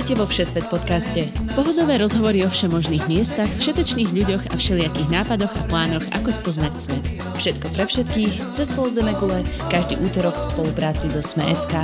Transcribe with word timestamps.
Vítajte 0.00 0.16
vo 0.16 0.24
Všesvet 0.24 0.64
podcaste. 0.72 1.28
Pohodové 1.52 2.00
rozhovory 2.00 2.40
o 2.40 2.48
všemožných 2.48 3.04
miestach, 3.04 3.52
všetečných 3.60 4.08
ľuďoch 4.08 4.48
a 4.48 4.56
všelijakých 4.56 5.12
nápadoch 5.12 5.52
a 5.52 5.62
plánoch, 5.68 6.00
ako 6.16 6.32
spoznať 6.32 6.72
svet. 6.72 7.04
Všetko 7.36 7.66
pre 7.76 7.84
všetkých, 7.84 8.34
cez 8.56 8.72
pol 8.72 8.88
Zemegule, 8.88 9.44
každý 9.68 10.00
útorok 10.00 10.40
v 10.40 10.48
spolupráci 10.56 11.12
so 11.12 11.20
Sme.sk. 11.20 11.76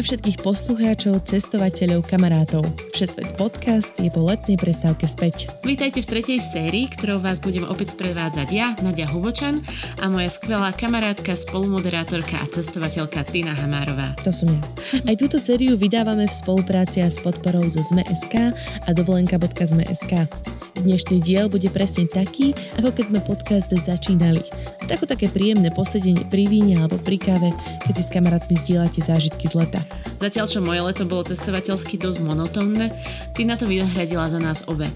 Zdravíme 0.00 0.16
všetkých 0.16 0.40
poslucháčov, 0.40 1.14
cestovateľov, 1.28 2.08
kamarátov. 2.08 2.64
Všesvet 2.96 3.36
podcast 3.36 3.92
je 4.00 4.08
po 4.08 4.24
letnej 4.24 4.56
prestávke 4.56 5.04
späť. 5.04 5.52
Vítajte 5.60 6.00
v 6.00 6.08
tretej 6.16 6.40
sérii, 6.40 6.88
ktorou 6.88 7.20
vás 7.20 7.36
budem 7.36 7.68
opäť 7.68 7.92
sprevádzať 8.00 8.48
ja, 8.48 8.72
Nadia 8.80 9.04
Hubočan 9.04 9.60
a 10.00 10.08
moja 10.08 10.32
skvelá 10.32 10.72
kamarátka, 10.72 11.36
spolumoderátorka 11.36 12.40
a 12.40 12.48
cestovateľka 12.48 13.28
Tina 13.28 13.52
Hamárová. 13.52 14.16
To 14.24 14.32
som 14.32 14.48
ja. 14.48 14.64
Aj 15.04 15.16
túto 15.20 15.36
sériu 15.36 15.76
vydávame 15.76 16.24
v 16.24 16.32
spolupráci 16.32 17.04
a 17.04 17.12
s 17.12 17.20
podporou 17.20 17.68
zo 17.68 17.84
Sme.sk 17.84 18.56
a 18.56 18.90
dovolenka.zme.sk. 18.96 20.32
Dnešný 20.78 21.18
diel 21.18 21.50
bude 21.50 21.66
presne 21.74 22.06
taký, 22.06 22.54
ako 22.78 22.94
keď 22.94 23.04
sme 23.10 23.20
podcast 23.26 23.68
začínali. 23.74 24.44
Tako 24.86 25.10
také 25.10 25.26
príjemné 25.26 25.74
posedenie 25.74 26.22
pri 26.30 26.46
víne 26.46 26.78
alebo 26.78 26.98
pri 27.00 27.18
káve, 27.18 27.50
keď 27.86 27.94
si 27.98 28.02
s 28.06 28.14
kamarátmi 28.14 28.54
zdieľate 28.54 29.00
zážitky 29.02 29.50
z 29.50 29.54
leta. 29.58 29.80
Zatiaľ, 30.22 30.46
čo 30.46 30.62
moje 30.62 30.84
leto 30.84 31.02
bolo 31.08 31.26
cestovateľsky 31.26 31.98
dosť 31.98 32.20
monotónne, 32.22 32.94
ty 33.34 33.42
na 33.42 33.58
to 33.58 33.66
vynahradila 33.66 34.30
za 34.30 34.38
nás 34.38 34.62
obe. 34.70 34.86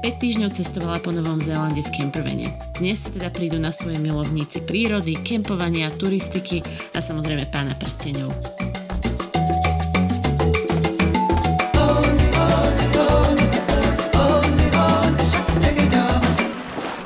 5 0.00 0.16
týždňov 0.16 0.56
cestovala 0.56 0.96
po 1.04 1.12
Novom 1.12 1.44
Zélande 1.44 1.84
v 1.84 1.92
Kempervene. 1.92 2.48
Dnes 2.80 3.04
si 3.04 3.12
teda 3.12 3.28
prídu 3.28 3.60
na 3.60 3.68
svoje 3.68 4.00
milovníci 4.00 4.64
prírody, 4.64 5.12
kempovania, 5.20 5.92
turistiky 5.92 6.64
a 6.96 7.04
samozrejme 7.04 7.52
pána 7.52 7.76
prsteňov. 7.76 8.79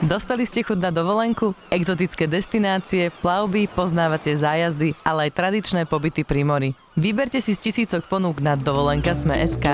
Dostali 0.04 0.44
ste 0.44 0.60
chuť 0.60 0.84
na 0.84 0.92
dovolenku? 0.92 1.56
Exotické 1.72 2.28
destinácie, 2.28 3.08
plavby, 3.24 3.72
poznávacie 3.72 4.36
zájazdy, 4.36 4.92
ale 5.00 5.32
aj 5.32 5.32
tradičné 5.32 5.88
pobyty 5.88 6.28
pri 6.28 6.44
mori. 6.44 6.70
Vyberte 6.92 7.40
si 7.40 7.56
z 7.56 7.64
tisícok 7.64 8.04
ponúk 8.04 8.44
na 8.44 8.52
dovolenka 8.52 9.16
Sme.sk. 9.16 9.64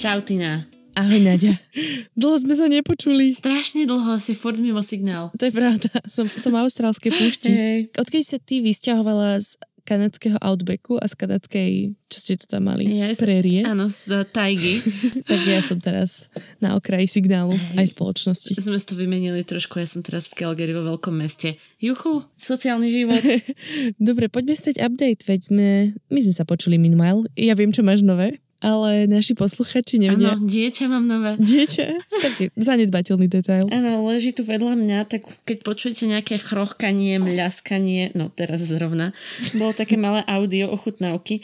Čau 0.00 0.24
Tina. 0.24 0.64
Ahoj 0.96 1.20
Nadia. 1.20 1.60
Dlho 2.20 2.36
sme 2.40 2.56
sa 2.56 2.64
nepočuli. 2.64 3.36
Strašne 3.36 3.84
dlho 3.84 4.16
si 4.16 4.32
furt 4.32 4.56
mimo 4.56 4.80
signál. 4.80 5.36
To 5.36 5.44
je 5.44 5.52
pravda. 5.52 5.92
Som, 6.08 6.32
som 6.32 6.56
austrálskej 6.56 7.12
púšti. 7.12 7.52
Hej. 7.52 7.78
Odkedy 8.00 8.24
sa 8.24 8.40
ty 8.40 8.64
vysťahovala 8.64 9.36
z 9.36 9.60
kanadského 9.82 10.38
outbacku 10.38 10.98
a 11.02 11.06
z 11.10 11.14
kanadskej, 11.18 11.70
čo 12.06 12.18
ste 12.22 12.38
to 12.38 12.46
tam 12.46 12.70
mali, 12.70 12.86
Ja 12.86 13.10
prérie, 13.18 13.66
Áno, 13.66 13.90
z 13.90 14.22
Tajgy. 14.30 14.74
tak 15.30 15.40
ja 15.42 15.58
som 15.58 15.78
teraz 15.82 16.30
na 16.62 16.78
okraji 16.78 17.10
signálu 17.10 17.58
aj 17.74 17.92
spoločnosti. 17.94 18.54
Sme 18.58 18.78
to 18.78 18.94
vymenili 18.94 19.42
trošku, 19.42 19.82
ja 19.82 19.88
som 19.88 20.00
teraz 20.06 20.30
v 20.30 20.38
Calgary 20.38 20.70
vo 20.70 20.86
veľkom 20.86 21.14
meste. 21.14 21.58
Juchu, 21.82 22.22
sociálny 22.38 22.88
život. 22.94 23.22
Dobre, 23.98 24.30
poďme 24.30 24.54
stať 24.54 24.78
update, 24.78 25.26
veď 25.26 25.40
sme, 25.50 25.68
my 26.10 26.20
sme 26.22 26.34
sa 26.34 26.46
počuli 26.46 26.78
minimál. 26.78 27.26
Ja 27.34 27.58
viem, 27.58 27.74
čo 27.74 27.82
máš 27.82 28.06
nové, 28.06 28.38
ale 28.62 29.10
naši 29.10 29.34
posluchači 29.34 29.98
nevedia. 29.98 30.38
Áno, 30.38 30.46
dieťa 30.46 30.84
mám 30.86 31.04
nové. 31.04 31.34
Dieťa? 31.36 31.86
Taký 32.22 32.44
zanedbateľný 32.54 33.26
detail. 33.26 33.66
Áno, 33.68 34.06
leží 34.06 34.30
tu 34.30 34.46
vedľa 34.46 34.78
mňa, 34.78 34.98
tak 35.10 35.26
keď 35.42 35.66
počujete 35.66 36.06
nejaké 36.06 36.38
chrochkanie, 36.38 37.18
mľaskanie, 37.18 38.14
no 38.14 38.30
teraz 38.30 38.62
zrovna, 38.62 39.10
bolo 39.58 39.74
také 39.74 39.98
malé 39.98 40.22
audio 40.30 40.70
ochutnávky. 40.70 41.42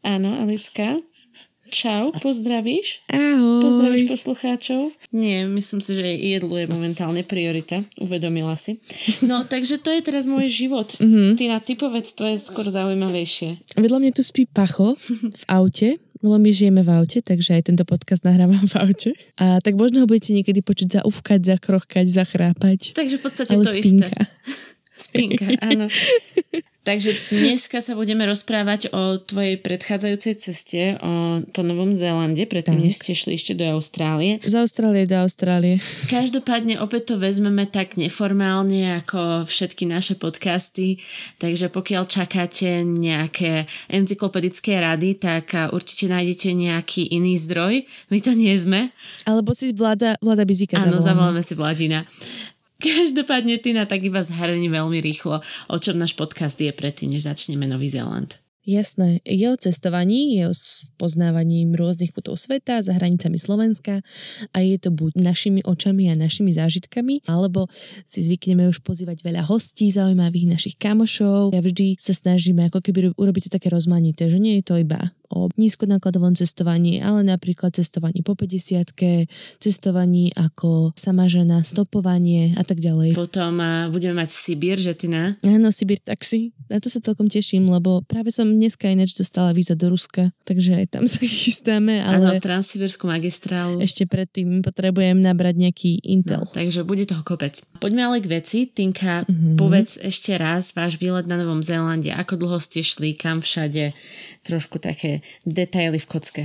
Áno, 0.00 0.40
Alicka, 0.40 1.04
čau, 1.74 2.14
pozdravíš? 2.22 3.02
Ahoj. 3.10 3.58
Pozdravíš 3.66 4.06
poslucháčov? 4.06 4.94
Nie, 5.10 5.42
myslím 5.50 5.82
si, 5.82 5.98
že 5.98 6.06
jedlo 6.06 6.54
je 6.54 6.70
momentálne 6.70 7.26
priorita. 7.26 7.82
Uvedomila 7.98 8.54
si. 8.54 8.78
No, 9.26 9.42
takže 9.52 9.82
to 9.82 9.90
je 9.90 9.98
teraz 10.06 10.30
môj 10.30 10.46
život. 10.46 10.94
Mm-hmm. 11.02 11.34
Ty 11.34 11.44
na 11.50 11.58
ty 11.58 11.74
povedz, 11.74 12.14
to 12.14 12.30
je 12.30 12.38
skôr 12.38 12.70
zaujímavejšie. 12.70 13.74
Vedľa 13.74 13.98
mňa 13.98 14.12
tu 14.14 14.22
spí 14.22 14.46
Pacho 14.46 14.94
v 15.34 15.44
aute, 15.50 15.98
lebo 16.22 16.38
my 16.38 16.50
žijeme 16.54 16.86
v 16.86 16.90
aute, 16.94 17.18
takže 17.18 17.58
aj 17.58 17.74
tento 17.74 17.82
podcast 17.82 18.22
nahrávam 18.22 18.62
v 18.62 18.74
aute. 18.78 19.10
A 19.42 19.58
tak 19.58 19.74
možno 19.74 20.00
ho 20.00 20.06
budete 20.06 20.30
niekedy 20.30 20.62
počuť 20.62 21.02
zaufkať, 21.02 21.58
zakrochkať, 21.58 22.06
zachrápať. 22.06 22.94
Takže 22.94 23.18
v 23.18 23.22
podstate 23.26 23.50
Ale 23.50 23.66
to 23.66 23.74
spinka. 23.74 24.06
isté. 24.06 24.22
Spinka, 24.94 25.58
áno. 25.58 25.90
Takže 26.84 27.16
dneska 27.32 27.80
sa 27.80 27.96
budeme 27.96 28.28
rozprávať 28.28 28.92
o 28.92 29.16
tvojej 29.16 29.56
predchádzajúcej 29.56 30.34
ceste 30.36 30.80
o, 31.00 31.40
po 31.48 31.64
Novom 31.64 31.96
Zélande, 31.96 32.44
predtým, 32.44 32.76
než 32.76 33.00
ste 33.00 33.16
šli 33.16 33.40
ešte 33.40 33.56
do 33.56 33.64
Austrálie. 33.72 34.36
Z 34.44 34.52
Austrálie 34.52 35.08
do 35.08 35.16
Austrálie. 35.16 35.80
Každopádne 36.12 36.76
opäť 36.84 37.10
to 37.10 37.14
vezmeme 37.16 37.64
tak 37.64 37.96
neformálne 37.96 39.00
ako 39.00 39.48
všetky 39.48 39.88
naše 39.88 40.20
podcasty, 40.20 41.00
takže 41.40 41.72
pokiaľ 41.72 42.04
čakáte 42.04 42.84
nejaké 42.84 43.64
encyklopedické 43.88 44.76
rady, 44.76 45.16
tak 45.16 45.56
určite 45.72 46.12
nájdete 46.12 46.52
nejaký 46.52 47.08
iný 47.08 47.40
zdroj. 47.40 47.88
My 48.12 48.20
to 48.20 48.36
nie 48.36 48.52
sme. 48.60 48.92
Alebo 49.24 49.56
si 49.56 49.72
vláda, 49.72 50.20
vláda 50.20 50.44
Bizika 50.44 50.76
Áno, 50.76 51.00
zavoláme. 51.00 51.40
zavoláme 51.40 51.40
si 51.40 51.54
Vladina. 51.56 52.04
Každopádne, 52.84 53.56
Tina, 53.64 53.88
tak 53.88 54.04
iba 54.04 54.20
zhrni 54.20 54.68
veľmi 54.68 55.00
rýchlo, 55.00 55.40
o 55.72 55.76
čom 55.80 55.96
náš 55.96 56.12
podcast 56.12 56.60
je 56.60 56.68
predtým, 56.68 57.16
než 57.16 57.24
začneme 57.24 57.64
Nový 57.64 57.88
Zéland. 57.88 58.36
Jasné, 58.64 59.20
je 59.28 59.44
o 59.44 59.56
cestovaní, 59.60 60.40
je 60.40 60.48
o 60.48 60.56
poznávaním 60.96 61.76
rôznych 61.76 62.16
kutov 62.16 62.40
sveta 62.40 62.80
za 62.80 62.96
hranicami 62.96 63.36
Slovenska 63.36 64.00
a 64.56 64.58
je 64.64 64.80
to 64.80 64.88
buď 64.88 65.20
našimi 65.20 65.60
očami 65.60 66.08
a 66.08 66.16
našimi 66.16 66.48
zážitkami, 66.56 67.28
alebo 67.28 67.68
si 68.08 68.24
zvykneme 68.24 68.64
už 68.72 68.80
pozývať 68.80 69.20
veľa 69.20 69.44
hostí 69.44 69.92
zaujímavých 69.92 70.56
našich 70.56 70.76
kamošov. 70.80 71.52
Ja 71.52 71.60
vždy 71.60 72.00
sa 72.00 72.16
snažíme 72.16 72.64
ako 72.72 72.80
keby 72.80 73.12
urobiť 73.12 73.52
to 73.52 73.60
také 73.60 73.68
rozmanité, 73.68 74.32
že 74.32 74.40
nie 74.40 74.56
je 74.60 74.64
to 74.64 74.80
iba 74.80 75.12
o 75.34 75.50
nízkonákladovom 75.52 76.32
cestovaní, 76.32 76.98
ale 76.98 77.20
napríklad 77.22 77.74
cestovaní 77.74 78.22
po 78.22 78.32
50 78.32 78.94
cestovaní 79.58 80.30
ako 80.32 80.94
sama 80.94 81.26
žena, 81.26 81.60
stopovanie 81.60 82.54
a 82.54 82.62
tak 82.62 82.78
ďalej. 82.78 83.12
Potom 83.12 83.58
a, 83.58 83.88
budeme 83.88 84.14
mať 84.16 84.30
Sibír, 84.30 84.76
že 84.76 84.94
Tina? 84.94 85.34
Áno, 85.42 85.68
Sibir 85.68 85.98
taxi. 85.98 86.54
Na 86.66 86.78
to 86.78 86.86
sa 86.86 86.98
celkom 86.98 87.26
teším, 87.26 87.66
lebo 87.66 88.00
práve 88.00 88.30
som 88.30 88.46
dneska 88.46 88.86
ináč 88.86 89.12
dostala 89.12 89.50
víza 89.50 89.74
do 89.74 89.88
Ruska, 89.88 90.30
takže 90.44 90.76
aj 90.76 90.86
tam 90.88 91.04
sa 91.10 91.18
chystáme, 91.18 91.98
Áno, 91.98 92.30
ale 92.30 92.38
Transsibirskú 92.38 93.04
magistrálu. 93.04 93.80
ešte 93.80 94.04
predtým 94.04 94.60
potrebujem 94.60 95.16
nabrať 95.16 95.54
nejaký 95.58 95.92
No, 95.96 96.06
Intel. 96.14 96.42
takže 96.48 96.84
bude 96.84 97.04
toho 97.04 97.20
kopec. 97.20 97.58
Poďme 97.76 98.04
ale 98.04 98.18
k 98.18 98.30
veci. 98.30 98.58
Tinka, 98.66 99.24
Mhm. 99.24 99.56
povedz 99.56 99.98
ešte 99.98 100.30
raz 100.34 100.70
váš 100.70 100.94
výlet 100.94 101.24
na 101.24 101.34
Novom 101.34 101.58
Zélande. 101.58 102.10
Ako 102.10 102.36
dlho 102.36 102.58
ste 102.58 102.80
šli, 102.80 103.12
kam 103.12 103.40
všade? 103.40 103.96
Trošku 104.42 104.76
také 104.78 105.23
detaily 105.44 106.00
v 106.00 106.06
kocke. 106.06 106.44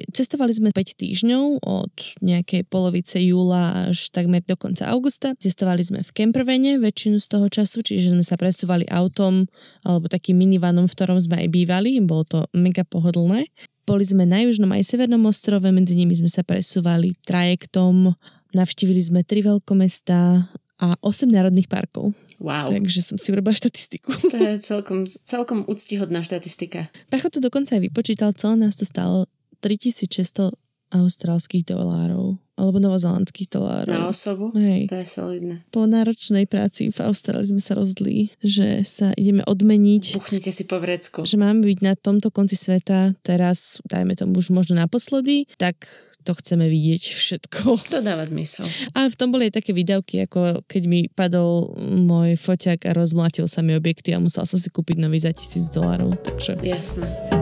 Cestovali 0.00 0.56
sme 0.56 0.72
5 0.72 0.96
týždňov 0.96 1.60
od 1.60 1.92
nejakej 2.24 2.64
polovice 2.72 3.20
júla 3.20 3.92
až 3.92 4.08
takmer 4.08 4.40
do 4.40 4.56
konca 4.56 4.88
augusta. 4.88 5.36
Cestovali 5.36 5.84
sme 5.84 6.00
v 6.00 6.10
Kempervene 6.16 6.80
väčšinu 6.80 7.20
z 7.20 7.26
toho 7.28 7.46
času, 7.52 7.84
čiže 7.84 8.16
sme 8.16 8.24
sa 8.24 8.40
presúvali 8.40 8.88
autom 8.88 9.44
alebo 9.84 10.08
takým 10.08 10.40
minivanom, 10.40 10.88
v 10.88 10.94
ktorom 10.96 11.20
sme 11.20 11.44
aj 11.44 11.48
bývali. 11.52 12.00
Bolo 12.00 12.24
to 12.24 12.38
mega 12.56 12.80
pohodlné. 12.86 13.52
Boli 13.84 14.04
sme 14.06 14.24
na 14.24 14.40
južnom 14.46 14.70
aj 14.72 14.88
severnom 14.88 15.20
ostrove, 15.28 15.66
medzi 15.68 15.98
nimi 15.98 16.14
sme 16.16 16.30
sa 16.30 16.46
presúvali 16.46 17.12
trajektom, 17.26 18.14
navštívili 18.54 19.02
sme 19.02 19.20
tri 19.26 19.42
veľkomestá 19.42 20.48
a 20.80 20.96
8 21.04 21.28
národných 21.28 21.68
parkov. 21.68 22.16
Wow. 22.40 22.72
Takže 22.72 23.04
som 23.04 23.16
si 23.20 23.28
urobila 23.30 23.52
štatistiku. 23.52 24.16
To 24.32 24.36
je 24.40 24.56
celkom, 24.64 25.04
celkom 25.04 25.68
úctihodná 25.68 26.24
štatistika. 26.24 26.88
Pacho 27.12 27.28
to 27.28 27.38
dokonca 27.38 27.76
aj 27.76 27.84
vypočítal, 27.84 28.32
celé 28.32 28.56
nás 28.64 28.80
to 28.80 28.88
stálo 28.88 29.28
3600 29.60 30.56
austrálskych 30.90 31.62
dolárov 31.70 32.34
alebo 32.58 32.76
novozelandských 32.76 33.48
dolárov. 33.56 33.94
Na 33.94 34.12
osobu? 34.12 34.52
Hej. 34.52 34.90
To 34.92 35.00
je 35.00 35.06
solidné. 35.08 35.54
Po 35.72 35.88
náročnej 35.88 36.44
práci 36.44 36.92
v 36.92 36.98
Austrálii 37.08 37.48
sme 37.48 37.62
sa 37.62 37.72
rozhodli, 37.72 38.34
že 38.44 38.84
sa 38.84 39.16
ideme 39.16 39.40
odmeniť, 39.48 40.20
Buchnite 40.20 40.52
si 40.52 40.68
po 40.68 40.76
vrecku. 40.76 41.24
že 41.24 41.40
máme 41.40 41.64
byť 41.64 41.78
na 41.80 41.96
tomto 41.96 42.28
konci 42.28 42.60
sveta 42.60 43.16
teraz, 43.24 43.80
dajme 43.88 44.12
tomu 44.12 44.36
už 44.44 44.52
možno 44.52 44.76
naposledy, 44.76 45.48
tak 45.56 45.88
to 46.22 46.32
chceme 46.36 46.68
vidieť 46.68 47.02
všetko. 47.10 47.60
To 47.90 47.98
dáva 48.04 48.22
zmysel. 48.28 48.68
A 48.94 49.08
v 49.08 49.16
tom 49.18 49.32
boli 49.34 49.50
aj 49.50 49.60
také 49.62 49.74
výdavky, 49.74 50.28
ako 50.28 50.62
keď 50.68 50.82
mi 50.86 51.00
padol 51.10 51.74
môj 51.80 52.38
foťak 52.38 52.86
a 52.86 52.94
rozmlatil 52.94 53.50
sa 53.50 53.64
mi 53.64 53.74
objekty 53.74 54.14
a 54.14 54.22
musel 54.22 54.46
som 54.46 54.60
si 54.60 54.70
kúpiť 54.70 55.00
nový 55.00 55.18
za 55.18 55.34
tisíc 55.34 55.72
dolárov. 55.72 56.14
Takže 56.22 56.60
Jasné. 56.62 57.39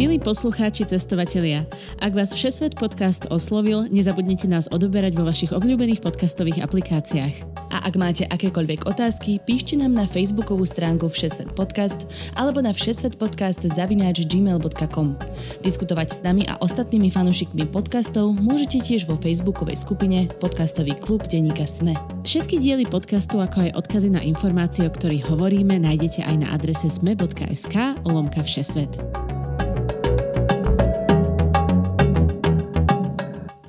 Milí 0.00 0.16
poslucháči, 0.16 0.88
cestovatelia, 0.88 1.68
ak 2.00 2.16
vás 2.16 2.32
Všesvet 2.32 2.80
podcast 2.80 3.28
oslovil, 3.28 3.84
nezabudnite 3.92 4.48
nás 4.48 4.64
odoberať 4.72 5.12
vo 5.12 5.28
vašich 5.28 5.52
obľúbených 5.52 6.00
podcastových 6.00 6.64
aplikáciách. 6.64 7.68
A 7.68 7.84
ak 7.84 8.00
máte 8.00 8.24
akékoľvek 8.24 8.88
otázky, 8.88 9.44
píšte 9.44 9.76
nám 9.76 9.92
na 9.92 10.08
facebookovú 10.08 10.64
stránku 10.64 11.04
Všesvet 11.12 11.52
podcast 11.52 12.08
alebo 12.32 12.64
na 12.64 12.72
všesvetpodcast 12.72 13.68
zavináč 13.68 14.24
gmail.com. 14.24 15.20
Diskutovať 15.60 16.08
s 16.08 16.24
nami 16.24 16.48
a 16.48 16.56
ostatnými 16.64 17.12
fanúšikmi 17.12 17.68
podcastov 17.68 18.32
môžete 18.40 18.80
tiež 18.80 19.04
vo 19.04 19.20
facebookovej 19.20 19.84
skupine 19.84 20.32
Podcastový 20.40 20.96
klub 20.96 21.28
Deníka 21.28 21.68
Sme. 21.68 21.92
Všetky 22.24 22.56
diely 22.56 22.88
podcastu, 22.88 23.36
ako 23.36 23.68
aj 23.68 23.76
odkazy 23.76 24.08
na 24.16 24.24
informácie, 24.24 24.88
o 24.88 24.94
ktorých 24.96 25.28
hovoríme, 25.28 25.76
nájdete 25.76 26.24
aj 26.24 26.36
na 26.40 26.56
adrese 26.56 26.88
sme.sk 26.88 28.00
lomka 28.08 28.40
všesvet. 28.40 28.96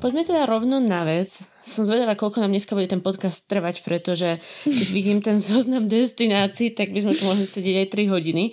Poďme 0.01 0.25
teda 0.25 0.49
rovno 0.49 0.81
na 0.81 1.05
vec. 1.05 1.45
Som 1.61 1.85
zvedavá, 1.85 2.17
koľko 2.17 2.41
nám 2.41 2.49
dneska 2.49 2.73
bude 2.73 2.89
ten 2.89 3.05
podcast 3.05 3.45
trvať, 3.45 3.85
pretože 3.85 4.41
keď 4.65 4.87
vidím 4.89 5.21
ten 5.21 5.37
zoznam 5.53 5.85
destinácií, 5.85 6.73
tak 6.73 6.89
by 6.89 7.05
sme 7.05 7.13
tu 7.13 7.21
mohli 7.29 7.45
sedieť 7.45 7.85
aj 7.85 7.87
3 8.09 8.09
hodiny. 8.09 8.43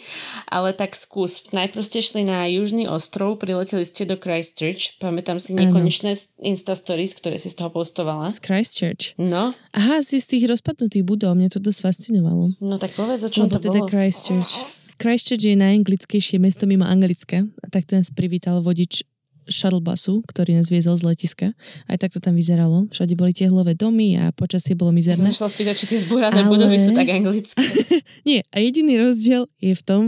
Ale 0.45 0.77
tak 0.77 0.93
skús. 0.93 1.49
Najprv 1.49 1.81
ste 1.81 2.05
šli 2.05 2.29
na 2.29 2.45
južný 2.53 2.85
ostrov, 2.85 3.41
prileteli 3.41 3.89
ste 3.89 4.05
do 4.05 4.21
Christchurch. 4.21 5.01
Pamätám 5.01 5.41
si 5.41 5.57
nekonečné 5.57 6.21
Insta 6.45 6.77
stories, 6.77 7.17
ktoré 7.17 7.41
si 7.41 7.49
z 7.49 7.65
toho 7.65 7.73
postovala. 7.73 8.29
Z 8.29 8.45
Christchurch? 8.45 9.17
No. 9.17 9.57
Aha, 9.73 10.05
si 10.05 10.21
z 10.21 10.37
tých 10.37 10.53
rozpadnutých 10.53 11.09
budov. 11.09 11.33
Mne 11.33 11.49
to 11.49 11.65
dosť 11.65 11.81
fascinovalo. 11.81 12.61
No 12.61 12.77
tak 12.77 12.93
povedz, 12.93 13.25
o 13.25 13.33
čom 13.33 13.49
Lebo 13.49 13.57
to 13.57 13.73
teda 13.73 13.81
bolo. 13.81 13.89
Christchurch. 13.89 14.69
Christchurch 15.01 15.49
je 15.49 15.57
najanglickejšie 15.57 16.37
mesto 16.37 16.69
mimo 16.69 16.85
Anglicka. 16.85 17.49
A 17.65 17.67
takto 17.73 17.97
nás 17.97 18.13
privítal 18.13 18.61
vodič 18.61 19.01
shuttlebusu, 19.49 20.23
ktorý 20.25 20.61
nás 20.61 20.69
viezol 20.69 20.97
z 20.97 21.09
letiska. 21.09 21.47
Aj 21.89 21.97
tak 21.97 22.13
to 22.13 22.21
tam 22.21 22.37
vyzeralo. 22.37 22.87
Všade 22.93 23.17
boli 23.17 23.33
tehlové 23.33 23.73
domy 23.75 24.15
a 24.15 24.31
počasie 24.31 24.77
bolo 24.77 24.93
Som 24.93 24.99
mizerné. 25.01 25.29
šla 25.33 25.49
spýtať, 25.49 25.75
či 25.75 25.85
tie 25.89 25.99
zbúrané 26.05 26.45
Ale- 26.45 26.53
budovy 26.53 26.77
sú 26.79 26.93
tak 26.93 27.09
anglické. 27.09 27.57
Nie, 28.29 28.45
a 28.53 28.61
jediný 28.61 29.01
rozdiel 29.01 29.49
je 29.59 29.73
v 29.73 29.83
tom, 29.83 30.03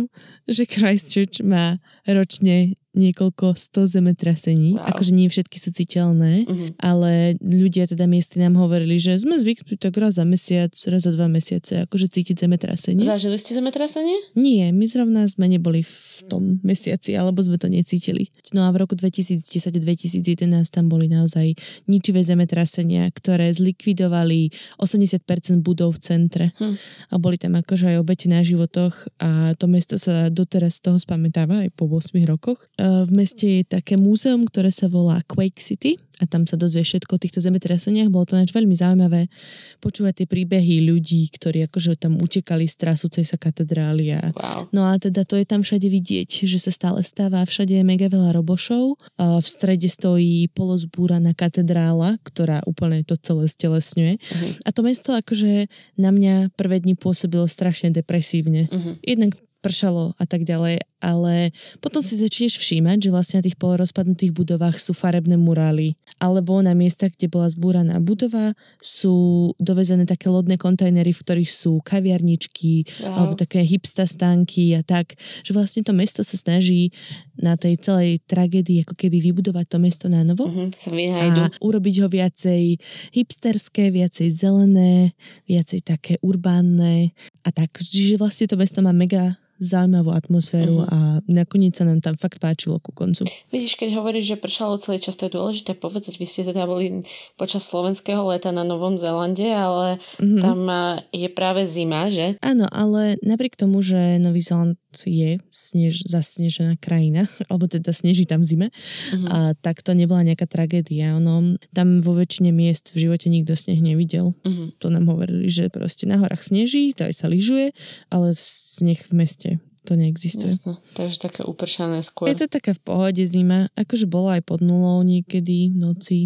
že 0.45 0.69
Christchurch 0.69 1.41
má 1.41 1.81
ročne 2.05 2.77
niekoľko 2.91 3.55
sto 3.55 3.87
zemetrasení. 3.87 4.75
Wow. 4.75 4.91
Akože 4.91 5.13
nie 5.15 5.31
všetky 5.31 5.57
sú 5.57 5.71
citeľné, 5.71 6.45
Mhm. 6.47 6.67
ale 6.83 7.39
ľudia 7.39 7.87
teda 7.87 8.11
miestni 8.11 8.43
nám 8.43 8.59
hovorili, 8.59 8.99
že 8.99 9.15
sme 9.17 9.39
zvyknutí 9.39 9.79
tak 9.79 9.95
raz 9.95 10.19
za 10.19 10.27
mesiac, 10.27 10.75
raz 10.91 11.07
za 11.07 11.13
dva 11.15 11.31
mesiace, 11.31 11.87
akože 11.87 12.11
cítiť 12.11 12.43
zemetrasenie. 12.43 13.07
Zažili 13.07 13.39
ste 13.39 13.55
zemetrasenie? 13.55 14.35
Nie, 14.35 14.75
my 14.75 14.85
zrovna 14.91 15.23
sme 15.31 15.47
neboli 15.47 15.87
v 15.87 16.27
tom 16.27 16.59
mesiaci, 16.67 17.15
alebo 17.15 17.41
sme 17.41 17.57
to 17.57 17.71
necítili. 17.71 18.35
No 18.51 18.67
a 18.67 18.75
v 18.75 18.83
roku 18.83 18.99
2010 18.99 19.41
a 19.71 19.81
2011 19.81 20.69
tam 20.75 20.91
boli 20.91 21.07
naozaj 21.07 21.55
ničivé 21.87 22.27
zemetrasenia, 22.27 23.07
ktoré 23.15 23.55
zlikvidovali 23.55 24.51
80% 24.83 25.63
budov 25.63 25.97
v 25.97 26.01
centre. 26.03 26.45
Hm. 26.59 26.75
A 27.11 27.15
boli 27.17 27.39
tam 27.39 27.55
akože 27.55 27.95
aj 27.95 27.97
obete 28.03 28.27
na 28.27 28.43
životoch 28.43 29.09
a 29.23 29.55
to 29.57 29.67
mesto 29.67 29.97
sa 29.97 30.29
doteraz 30.29 30.83
z 30.83 30.91
toho 30.91 30.99
spamätáva 30.99 31.65
aj 31.65 31.71
po 31.75 31.87
8 31.87 32.27
rokoch. 32.27 32.67
E, 32.81 33.05
V 33.05 33.11
meste 33.13 33.61
je 33.61 33.63
také 33.69 34.01
múzeum, 34.01 34.49
ktoré 34.49 34.73
sa 34.73 34.89
volá 34.89 35.21
Quake 35.29 35.61
City 35.61 36.01
a 36.21 36.29
tam 36.29 36.45
sa 36.45 36.57
dozvie 36.57 36.85
všetko 36.85 37.17
o 37.17 37.21
týchto 37.21 37.41
zemetraseniach. 37.41 38.13
Bolo 38.13 38.29
to 38.29 38.37
nač 38.37 38.53
veľmi 38.53 38.77
zaujímavé 38.77 39.33
počúvať 39.81 40.25
tie 40.25 40.27
príbehy 40.29 40.85
ľudí, 40.85 41.29
ktorí 41.33 41.65
akože 41.69 41.97
tam 41.97 42.21
utekali 42.21 42.69
z 42.69 42.77
trasúcej 42.77 43.25
sa 43.25 43.37
katedrály 43.41 44.17
a 44.17 44.33
Wow. 44.37 44.73
No 44.73 44.89
a 44.89 44.97
teda 44.97 45.25
to 45.25 45.37
je 45.37 45.45
tam 45.49 45.61
všade 45.65 45.89
vidieť, 45.89 46.45
že 46.49 46.57
sa 46.61 46.73
stále 46.73 47.01
stáva, 47.05 47.45
všade 47.45 47.77
je 47.77 47.85
mega 47.85 48.09
veľa 48.09 48.37
robošov. 48.37 48.97
A 49.21 49.41
v 49.41 49.47
strede 49.49 49.89
stojí 49.89 50.49
polozbúraná 50.53 51.33
katedrála, 51.33 52.21
ktorá 52.25 52.61
úplne 52.65 53.05
to 53.05 53.17
celé 53.21 53.49
stelesňuje. 53.49 54.21
Mhm. 54.21 54.47
A 54.65 54.69
to 54.73 54.81
mesto 54.85 55.11
akože 55.13 55.69
na 55.97 56.13
mňa 56.13 56.53
prvé 56.57 56.81
dni 56.85 56.97
pôsobilo 56.97 57.45
strašne 57.49 57.93
depresívne. 57.93 58.69
Mhm. 58.69 58.91
Jednak 59.05 59.33
pršalo 59.61 60.17
a 60.17 60.25
tak 60.25 60.49
ďalej, 60.49 60.81
ale 61.01 61.53
potom 61.81 62.01
si 62.01 62.17
začneš 62.17 62.61
všímať, 62.61 63.09
že 63.09 63.13
vlastne 63.13 63.37
na 63.41 63.47
tých 63.49 63.57
polorozpadnutých 63.57 64.33
budovách 64.33 64.77
sú 64.77 64.93
farebné 64.93 65.37
murály. 65.37 65.97
Alebo 66.21 66.61
na 66.61 66.77
miestach, 66.77 67.13
kde 67.17 67.33
bola 67.33 67.49
zbúraná 67.49 67.97
budova, 68.01 68.53
sú 68.81 69.49
dovezené 69.57 70.05
také 70.05 70.29
lodné 70.29 70.61
kontajnery, 70.61 71.13
v 71.13 71.23
ktorých 71.25 71.51
sú 71.51 71.81
kaviarničky, 71.81 72.85
Wow. 73.01 73.17
alebo 73.17 73.35
také 73.37 73.65
hipsta 73.65 74.05
stánky 74.05 74.77
a 74.77 74.85
tak, 74.85 75.17
že 75.45 75.53
vlastne 75.53 75.81
to 75.81 75.93
mesto 75.97 76.21
sa 76.21 76.37
snaží 76.37 76.93
na 77.37 77.57
tej 77.57 77.81
celej 77.81 78.21
tragédii 78.29 78.85
ako 78.85 78.93
keby 78.97 79.21
vybudovať 79.33 79.67
to 79.69 79.79
mesto 79.81 80.07
na 80.13 80.21
novo 80.21 80.49
vynajdu. 80.85 81.41
a 81.41 81.47
urobiť 81.65 81.95
ho 82.05 82.09
viacej 82.13 82.77
hipsterské, 83.17 83.89
viacej 83.89 84.29
zelené, 84.33 85.17
viacej 85.49 85.81
také 85.85 86.17
urbánne 86.21 87.13
a 87.45 87.49
tak. 87.53 87.81
Čiže 87.81 88.21
vlastne 88.21 88.47
to 88.49 88.57
mesto 88.61 88.81
má 88.85 88.93
mega 88.93 89.41
zaujímavú 89.61 90.11
atmosféru 90.11 90.81
Mhm. 90.81 90.87
a 90.87 90.99
nakoniec 91.27 91.73
sa 91.73 91.85
nám 91.85 92.01
tam 92.01 92.17
fakt 92.17 92.41
páčilo 92.41 92.77
ku 92.77 92.91
koncu. 92.91 93.29
Vidíš, 93.49 93.77
keď 93.77 93.95
hovoríš, 93.95 94.25
že 94.27 94.37
pršalo 94.37 94.77
celý 94.77 94.99
čas, 94.99 95.15
to 95.15 95.29
je 95.29 95.37
dôležité 95.37 95.73
povedať. 95.75 96.17
Vy 96.17 96.25
ste 96.25 96.43
teda 96.43 96.65
boli 96.65 97.05
počas 97.35 97.63
slovenského 97.63 98.25
leta 98.27 98.51
na 98.51 98.63
Novom 98.63 98.97
Zélande, 98.97 99.45
ale 99.47 100.01
Mhm. 100.17 100.41
tam 100.41 100.59
a, 100.67 100.83
je 101.11 101.29
práve 101.29 101.63
zima, 101.67 102.09
že? 102.09 102.41
Áno, 102.41 102.65
ale 102.67 103.21
napriek 103.21 103.55
tomu, 103.55 103.81
že 103.81 104.17
Nový 104.17 104.41
Zeland 104.41 104.81
je 105.07 105.39
snež, 105.51 106.03
zasnežená 106.07 106.75
krajina, 106.81 107.27
alebo 107.51 107.67
teda 107.71 107.93
sneží 107.95 108.27
tam 108.27 108.43
zime, 108.43 108.71
Mhm. 109.15 109.27
a 109.31 109.39
tak 109.59 109.83
to 109.83 109.95
nebola 109.95 110.23
nejaká 110.23 110.47
tragédia. 110.47 111.17
Ono, 111.17 111.57
tam 111.75 112.01
vo 112.03 112.15
väčšine 112.15 112.51
miest 112.51 112.91
v 112.95 113.07
živote 113.07 113.31
nikto 113.31 113.55
sneh 113.55 113.79
nevidel. 113.79 114.35
Mhm. 114.47 114.79
To 114.83 114.87
nám 114.91 115.07
hovorili, 115.11 115.47
že 115.51 115.71
proste 115.71 116.07
na 116.07 116.19
horách 116.19 116.43
sneží, 116.43 116.93
to 116.95 117.07
aj 117.07 117.15
sa 117.15 117.27
lyžuje, 117.31 117.71
ale 118.11 118.35
sneh 118.37 118.99
v 118.99 119.13
meste 119.15 119.51
to 119.85 119.97
neexistuje. 119.97 120.53
Jasné. 120.53 120.77
Takže 120.95 121.19
také 121.19 121.41
upršané 121.43 122.05
skôr. 122.05 122.29
Je 122.29 122.37
to 122.37 122.49
taká 122.49 122.77
v 122.77 122.83
pohode 122.83 123.23
zima, 123.25 123.73
akože 123.75 124.05
bola 124.05 124.39
aj 124.39 124.43
pod 124.45 124.61
nulou 124.61 125.01
niekedy 125.03 125.73
v 125.73 125.77
noci, 125.77 126.19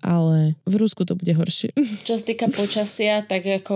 ale 0.00 0.54
v 0.64 0.74
Rusku 0.78 1.02
to 1.02 1.18
bude 1.18 1.30
horšie. 1.34 1.74
Čo 2.06 2.16
sa 2.16 2.24
týka 2.24 2.46
počasia, 2.54 3.26
tak 3.26 3.42
ako 3.44 3.74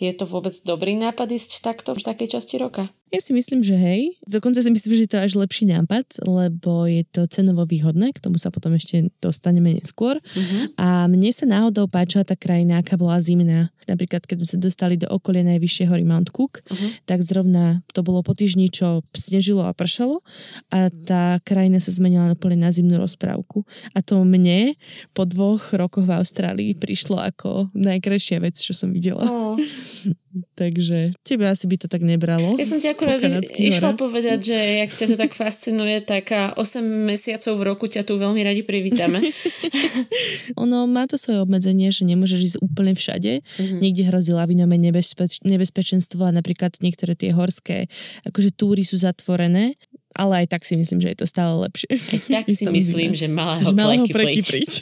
je 0.00 0.12
to 0.16 0.24
vôbec 0.24 0.56
dobrý 0.64 0.96
nápad 0.96 1.28
ísť 1.30 1.60
takto 1.60 1.92
v 1.92 2.02
takej 2.02 2.40
časti 2.40 2.56
roka? 2.56 2.88
Ja 3.10 3.18
si 3.18 3.34
myslím, 3.34 3.66
že 3.66 3.74
hej. 3.74 4.14
Dokonca 4.22 4.62
si 4.62 4.70
myslím, 4.70 4.94
že 4.94 5.02
je 5.02 5.10
to 5.10 5.18
až 5.18 5.34
lepší 5.34 5.66
nápad, 5.66 6.22
lebo 6.30 6.86
je 6.86 7.02
to 7.02 7.26
cenovo 7.26 7.66
výhodné, 7.66 8.14
k 8.14 8.22
tomu 8.22 8.38
sa 8.38 8.54
potom 8.54 8.70
ešte 8.78 9.10
dostaneme 9.18 9.74
neskôr. 9.74 10.22
Mhm. 10.22 10.78
A 10.78 11.10
mne 11.10 11.30
sa 11.34 11.42
náhodou 11.42 11.90
páčila 11.90 12.22
tá 12.22 12.38
krajina, 12.38 12.78
aká 12.78 12.94
bola 12.94 13.18
zimná. 13.18 13.74
Napríklad, 13.90 14.22
keď 14.22 14.46
sme 14.46 14.48
sa 14.54 14.58
dostali 14.62 14.94
do 14.94 15.10
okolia 15.10 15.42
najvyššie 15.42 15.90
hory 15.90 16.06
Mount 16.06 16.30
Cook, 16.30 16.62
Mhm. 16.70 17.02
tak 17.02 17.26
zrovna 17.26 17.82
to 17.90 18.06
bolo 18.06 18.22
po 18.22 18.30
týždni, 18.30 18.69
čo 18.70 19.02
snežilo 19.12 19.66
a 19.66 19.74
pršalo 19.74 20.22
a 20.70 20.88
tá 20.90 21.38
krajina 21.42 21.82
sa 21.82 21.90
zmenila 21.90 22.32
úplne 22.32 22.62
na 22.62 22.70
zimnú 22.70 22.96
rozprávku. 22.96 23.66
A 23.92 24.00
to 24.00 24.22
mne 24.22 24.78
po 25.12 25.26
dvoch 25.26 25.74
rokoch 25.74 26.06
v 26.06 26.16
Austrálii 26.16 26.72
prišlo 26.78 27.18
ako 27.18 27.68
najkrajšia 27.74 28.38
vec, 28.40 28.56
čo 28.56 28.72
som 28.72 28.94
videla. 28.94 29.26
Oh. 29.26 29.58
Takže 30.54 31.10
tebe 31.26 31.50
asi 31.50 31.66
by 31.66 31.74
to 31.74 31.90
tak 31.90 32.06
nebralo. 32.06 32.54
Ja 32.54 32.62
som 32.62 32.78
ti 32.78 32.86
akurát 32.86 33.18
išla 33.18 33.90
horách. 33.90 33.98
povedať, 33.98 34.54
že 34.54 34.58
jak 34.86 34.90
ťa 34.94 35.06
to 35.10 35.16
tak 35.18 35.32
fascinuje, 35.34 35.98
tak 36.06 36.30
a 36.30 36.54
8 36.54 36.78
mesiacov 36.86 37.58
v 37.58 37.62
roku 37.66 37.90
ťa 37.90 38.06
tu 38.06 38.14
veľmi 38.14 38.38
radi 38.38 38.62
privítame. 38.62 39.18
Ono 40.62 40.86
má 40.86 41.10
to 41.10 41.18
svoje 41.18 41.42
obmedzenie, 41.42 41.90
že 41.90 42.06
nemôžeš 42.06 42.54
ísť 42.54 42.58
úplne 42.62 42.94
všade. 42.94 43.42
Mhm. 43.58 43.76
Niekde 43.82 44.02
hrozí 44.06 44.30
lavinové 44.30 44.78
nebezpeč- 44.78 45.42
nebezpečenstvo 45.42 46.22
a 46.22 46.30
napríklad 46.30 46.78
niektoré 46.78 47.18
tie 47.18 47.34
horské 47.34 47.90
akože 48.22 48.54
túry 48.60 48.84
sú 48.84 49.00
zatvorené, 49.00 49.80
ale 50.12 50.44
aj 50.44 50.52
tak 50.52 50.62
si 50.68 50.76
myslím, 50.76 51.00
že 51.00 51.16
je 51.16 51.18
to 51.24 51.26
stále 51.26 51.56
lepšie. 51.64 51.96
Tak 52.28 52.44
si 52.60 52.68
myslím, 52.68 53.16
že 53.16 53.24
malého 53.24 53.64
že 53.64 53.72
malého 53.72 54.04
pleky 54.04 54.12
preky 54.12 54.40
pliť. 54.44 54.70
priť. 54.70 54.72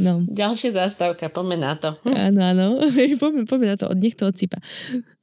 no, 0.00 0.24
Ďalšia 0.28 0.76
zástavka, 0.76 1.28
poďme 1.32 1.56
na 1.60 1.72
to. 1.76 1.96
áno, 2.28 2.40
áno. 2.40 2.64
poďme, 3.22 3.44
poďme 3.44 3.66
na 3.74 3.76
to, 3.76 3.86
od 3.92 3.98
nech 4.00 4.16
to 4.16 4.28
odsýpa. 4.28 4.60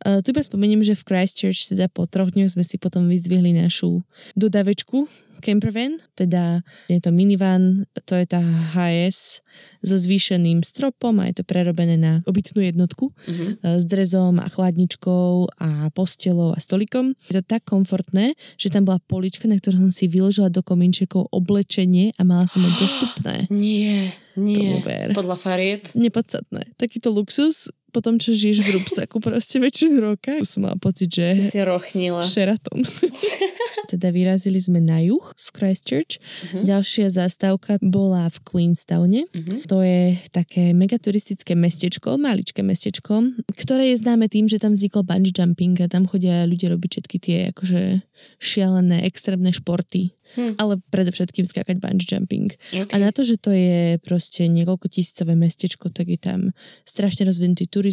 Uh, 0.05 0.21
tu 0.21 0.33
iba 0.33 0.41
spomeniem, 0.41 0.85
že 0.85 0.93
v 0.93 1.05
Christchurch 1.05 1.73
teda 1.73 1.89
po 1.89 2.05
troch 2.05 2.29
dňoch 2.33 2.53
sme 2.53 2.65
si 2.65 2.77
potom 2.77 3.09
vyzdvihli 3.09 3.57
našu 3.57 4.05
dodavečku 4.37 5.09
campervan, 5.41 5.97
teda 6.13 6.61
je 6.87 6.99
to 6.99 7.11
minivan 7.11 7.83
Toyota 8.05 8.39
HS 8.71 9.39
so 9.79 9.95
zvýšeným 9.95 10.61
stropom 10.61 11.19
a 11.19 11.29
je 11.31 11.39
to 11.39 11.43
prerobené 11.43 11.95
na 11.95 12.19
obytnú 12.25 12.59
jednotku 12.59 13.11
Mhm. 13.27 13.45
e, 13.63 13.79
s 13.79 13.85
drezom 13.85 14.39
a 14.39 14.47
chladničkou 14.51 15.47
a 15.59 15.89
postelou 15.91 16.51
a 16.51 16.59
stolikom. 16.59 17.15
Je 17.29 17.39
to 17.39 17.43
tak 17.45 17.63
komfortné, 17.63 18.33
že 18.57 18.67
tam 18.69 18.83
bola 18.83 18.99
polička, 18.99 19.47
na 19.47 19.55
ktorú 19.55 19.87
som 19.87 19.91
si 19.93 20.07
vyložila 20.07 20.51
do 20.51 20.59
komínčekov 20.59 21.31
oblečenie 21.31 22.11
a 22.17 22.21
mala 22.23 22.47
som 22.47 22.65
ho 22.65 22.71
dostupné. 22.83 23.47
Nie, 23.49 24.11
nie. 24.35 24.81
Podľa 25.13 25.37
farieb. 25.39 25.87
Nepodstatné. 25.95 26.75
Takýto 26.75 27.13
luxus, 27.13 27.71
po 27.95 28.03
tom, 28.03 28.19
čo 28.19 28.35
žiješ 28.35 28.67
v 28.67 28.69
rúbsaku 28.75 29.23
proste 29.23 29.63
väčšinu 29.63 30.03
roka, 30.03 30.43
som 30.43 30.67
mala 30.67 30.75
pocit, 30.75 31.15
Si 31.15 31.23
že 31.23 31.55
si 31.55 31.59
rochnila. 31.63 32.19
Sheraton. 32.19 32.83
teda 33.85 34.11
vyrazili 34.11 34.59
sme 34.59 34.81
na 34.81 34.99
juh 34.99 35.23
z 35.37 35.47
Christchurch. 35.53 36.19
Uh-huh. 36.19 36.65
Ďalšia 36.65 37.07
zastávka 37.13 37.77
bola 37.79 38.27
v 38.27 38.37
Queenstowne. 38.43 39.29
Uh-huh. 39.29 39.63
To 39.69 39.79
je 39.85 40.17
také 40.33 40.73
megaturistické 40.73 41.53
mestečko, 41.53 42.17
maličké 42.17 42.65
mestečko, 42.65 43.31
ktoré 43.55 43.93
je 43.93 44.01
známe 44.01 44.27
tým, 44.27 44.49
že 44.49 44.59
tam 44.59 44.73
vznikol 44.73 45.05
bungee 45.05 45.31
jumping 45.31 45.77
a 45.79 45.87
tam 45.87 46.09
chodia 46.09 46.43
ľudia 46.49 46.73
robiť 46.73 46.89
všetky 46.99 47.17
tie 47.21 47.37
akože 47.55 48.03
šialené, 48.41 49.05
extrémne 49.05 49.53
športy. 49.53 50.11
Hm. 50.35 50.57
Ale 50.57 50.81
predovšetkým 50.89 51.45
skákať 51.45 51.77
bungee 51.77 52.09
jumping. 52.09 52.49
Okay. 52.73 52.89
A 52.89 52.95
na 52.97 53.13
to, 53.13 53.21
že 53.21 53.37
to 53.37 53.53
je 53.53 54.01
proste 54.01 54.49
niekoľko 54.49 54.89
tisícové 54.89 55.37
mestečko, 55.37 55.93
tak 55.93 56.09
je 56.09 56.17
tam 56.19 56.49
strašne 56.83 57.29
rozvinutý 57.29 57.69
turizmus, 57.69 57.84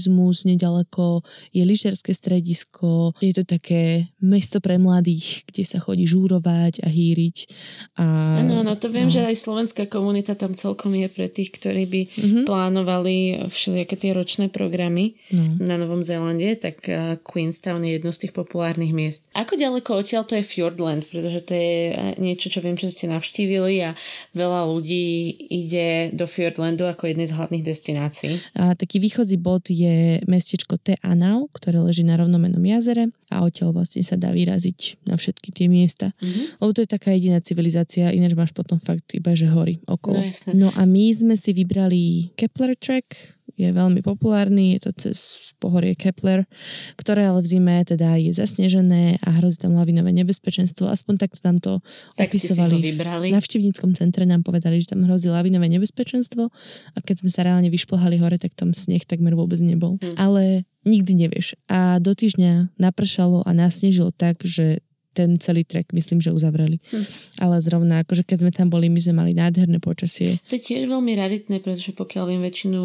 nedaleko 0.46 1.24
je 1.50 1.62
lyžerské 1.64 2.14
stredisko, 2.14 3.12
je 3.18 3.32
to 3.32 3.44
také 3.44 4.12
mesto 4.22 4.62
pre 4.62 4.78
mladých, 4.78 5.44
kde 5.48 5.64
sa 5.66 5.78
chodí 5.82 6.06
žúrovať 6.06 6.84
a 6.84 6.88
hýriť. 6.88 7.36
Áno, 7.98 8.62
no 8.62 8.74
to 8.78 8.88
viem, 8.88 9.10
no. 9.10 9.14
že 9.14 9.26
aj 9.26 9.36
slovenská 9.36 9.90
komunita 9.90 10.38
tam 10.38 10.54
celkom 10.54 10.94
je 10.94 11.08
pre 11.10 11.26
tých, 11.26 11.52
ktorí 11.54 11.84
by 11.88 12.00
mm-hmm. 12.08 12.44
plánovali 12.46 13.46
všelijaké 13.48 13.94
tie 13.98 14.12
ročné 14.14 14.46
programy 14.48 15.18
no. 15.34 15.58
na 15.58 15.76
Novom 15.80 16.06
Zélande, 16.06 16.54
tak 16.56 16.84
uh, 16.86 17.18
Queenstown 17.20 17.82
je 17.82 17.98
jedno 17.98 18.10
z 18.14 18.28
tých 18.28 18.32
populárnych 18.36 18.94
miest. 18.94 19.26
Ako 19.34 19.58
ďaleko 19.58 19.98
odtiaľ 19.98 20.22
to 20.28 20.38
je 20.38 20.44
Fjordland, 20.44 21.08
pretože 21.08 21.40
to 21.48 21.52
je 21.56 21.74
niečo, 22.20 22.52
čo 22.52 22.60
viem, 22.60 22.76
že 22.76 22.92
ste 22.92 23.10
navštívili 23.10 23.82
a 23.82 23.90
veľa 24.36 24.68
ľudí 24.68 25.34
ide 25.48 26.12
do 26.12 26.28
Fjordlandu 26.28 26.86
ako 26.86 27.10
jednej 27.10 27.28
z 27.28 27.36
hlavných 27.36 27.64
destinácií. 27.64 28.34
A 28.56 28.76
taký 28.76 29.00
východzí 29.00 29.36
bod 29.40 29.71
je 29.72 30.20
mestečko 30.28 30.76
Te 30.76 31.00
Anau, 31.00 31.48
ktoré 31.56 31.80
leží 31.80 32.04
na 32.04 32.20
rovnomenom 32.20 32.60
jazere 32.60 33.08
a 33.32 33.40
odtiaľ 33.40 33.72
vlastne 33.72 34.04
sa 34.04 34.20
dá 34.20 34.28
vyraziť 34.28 35.08
na 35.08 35.16
všetky 35.16 35.48
tie 35.48 35.66
miesta. 35.72 36.12
Mm-hmm. 36.20 36.60
Lebo 36.60 36.70
to 36.76 36.84
je 36.84 36.90
taká 36.92 37.16
jediná 37.16 37.40
civilizácia, 37.40 38.12
ináč 38.12 38.36
máš 38.36 38.52
potom 38.52 38.76
fakt 38.76 39.16
iba, 39.16 39.32
že 39.32 39.48
hory 39.48 39.80
okolo. 39.88 40.20
No, 40.52 40.68
no 40.68 40.68
a 40.76 40.84
my 40.84 41.04
sme 41.16 41.34
si 41.40 41.56
vybrali 41.56 42.36
Kepler 42.36 42.76
Track, 42.76 43.40
je 43.62 43.70
veľmi 43.70 44.00
populárny, 44.02 44.74
je 44.78 44.88
to 44.88 44.90
cez 44.96 45.16
pohorie 45.62 45.94
Kepler, 45.94 46.42
ktoré 46.98 47.30
ale 47.30 47.40
v 47.44 47.48
zime 47.48 47.76
teda 47.86 48.18
je 48.18 48.34
zasnežené 48.34 49.22
a 49.22 49.38
hrozí 49.38 49.62
tam 49.62 49.78
lavinové 49.78 50.10
nebezpečenstvo. 50.10 50.90
Aspoň 50.90 51.14
takto 51.22 51.38
tam 51.38 51.62
to 51.62 51.78
tak 52.18 52.34
opisovali. 52.34 52.82
vybrali. 52.82 53.26
V 53.30 53.38
navštevníckom 53.38 53.94
centre 53.94 54.26
nám 54.26 54.42
povedali, 54.42 54.82
že 54.82 54.92
tam 54.92 55.06
hrozí 55.06 55.30
lavinové 55.30 55.70
nebezpečenstvo 55.70 56.50
a 56.92 56.98
keď 56.98 57.22
sme 57.22 57.30
sa 57.30 57.46
reálne 57.46 57.70
vyšplhali 57.70 58.18
hore, 58.18 58.42
tak 58.42 58.58
tam 58.58 58.74
sneh 58.74 59.06
takmer 59.06 59.38
vôbec 59.38 59.62
nebol. 59.62 60.02
Hm. 60.02 60.18
Ale 60.18 60.42
nikdy 60.82 61.14
nevieš. 61.14 61.54
A 61.70 62.02
do 62.02 62.12
týždňa 62.12 62.74
napršalo 62.76 63.46
a 63.46 63.50
nasnežilo 63.54 64.10
tak, 64.10 64.42
že 64.42 64.82
ten 65.12 65.36
celý 65.36 65.62
trek 65.68 65.92
myslím, 65.92 66.24
že 66.24 66.32
uzavreli. 66.32 66.80
Hm. 66.90 67.04
Ale 67.38 67.60
zrovna, 67.60 68.00
akože 68.02 68.24
keď 68.24 68.38
sme 68.48 68.52
tam 68.52 68.68
boli, 68.72 68.88
my 68.88 69.00
sme 69.00 69.14
mali 69.24 69.32
nádherné 69.36 69.78
počasie. 69.78 70.40
To 70.48 70.56
je 70.56 70.62
tiež 70.64 70.88
veľmi 70.88 71.12
raritné, 71.14 71.60
pretože 71.60 71.92
pokiaľ 71.92 72.24
viem, 72.32 72.42
väčšinu 72.42 72.80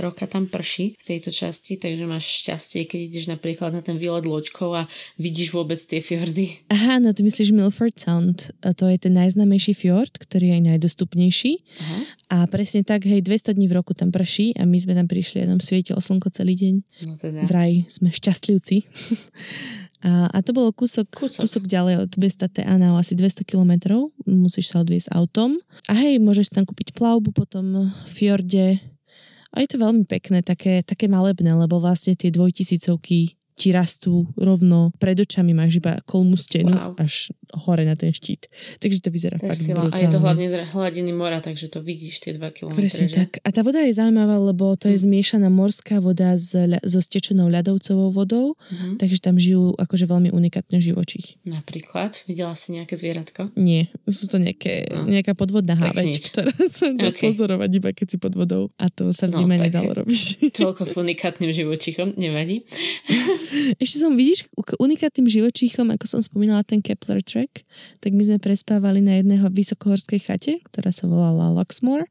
roka 0.00 0.24
tam 0.24 0.48
prší 0.48 0.96
v 0.96 1.04
tejto 1.04 1.30
časti, 1.30 1.76
takže 1.76 2.08
máš 2.08 2.44
šťastie, 2.44 2.88
keď 2.88 3.00
ideš 3.12 3.24
napríklad 3.28 3.76
na 3.76 3.84
ten 3.84 4.00
výlet 4.00 4.24
loďkou 4.24 4.72
a 4.72 4.88
vidíš 5.20 5.52
vôbec 5.52 5.78
tie 5.78 6.00
fjordy. 6.00 6.66
Aha, 6.72 6.98
no 6.98 7.12
ty 7.12 7.20
myslíš 7.22 7.52
Milford 7.52 7.96
Sound. 7.96 8.50
To 8.64 8.84
je 8.88 8.98
ten 8.98 9.14
najznámejší 9.14 9.76
fjord, 9.76 10.16
ktorý 10.16 10.50
je 10.50 10.54
aj 10.58 10.62
najdostupnejší. 10.74 11.52
Aha. 11.84 11.98
A 12.26 12.36
presne 12.50 12.82
tak, 12.82 13.06
hej, 13.06 13.22
200 13.22 13.54
dní 13.54 13.70
v 13.70 13.78
roku 13.78 13.94
tam 13.94 14.10
prší 14.10 14.56
a 14.58 14.66
my 14.66 14.74
sme 14.82 14.98
tam 14.98 15.06
prišli 15.06 15.46
a 15.46 15.50
nám 15.50 15.62
svietilo 15.62 16.02
slnko 16.02 16.34
celý 16.34 16.58
deň. 16.58 16.74
No 17.06 17.14
teda. 17.14 17.46
Vraj 17.46 17.86
sme 17.86 18.10
šťastlivci. 18.10 18.76
A, 20.06 20.30
a 20.30 20.38
to 20.38 20.54
bolo 20.54 20.70
kúsok, 20.70 21.10
kúsok. 21.10 21.42
kúsok 21.42 21.66
ďalej 21.66 22.06
od 22.06 22.10
Besta 22.14 22.46
Teana 22.46 22.94
o 22.94 23.00
asi 23.02 23.18
200 23.18 23.42
kilometrov. 23.42 24.14
Musíš 24.22 24.70
sa 24.70 24.86
odviesť 24.86 25.10
autom. 25.10 25.58
A 25.90 25.98
hej, 25.98 26.22
môžeš 26.22 26.54
tam 26.54 26.62
kúpiť 26.62 26.94
plavbu 26.94 27.34
potom 27.34 27.90
v 27.90 28.10
fjorde. 28.14 28.78
A 29.50 29.56
je 29.58 29.68
to 29.68 29.82
veľmi 29.82 30.06
pekné, 30.06 30.46
také, 30.46 30.86
také 30.86 31.10
malebné, 31.10 31.50
lebo 31.58 31.82
vlastne 31.82 32.14
tie 32.14 32.30
dvojtisícovky 32.30 33.34
ti 33.56 33.72
rastú 33.72 34.28
rovno 34.36 34.92
pred 35.00 35.16
očami, 35.16 35.56
máš 35.56 35.80
iba 35.80 35.96
kolmú 36.04 36.36
stenu 36.36 36.76
wow. 36.76 36.92
až 37.00 37.32
hore 37.64 37.88
na 37.88 37.96
ten 37.96 38.12
štít. 38.12 38.52
Takže 38.84 39.00
to 39.00 39.08
vyzerá 39.08 39.40
to 39.40 39.48
fakt 39.48 39.64
sila. 39.64 39.88
A 39.88 39.96
je 39.96 40.12
to 40.12 40.20
hlavne 40.20 40.44
z 40.44 40.60
hladiny 40.76 41.16
mora, 41.16 41.40
takže 41.40 41.72
to 41.72 41.80
vidíš 41.80 42.20
tie 42.20 42.32
2 42.36 42.52
km. 42.52 42.76
Presne 42.76 43.08
že? 43.08 43.16
tak. 43.16 43.40
A 43.40 43.48
tá 43.48 43.64
voda 43.64 43.80
je 43.80 43.96
zaujímavá, 43.96 44.36
lebo 44.36 44.76
to 44.76 44.92
je 44.92 45.00
hm. 45.00 45.02
zmiešaná 45.08 45.48
morská 45.48 46.04
voda 46.04 46.36
s, 46.36 46.52
so 46.84 47.00
stečenou 47.00 47.48
ľadovcovou 47.48 48.12
vodou, 48.12 48.60
mm-hmm. 48.60 49.00
takže 49.00 49.24
tam 49.24 49.40
žijú 49.40 49.72
akože 49.80 50.04
veľmi 50.04 50.30
unikátne 50.36 50.76
živočích. 50.76 51.40
Napríklad? 51.48 52.28
Videla 52.28 52.52
si 52.52 52.76
nejaké 52.76 53.00
zvieratko? 53.00 53.56
Nie, 53.56 53.88
sú 54.04 54.28
to 54.28 54.36
nejaké, 54.36 54.92
no. 54.92 55.08
nejaká 55.08 55.32
podvodná 55.32 55.80
háveť, 55.80 56.28
ktorá 56.28 56.52
sa 56.76 56.92
dá 56.92 57.08
okay. 57.08 57.32
pozorovať 57.32 57.70
iba 57.72 57.90
keď 57.96 58.06
si 58.12 58.16
pod 58.20 58.36
vodou. 58.36 58.68
A 58.76 58.92
to 58.92 59.16
sa 59.16 59.32
v 59.32 59.32
no, 59.32 59.38
zime 59.40 59.56
no, 59.56 59.64
nedalo 59.64 60.04
robiť. 60.04 60.52
Toľko 60.52 60.92
k 60.92 60.94
unikátnym 61.00 61.50
živočíchom, 61.56 62.20
nevadí. 62.20 62.66
Ešte 63.82 63.96
som, 64.02 64.14
vidíš, 64.14 64.48
k 64.52 64.70
unikátnym 64.78 65.26
živočíchom, 65.26 65.90
ako 65.94 66.04
som 66.06 66.20
spomínala 66.22 66.62
ten 66.62 66.80
Kepler 66.80 67.20
track, 67.20 67.62
tak 68.00 68.14
my 68.14 68.22
sme 68.22 68.38
prespávali 68.38 69.02
na 69.02 69.18
jedného 69.18 69.50
vysokohorskej 69.50 70.20
chate, 70.22 70.52
ktorá 70.70 70.90
sa 70.94 71.10
volala 71.10 71.52
Luxmore 71.52 72.08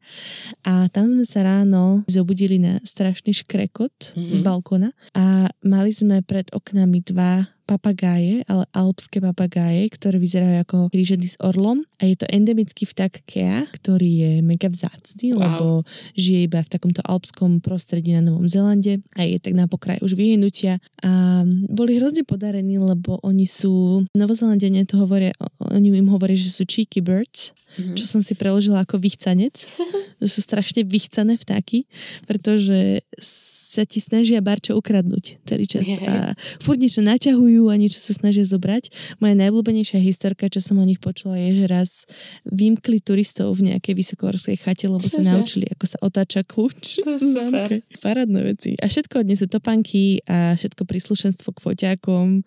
a 0.68 0.92
tam 0.92 1.10
sme 1.12 1.26
sa 1.26 1.46
ráno 1.46 2.06
zobudili 2.12 2.60
na 2.60 2.84
strašný 2.84 3.34
škrekot 3.34 4.14
mm-hmm. 4.14 4.34
z 4.36 4.40
balkona 4.44 4.90
a 5.16 5.50
mali 5.64 5.92
sme 5.96 6.22
pred 6.22 6.50
oknami 6.52 7.02
dva 7.06 7.55
papagáje, 7.66 8.46
ale 8.46 8.70
alpské 8.72 9.18
papagáje, 9.20 9.90
ktoré 9.92 10.22
vyzerajú 10.22 10.58
ako 10.64 10.78
kríženy 10.94 11.26
s 11.26 11.36
orlom 11.42 11.82
a 11.98 12.06
je 12.06 12.16
to 12.16 12.30
endemický 12.30 12.86
vták 12.86 13.26
Kea, 13.26 13.66
ktorý 13.74 14.10
je 14.10 14.32
mega 14.46 14.70
vzácný, 14.70 15.34
wow. 15.34 15.42
lebo 15.42 15.68
žije 16.14 16.46
iba 16.46 16.62
v 16.62 16.72
takomto 16.72 17.02
alpskom 17.02 17.60
prostredí 17.60 18.14
na 18.14 18.22
Novom 18.22 18.46
Zelande 18.46 19.02
a 19.18 19.26
je 19.26 19.42
tak 19.42 19.58
na 19.58 19.66
pokraji 19.66 20.06
už 20.06 20.14
vyhnutia 20.14 20.78
a 21.02 21.44
boli 21.68 21.98
hrozne 21.98 22.22
podarení, 22.22 22.78
lebo 22.78 23.18
oni 23.26 23.50
sú, 23.50 24.06
Novozelandene 24.14 24.86
to 24.86 25.02
hovoria, 25.02 25.34
oni 25.60 25.90
im 25.90 26.10
hovoria, 26.14 26.38
že 26.38 26.54
sú 26.54 26.64
cheeky 26.70 27.02
birds, 27.02 27.52
mm-hmm. 27.76 27.96
čo 27.98 28.06
som 28.06 28.22
si 28.22 28.38
preložila 28.38 28.86
ako 28.86 29.02
vychcanec. 29.02 29.66
to 30.22 30.28
sú 30.28 30.40
strašne 30.40 30.86
vychcané 30.88 31.36
vtáky, 31.36 31.90
pretože 32.30 33.04
sa 33.20 33.84
ti 33.84 34.00
snažia 34.00 34.40
barčo 34.40 34.76
ukradnúť 34.80 35.44
celý 35.44 35.66
čas 35.68 35.88
a 36.08 36.34
furt 36.64 36.80
niečo 36.80 37.04
naťahujú 37.04 37.55
kupujú 37.56 37.72
a 37.72 37.80
niečo 37.80 38.04
sa 38.04 38.12
snažia 38.12 38.44
zobrať. 38.44 38.92
Moja 39.24 39.32
najblúbenejšia 39.40 40.04
historka, 40.04 40.52
čo 40.52 40.60
som 40.60 40.76
o 40.76 40.84
nich 40.84 41.00
počula, 41.00 41.40
je, 41.40 41.64
že 41.64 41.66
raz 41.72 42.04
vymkli 42.44 43.00
turistov 43.00 43.56
v 43.56 43.72
nejakej 43.72 43.96
vysokohorskej 43.96 44.60
chate, 44.60 44.92
lebo 44.92 45.00
Čože? 45.00 45.16
sa 45.16 45.22
naučili, 45.24 45.66
ako 45.72 45.86
sa 45.88 45.98
otáča 46.04 46.44
kľúč. 46.44 47.00
Parádne 48.04 48.42
veci. 48.44 48.76
A 48.84 48.92
všetko 48.92 49.24
odnesú 49.24 49.48
topanky 49.48 50.20
a 50.28 50.60
všetko 50.60 50.84
príslušenstvo 50.84 51.56
k 51.56 51.64
foťákom 51.64 52.44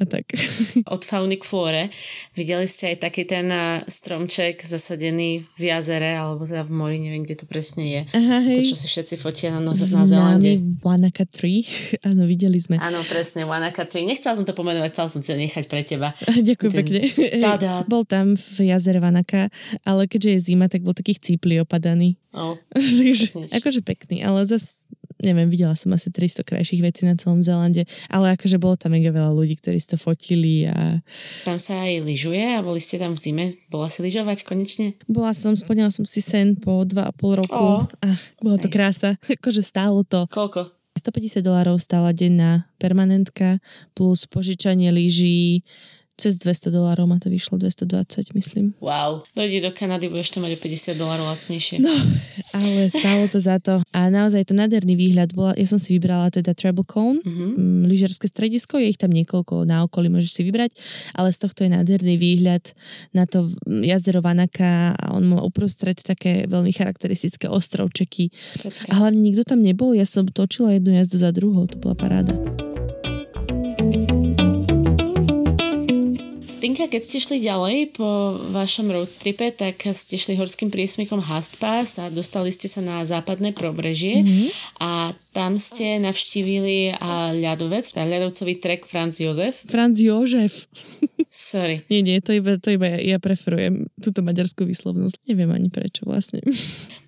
a 0.00 0.04
tak. 0.08 0.32
Od 0.94 1.02
fauny 1.04 1.36
k 1.36 1.44
flóre. 1.44 1.82
Videli 2.32 2.64
ste 2.64 2.96
aj 2.96 3.04
taký 3.04 3.28
ten 3.28 3.52
stromček 3.84 4.64
zasadený 4.64 5.44
v 5.60 5.62
jazere 5.68 6.16
alebo 6.16 6.48
teda 6.48 6.64
v 6.64 6.72
mori, 6.72 6.96
neviem, 6.96 7.20
kde 7.20 7.44
to 7.44 7.46
presne 7.46 7.84
je. 7.84 8.00
Aha, 8.16 8.40
hej. 8.48 8.64
To, 8.64 8.72
čo 8.72 8.80
si 8.80 8.88
všetci 8.88 9.14
fotia 9.20 9.52
na, 9.52 9.60
na, 9.60 9.76
na 9.76 10.04
Zelande. 10.08 10.56
Wanaka 10.80 11.28
Tree. 11.28 11.68
Áno, 12.08 12.24
videli 12.24 12.56
sme. 12.56 12.80
Áno, 12.80 13.04
presne, 13.04 13.44
Wanaka 13.44 13.84
Tree. 13.84 14.08
Nechcela 14.08 14.40
som 14.40 14.48
to 14.48 14.56
pomenovať, 14.56 14.90
chcela 14.96 15.08
som 15.12 15.20
to 15.20 15.36
nechať 15.36 15.68
pre 15.68 15.84
teba. 15.84 16.16
Ďakujem 16.48 16.72
ten... 16.72 16.78
pekne. 16.80 17.00
Tada. 17.44 17.84
Bol 17.84 18.08
tam 18.08 18.40
v 18.40 18.72
jazere 18.72 19.04
Wanaka, 19.04 19.52
ale 19.84 20.08
keďže 20.08 20.30
je 20.32 20.40
zima, 20.40 20.72
tak 20.72 20.80
bol 20.80 20.96
takých 20.96 21.20
cípli 21.20 21.60
opadaný. 21.60 22.16
Oh, 22.30 22.54
akože 23.50 23.82
pekný, 23.82 24.22
ale 24.22 24.46
zas 24.46 24.86
neviem, 25.20 25.48
videla 25.48 25.76
som 25.76 25.92
asi 25.92 26.08
300 26.08 26.42
krajších 26.44 26.80
vecí 26.80 27.04
na 27.04 27.14
celom 27.16 27.44
Zelande, 27.44 27.84
ale 28.08 28.34
akože 28.34 28.56
bolo 28.56 28.76
tam 28.76 28.96
mega 28.96 29.12
veľa 29.12 29.32
ľudí, 29.32 29.60
ktorí 29.60 29.78
si 29.78 29.88
to 29.92 29.98
fotili 30.00 30.66
a... 30.66 31.04
Tam 31.44 31.60
sa 31.60 31.84
aj 31.86 32.04
lyžuje 32.04 32.56
a 32.56 32.64
boli 32.64 32.80
ste 32.80 32.96
tam 32.96 33.14
v 33.14 33.20
zime? 33.20 33.44
Bola 33.68 33.92
si 33.92 34.00
lyžovať 34.00 34.42
konečne? 34.44 34.96
Bola 35.06 35.36
som, 35.36 35.52
splnila 35.54 35.92
som 35.92 36.08
si 36.08 36.24
sen 36.24 36.56
po 36.56 36.82
2,5 36.82 37.40
roku 37.46 37.84
oh, 37.84 37.84
a 38.02 38.08
bolo 38.40 38.56
nice. 38.56 38.64
to 38.64 38.68
krása. 38.72 39.10
akože 39.38 39.62
stálo 39.62 40.02
to. 40.02 40.24
Koľko? 40.28 40.72
150 40.98 41.46
dolárov 41.46 41.78
stála 41.78 42.10
denná 42.10 42.66
permanentka 42.76 43.62
plus 43.94 44.26
požičanie 44.26 44.90
lyží 44.90 45.62
cez 46.20 46.36
200 46.36 46.68
dolárov 46.68 47.08
ma 47.08 47.16
to 47.16 47.32
vyšlo, 47.32 47.56
220 47.56 48.36
myslím. 48.36 48.76
Wow, 48.84 49.24
dojde 49.32 49.64
do 49.64 49.70
Kanady, 49.72 50.12
budeš 50.12 50.36
to 50.36 50.44
mať 50.44 50.52
o 50.52 50.58
50 50.60 51.00
dolárov 51.00 51.24
lacnejšie. 51.32 51.80
No, 51.80 51.96
ale 52.52 52.92
stálo 52.92 53.24
to 53.32 53.40
za 53.40 53.56
to. 53.56 53.80
A 53.96 54.12
naozaj 54.12 54.44
to 54.44 54.52
nádherný 54.52 55.00
výhľad. 55.00 55.32
Bola, 55.32 55.56
ja 55.56 55.64
som 55.64 55.80
si 55.80 55.96
vybrala 55.96 56.28
teda 56.28 56.52
Treble 56.52 56.84
Cone, 56.84 57.24
mm-hmm. 57.24 57.88
lyžerské 57.88 58.28
stredisko, 58.28 58.76
je 58.76 58.92
ich 58.92 59.00
tam 59.00 59.08
niekoľko 59.16 59.64
na 59.64 59.88
okolí, 59.88 60.12
môžeš 60.12 60.32
si 60.36 60.42
vybrať, 60.44 60.76
ale 61.16 61.32
z 61.32 61.38
tohto 61.40 61.64
je 61.64 61.72
nádherný 61.72 62.20
výhľad 62.20 62.76
na 63.16 63.24
to 63.24 63.48
jazero 63.80 64.20
Vanaka 64.20 64.92
a 64.92 65.16
on 65.16 65.24
má 65.24 65.40
uprostred 65.40 65.96
také 65.96 66.44
veľmi 66.44 66.74
charakteristické 66.76 67.48
ostrovčeky. 67.48 68.28
A 68.92 69.00
hlavne 69.00 69.24
nikto 69.24 69.48
tam 69.48 69.64
nebol, 69.64 69.96
ja 69.96 70.04
som 70.04 70.28
točila 70.28 70.76
jednu 70.76 70.92
jazdu 71.00 71.16
za 71.16 71.30
druhou, 71.32 71.64
to 71.64 71.80
bola 71.80 71.96
paráda. 71.96 72.59
Tinka, 76.60 76.92
keď 76.92 77.02
ste 77.02 77.18
šli 77.24 77.40
ďalej 77.40 77.96
po 77.96 78.36
vašom 78.52 78.92
road 78.92 79.08
tripe, 79.16 79.48
tak 79.48 79.80
ste 79.96 80.20
šli 80.20 80.36
horským 80.36 80.68
priesmykom 80.68 81.24
Hastpass 81.24 81.96
a 81.96 82.12
dostali 82.12 82.52
ste 82.52 82.68
sa 82.68 82.84
na 82.84 83.00
západné 83.08 83.56
pobrežie 83.56 84.20
mm-hmm. 84.20 84.48
a 84.76 85.16
tam 85.32 85.56
ste 85.56 85.96
navštívili 86.04 87.00
a 87.00 87.32
ľadovec, 87.32 87.88
ľadovcový 87.96 88.60
trek 88.60 88.84
Franz 88.84 89.24
Jozef. 89.24 89.64
Franz 89.72 90.04
Jozef. 90.04 90.68
Sorry. 91.32 91.80
Nie, 91.90 92.04
nie, 92.04 92.20
to 92.20 92.36
iba, 92.36 92.60
to 92.60 92.74
iba 92.74 92.92
ja, 92.98 93.16
ja 93.16 93.18
preferujem 93.22 93.88
túto 94.02 94.20
maďarskú 94.20 94.66
výslovnosť. 94.66 95.22
Neviem 95.30 95.48
ani 95.54 95.72
prečo 95.72 96.04
vlastne. 96.04 96.44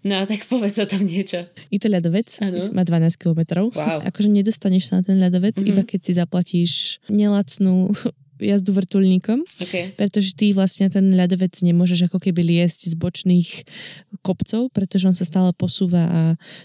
No 0.02 0.26
tak 0.26 0.50
povedz 0.50 0.82
o 0.82 0.87
tom 0.90 1.06
niečo. 1.06 1.47
Je 1.71 1.78
to 1.78 1.87
ľadovec, 1.87 2.26
ano. 2.42 2.75
má 2.75 2.82
12 2.82 3.23
kilometrov. 3.23 3.71
Wow. 3.71 4.02
Akože 4.02 4.35
nedostaneš 4.35 4.90
sa 4.90 4.99
na 4.99 5.06
ten 5.06 5.23
ľadovec, 5.23 5.54
mm-hmm. 5.54 5.71
iba 5.71 5.87
keď 5.87 6.00
si 6.02 6.12
zaplatíš 6.18 6.73
nelacnú 7.06 7.94
jazdu 8.42 8.75
vrtulníkom, 8.75 9.46
okay. 9.62 9.94
pretože 9.94 10.34
ty 10.34 10.50
vlastne 10.50 10.90
ten 10.90 11.14
ľadovec 11.14 11.54
nemôžeš 11.62 12.11
ako 12.11 12.18
keby 12.18 12.42
liesť 12.42 12.90
z 12.90 12.94
bočných 12.99 13.50
kopcov, 14.26 14.75
pretože 14.75 15.06
on 15.06 15.14
sa 15.14 15.22
stále 15.22 15.54
posúva 15.54 16.02
a 16.02 16.20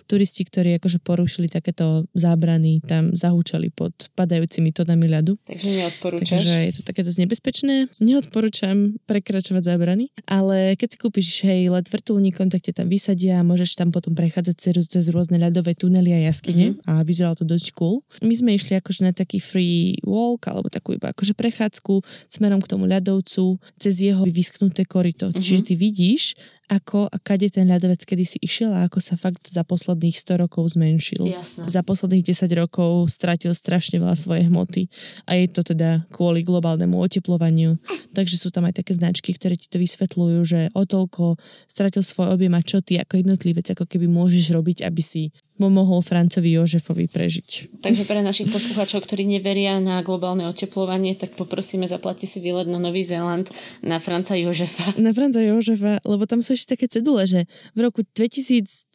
turisti, 0.10 0.42
ktorí 0.42 0.82
akože 0.82 0.98
porušili 1.06 1.46
takéto 1.48 2.10
zábrany, 2.18 2.82
tam 2.82 3.14
zahúčali 3.14 3.70
pod 3.70 3.94
padajúcimi 4.18 4.74
tonami 4.74 5.06
ľadu. 5.06 5.38
Takže 5.46 5.68
neodporúčaš? 5.70 6.42
Takže 6.42 6.58
je 6.66 6.74
to 6.74 6.82
také 6.82 7.06
dosť 7.06 7.20
nebezpečné. 7.24 7.76
Neodporúčam 8.02 8.98
prekračovať 9.06 9.64
zábrany, 9.64 10.10
ale 10.26 10.74
keď 10.74 10.88
si 10.90 10.98
kúpiš 10.98 11.28
hej 11.46 11.70
let 11.70 11.86
vrtulníkom, 11.86 12.50
tak 12.50 12.66
ťa 12.66 12.84
tam 12.84 12.88
vysadia 12.90 13.40
a 13.40 13.48
môžeš 13.48 13.78
tam 13.78 13.94
potom 13.94 14.18
prechádzať 14.18 14.56
cez, 14.58 14.74
cez 14.90 15.06
rôzne 15.14 15.38
ľadové 15.38 15.78
tunely 15.78 16.10
a 16.10 16.34
jaskyne 16.34 16.74
mm-hmm. 16.74 16.90
a 16.90 17.06
vyzeralo 17.06 17.38
to 17.38 17.46
dosť 17.46 17.68
cool. 17.78 18.02
My 18.26 18.34
sme 18.34 18.58
išli 18.58 18.76
akože 18.82 19.06
na 19.06 19.14
taký 19.14 19.38
free 19.38 20.02
walk 20.02 20.50
alebo 20.50 20.74
takú 20.74 20.98
iba 20.98 21.14
akože 21.14 21.38
prechádzať 21.38 21.67
prechádzku 21.68 22.02
smerom 22.32 22.64
k 22.64 22.72
tomu 22.72 22.88
ľadovcu 22.88 23.60
cez 23.76 24.00
jeho 24.00 24.24
vysknuté 24.24 24.88
korito. 24.88 25.28
Uh-huh. 25.28 25.44
Čiže 25.44 25.62
ty 25.68 25.74
vidíš, 25.76 26.40
ako 26.68 27.08
a 27.08 27.16
kade 27.24 27.48
ten 27.48 27.64
ľadovec 27.64 28.04
kedy 28.04 28.24
si 28.28 28.38
išiel 28.44 28.76
a 28.76 28.92
ako 28.92 29.00
sa 29.00 29.16
fakt 29.16 29.48
za 29.48 29.64
posledných 29.64 30.20
100 30.20 30.44
rokov 30.44 30.76
zmenšil. 30.76 31.24
Jasne. 31.32 31.72
Za 31.72 31.80
posledných 31.80 32.28
10 32.28 32.52
rokov 32.60 33.08
stratil 33.08 33.56
strašne 33.56 34.04
veľa 34.04 34.20
svojej 34.20 34.52
hmoty 34.52 34.92
a 35.24 35.40
je 35.40 35.48
to 35.48 35.64
teda 35.64 36.04
kvôli 36.12 36.44
globálnemu 36.44 37.00
oteplovaniu. 37.00 37.80
Takže 38.12 38.36
sú 38.36 38.52
tam 38.52 38.68
aj 38.68 38.84
také 38.84 38.92
značky, 39.00 39.32
ktoré 39.32 39.56
ti 39.56 39.72
to 39.72 39.80
vysvetľujú, 39.80 40.40
že 40.44 40.60
o 40.76 40.84
toľko 40.84 41.40
stratil 41.72 42.04
svoj 42.04 42.36
objem 42.36 42.52
a 42.52 42.62
čo 42.62 42.84
ty 42.84 43.00
ako 43.00 43.24
jednotlivec 43.24 43.72
ako 43.72 43.88
keby 43.88 44.12
môžeš 44.12 44.52
robiť, 44.52 44.84
aby 44.84 45.02
si 45.02 45.32
pomohol 45.58 46.06
Francovi 46.06 46.54
Jožefovi 46.54 47.10
prežiť. 47.10 47.82
Takže 47.82 48.06
pre 48.06 48.22
našich 48.22 48.54
poslucháčov, 48.54 49.04
ktorí 49.04 49.26
neveria 49.26 49.82
na 49.82 50.06
globálne 50.06 50.46
oteplovanie, 50.46 51.18
tak 51.18 51.34
poprosíme 51.34 51.90
zaplatiť 51.90 52.28
si 52.30 52.40
výlet 52.40 52.70
na 52.70 52.78
Nový 52.78 53.02
Zéland 53.02 53.50
na 53.82 53.98
Franca 53.98 54.38
Jožefa. 54.38 54.94
Na 55.02 55.10
Franca 55.18 55.42
Jožefa, 55.42 55.98
lebo 56.06 56.30
tam 56.30 56.46
sú 56.46 56.54
ešte 56.58 56.74
také 56.74 56.90
cedule, 56.90 57.24
že 57.30 57.46
v 57.78 57.80
roku 57.86 58.02
2010 58.02 58.90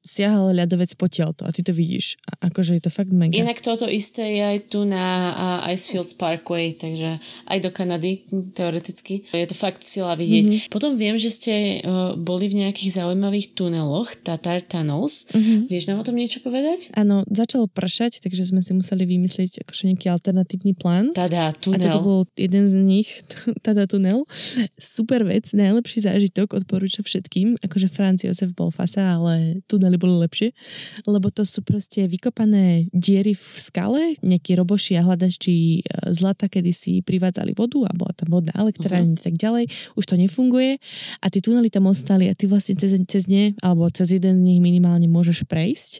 siahal 0.00 0.56
ľadovec 0.56 0.96
potiaľto 0.96 1.44
a 1.44 1.52
ty 1.52 1.60
to 1.60 1.76
vidíš. 1.76 2.16
A 2.24 2.48
akože 2.48 2.80
je 2.80 2.82
to 2.82 2.90
fakt 2.90 3.12
mega. 3.12 3.36
Inak 3.36 3.60
toto 3.60 3.84
isté 3.84 4.40
je 4.40 4.42
aj 4.42 4.58
tu 4.72 4.88
na 4.88 5.36
Icefields 5.68 6.16
Parkway, 6.16 6.72
takže 6.72 7.20
aj 7.50 7.58
do 7.60 7.70
Kanady 7.74 8.24
teoreticky. 8.54 9.26
Je 9.34 9.48
to 9.48 9.56
fakt 9.58 9.82
sila 9.82 10.14
vidieť. 10.14 10.44
Mm-hmm. 10.46 10.70
Potom 10.70 10.94
viem, 10.94 11.18
že 11.18 11.34
ste 11.34 11.82
uh, 11.82 12.14
boli 12.14 12.46
v 12.46 12.62
nejakých 12.64 13.02
zaujímavých 13.02 13.58
tuneloch, 13.58 14.14
Tatar 14.22 14.62
Tunnels. 14.62 15.26
Mm-hmm. 15.34 15.58
Vieš 15.66 15.84
nám 15.90 16.00
o 16.00 16.06
tom 16.06 16.14
niečo 16.14 16.38
povedať? 16.40 16.94
Áno, 16.94 17.26
začalo 17.26 17.66
pršať, 17.66 18.22
takže 18.22 18.46
sme 18.46 18.62
si 18.62 18.70
museli 18.70 19.02
vymyslieť 19.02 19.66
akože 19.66 19.90
nejaký 19.90 20.06
alternatívny 20.14 20.78
plán. 20.78 21.10
Tada, 21.10 21.50
tunel. 21.58 21.82
A 21.82 21.84
toto 21.90 22.00
bol 22.00 22.20
jeden 22.38 22.64
z 22.70 22.74
nich, 22.78 23.10
tada 23.66 23.90
tunel. 23.90 24.22
Super 24.78 25.26
vec, 25.26 25.50
najlepší 25.50 26.06
zážitok, 26.06 26.54
odporúčam 26.54 26.93
odporúča 26.94 27.02
všetkým, 27.02 27.58
akože 27.58 27.88
Franz 27.90 28.22
Josef 28.22 28.54
bol 28.54 28.70
fasa, 28.70 29.18
ale 29.18 29.62
tunely 29.66 29.98
boli 29.98 30.14
lepšie, 30.22 30.54
lebo 31.10 31.30
to 31.34 31.42
sú 31.42 31.66
proste 31.66 32.06
vykopané 32.06 32.86
diery 32.94 33.34
v 33.34 33.46
skale, 33.58 34.02
nejakí 34.22 34.54
roboši 34.54 34.94
a 34.98 35.02
hľadači 35.02 35.82
e, 35.82 36.14
zlata, 36.14 36.46
kedy 36.46 36.70
si 36.70 37.02
privádzali 37.02 37.58
vodu 37.58 37.82
a 37.88 37.92
bola 37.96 38.14
tam 38.14 38.30
vodná 38.30 38.54
elektrárne 38.54 39.18
uh-huh. 39.18 39.26
tak 39.26 39.34
ďalej, 39.34 39.66
už 39.98 40.04
to 40.06 40.14
nefunguje 40.14 40.78
a 41.18 41.26
tie 41.26 41.42
tunely 41.42 41.66
tam 41.70 41.90
ostali 41.90 42.30
a 42.30 42.34
ty 42.38 42.46
vlastne 42.46 42.78
cez, 42.78 42.94
cez 43.10 43.24
ne, 43.26 43.58
alebo 43.58 43.90
cez 43.90 44.14
jeden 44.14 44.38
z 44.38 44.42
nich 44.44 44.60
minimálne 44.62 45.10
môžeš 45.10 45.48
prejsť. 45.50 45.92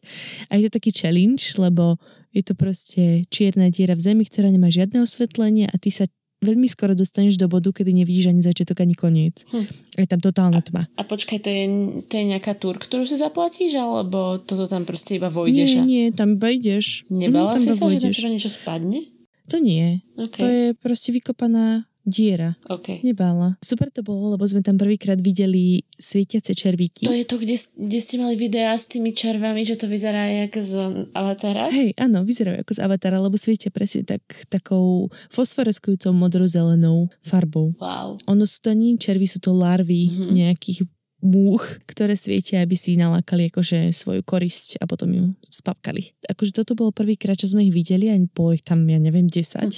A 0.50 0.60
je 0.60 0.70
to 0.70 0.78
taký 0.78 0.94
challenge, 0.94 1.58
lebo 1.58 1.98
je 2.34 2.42
to 2.42 2.54
proste 2.58 3.30
čierna 3.30 3.70
diera 3.70 3.94
v 3.94 4.02
zemi, 4.02 4.26
ktorá 4.26 4.50
nemá 4.50 4.66
žiadne 4.66 5.02
osvetlenie 5.02 5.70
a 5.70 5.76
ty 5.78 5.94
sa 5.94 6.10
veľmi 6.44 6.68
skoro 6.68 6.92
dostaneš 6.92 7.40
do 7.40 7.48
bodu, 7.48 7.72
kedy 7.72 7.90
nevidíš 7.96 8.30
ani 8.30 8.44
začiatok, 8.44 8.84
ani 8.84 8.92
koniec. 8.92 9.42
Hm. 9.48 9.64
Je 9.96 10.06
tam 10.06 10.20
totálna 10.20 10.60
tma. 10.60 10.86
A, 10.94 11.00
a 11.00 11.08
počkaj, 11.08 11.40
to 11.40 11.48
je, 11.48 11.64
to 12.04 12.12
je 12.20 12.24
nejaká 12.28 12.52
túr, 12.54 12.76
ktorú 12.76 13.08
si 13.08 13.16
zaplatíš, 13.16 13.80
alebo 13.80 14.38
toto 14.44 14.68
tam 14.68 14.84
proste 14.84 15.16
iba 15.16 15.32
vojdeš? 15.32 15.80
Nie, 15.80 15.80
a... 15.80 15.84
nie, 15.88 16.04
tam 16.12 16.36
iba 16.36 16.52
ideš. 16.52 17.08
Nebala 17.08 17.56
mm, 17.56 17.64
si 17.64 17.70
sa, 17.72 17.88
vojdeš. 17.88 18.12
že 18.12 18.22
tam 18.28 18.32
niečo 18.36 18.52
spadne? 18.52 19.00
To 19.48 19.56
nie. 19.60 20.04
Okay. 20.16 20.40
To 20.40 20.46
je 20.46 20.66
proste 20.76 21.12
vykopaná 21.12 21.88
diera. 22.04 22.54
Okay. 22.68 23.00
Nebála. 23.00 23.56
Super 23.64 23.88
to 23.88 24.04
bolo, 24.04 24.36
lebo 24.36 24.44
sme 24.44 24.60
tam 24.60 24.76
prvýkrát 24.76 25.16
videli 25.18 25.82
svietiace 25.96 26.52
červíky. 26.52 27.08
To 27.08 27.16
je 27.16 27.24
to, 27.24 27.40
kde, 27.40 27.56
kde 27.74 27.98
ste 27.98 28.16
mali 28.20 28.36
videá 28.36 28.76
s 28.76 28.86
tými 28.86 29.16
červami, 29.16 29.64
že 29.64 29.80
to 29.80 29.88
vyzerá 29.88 30.28
jak 30.44 30.52
z 30.60 30.72
Avatara? 31.16 31.72
Hej, 31.72 31.96
áno, 31.96 32.22
vyzerajú 32.22 32.60
ako 32.60 32.72
z 32.76 32.80
Avatara, 32.84 33.18
lebo 33.18 33.40
svietia 33.40 33.72
presne 33.72 34.04
tak, 34.04 34.22
takou 34.52 35.08
fosforeskujúcou 35.32 36.12
modro-zelenou 36.12 37.08
farbou. 37.24 37.72
Wow. 37.80 38.20
Ono 38.28 38.44
sú 38.44 38.60
to 38.60 38.76
nie 38.76 39.00
červy, 39.00 39.24
sú 39.24 39.40
to 39.40 39.56
larvy 39.56 40.12
mm-hmm. 40.12 40.30
nejakých 40.44 40.84
múch, 41.24 41.80
ktoré 41.88 42.14
svietia, 42.14 42.60
aby 42.60 42.76
si 42.76 43.00
nalákali 43.00 43.48
akože 43.48 43.90
svoju 43.96 44.20
korisť 44.20 44.78
a 44.78 44.84
potom 44.84 45.08
ju 45.10 45.24
spapkali. 45.48 46.12
Akože 46.28 46.52
toto 46.52 46.76
bolo 46.76 46.92
prvýkrát, 46.92 47.40
čo 47.40 47.48
sme 47.48 47.64
ich 47.64 47.72
videli 47.72 48.12
a 48.12 48.20
bolo 48.30 48.52
ich 48.52 48.62
tam, 48.62 48.84
ja 48.84 49.00
neviem, 49.00 49.26
10. 49.26 49.40
Hm. 49.40 49.70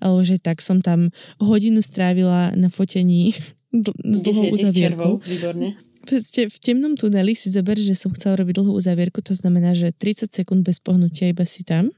Ale 0.00 0.18
že 0.24 0.40
tak 0.40 0.64
som 0.64 0.80
tam 0.80 1.12
hodinu 1.36 1.84
strávila 1.84 2.56
na 2.56 2.72
fotení 2.72 3.36
s 4.16 4.20
dlhou 4.24 4.48
uzavierkou. 4.56 5.12
výborne. 5.22 5.76
v 6.48 6.58
temnom 6.64 6.96
tuneli 6.96 7.36
si 7.36 7.52
zober, 7.52 7.76
že 7.76 7.92
som 7.92 8.12
chcela 8.16 8.40
robiť 8.40 8.64
dlhú 8.64 8.72
uzavierku, 8.76 9.20
to 9.20 9.36
znamená, 9.36 9.76
že 9.76 9.92
30 9.92 10.32
sekúnd 10.32 10.64
bez 10.64 10.80
pohnutia 10.80 11.28
iba 11.28 11.44
si 11.44 11.64
tam 11.64 11.92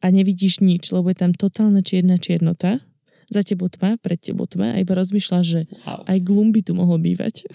a 0.00 0.06
nevidíš 0.08 0.64
nič, 0.64 0.92
lebo 0.96 1.12
je 1.12 1.18
tam 1.20 1.36
totálna 1.36 1.84
čierna 1.84 2.16
čiernota 2.16 2.80
za 3.30 3.46
tebou 3.46 3.70
tma, 3.70 3.94
pred 4.02 4.18
tebou 4.18 4.50
tma 4.50 4.74
a 4.74 4.82
iba 4.82 4.92
rozmýšľa, 4.98 5.38
že 5.46 5.60
wow. 5.86 6.02
aj 6.04 6.18
glum 6.26 6.50
by 6.50 6.60
tu 6.66 6.74
mohol 6.74 6.98
bývať. 6.98 7.46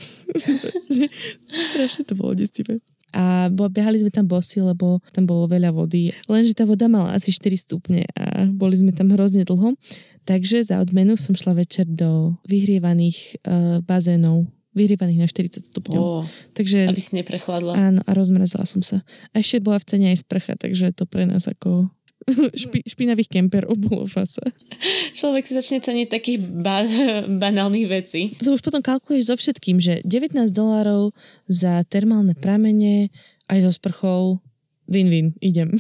Strašne 1.76 2.08
to 2.08 2.16
bolo 2.16 2.32
desivé. 2.34 2.80
A 3.16 3.48
behali 3.52 4.00
sme 4.00 4.12
tam 4.12 4.28
bosy, 4.28 4.60
lebo 4.60 5.00
tam 5.16 5.24
bolo 5.24 5.48
veľa 5.48 5.72
vody. 5.72 6.12
Lenže 6.28 6.56
tá 6.56 6.68
voda 6.68 6.92
mala 6.92 7.16
asi 7.16 7.32
4 7.32 7.56
stupne 7.56 8.04
a 8.12 8.48
boli 8.52 8.76
sme 8.76 8.92
tam 8.92 9.12
hrozne 9.12 9.48
dlho. 9.48 9.80
Takže 10.28 10.68
za 10.68 10.82
odmenu 10.82 11.16
som 11.16 11.32
šla 11.32 11.56
večer 11.56 11.88
do 11.88 12.36
vyhrievaných 12.50 13.40
uh, 13.46 13.80
bazénov 13.86 14.50
vyhrievaných 14.76 15.20
na 15.24 15.28
40 15.32 15.72
stupňov. 15.72 16.02
Oh, 16.04 16.24
takže, 16.52 16.92
aby 16.92 17.00
si 17.00 17.16
neprechladla. 17.16 17.80
Áno, 17.80 18.04
a 18.04 18.12
rozmrezala 18.12 18.68
som 18.68 18.84
sa. 18.84 19.08
A 19.32 19.40
ešte 19.40 19.64
bola 19.64 19.80
v 19.80 19.88
cene 19.88 20.12
aj 20.12 20.28
sprcha, 20.28 20.60
takže 20.60 20.92
to 20.92 21.08
pre 21.08 21.24
nás 21.24 21.48
ako 21.48 21.88
Špi, 22.62 22.82
špinavých 22.86 23.30
kemperov 23.30 23.78
bolo 23.78 24.10
fasa. 24.10 24.42
Človek 25.14 25.46
si 25.46 25.54
začne 25.54 25.80
ceniť 25.82 26.08
takých 26.10 26.40
ba- 26.42 26.90
banálnych 27.44 27.88
vecí. 27.90 28.34
To 28.42 28.58
už 28.58 28.66
potom 28.66 28.82
kalkuluješ 28.82 29.30
so 29.30 29.36
všetkým, 29.38 29.78
že 29.78 30.02
19 30.04 30.50
dolárov 30.50 31.14
za 31.46 31.86
termálne 31.86 32.34
pramene, 32.34 33.14
aj 33.46 33.70
so 33.70 33.72
sprchou, 33.72 34.42
Win-win, 34.86 35.34
idem. 35.42 35.74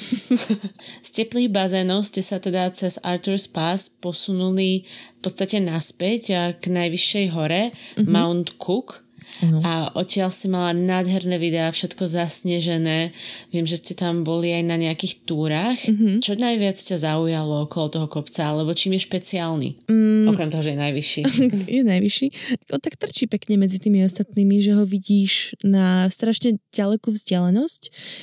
Z 1.05 1.09
teplých 1.13 1.53
bazénov 1.53 2.09
ste 2.09 2.25
sa 2.25 2.41
teda 2.41 2.73
cez 2.73 2.97
Arthur's 3.05 3.45
Pass 3.45 3.85
posunuli 3.85 4.89
v 4.89 5.19
podstate 5.21 5.61
naspäť 5.61 6.57
k 6.57 6.63
najvyššej 6.73 7.27
hore, 7.37 7.69
mm-hmm. 7.69 8.09
Mount 8.09 8.57
Cook. 8.57 9.04
Uh-huh. 9.43 9.59
A 9.63 9.91
odtiaľ 9.91 10.31
si 10.31 10.47
mala 10.47 10.71
nádherné 10.71 11.35
videá, 11.35 11.67
všetko 11.71 12.07
zasnežené. 12.07 13.11
Viem, 13.51 13.67
že 13.67 13.81
ste 13.81 13.93
tam 13.97 14.23
boli 14.23 14.55
aj 14.55 14.63
na 14.63 14.77
nejakých 14.79 15.27
túrach. 15.27 15.79
Uh-huh. 15.83 16.23
Čo 16.23 16.39
najviac 16.39 16.79
ťa 16.79 16.95
zaujalo 17.01 17.67
okolo 17.67 17.87
toho 17.91 18.07
kopca, 18.07 18.47
alebo 18.47 18.71
čím 18.71 18.95
je 18.95 19.03
špeciálny? 19.03 19.69
Mm. 19.91 20.31
Okrem 20.31 20.49
toho, 20.51 20.63
že 20.63 20.71
je 20.73 20.79
najvyšší. 20.79 21.21
je 21.79 21.83
najvyšší. 21.83 22.27
On 22.71 22.79
tak 22.79 22.95
trčí 22.95 23.27
pekne 23.27 23.59
medzi 23.59 23.77
tými 23.81 24.07
ostatnými, 24.07 24.63
že 24.63 24.71
ho 24.77 24.87
vidíš 24.87 25.59
na 25.65 26.07
strašne 26.07 26.61
ďalekú 26.71 27.11
vzdialenosť. 27.11 27.81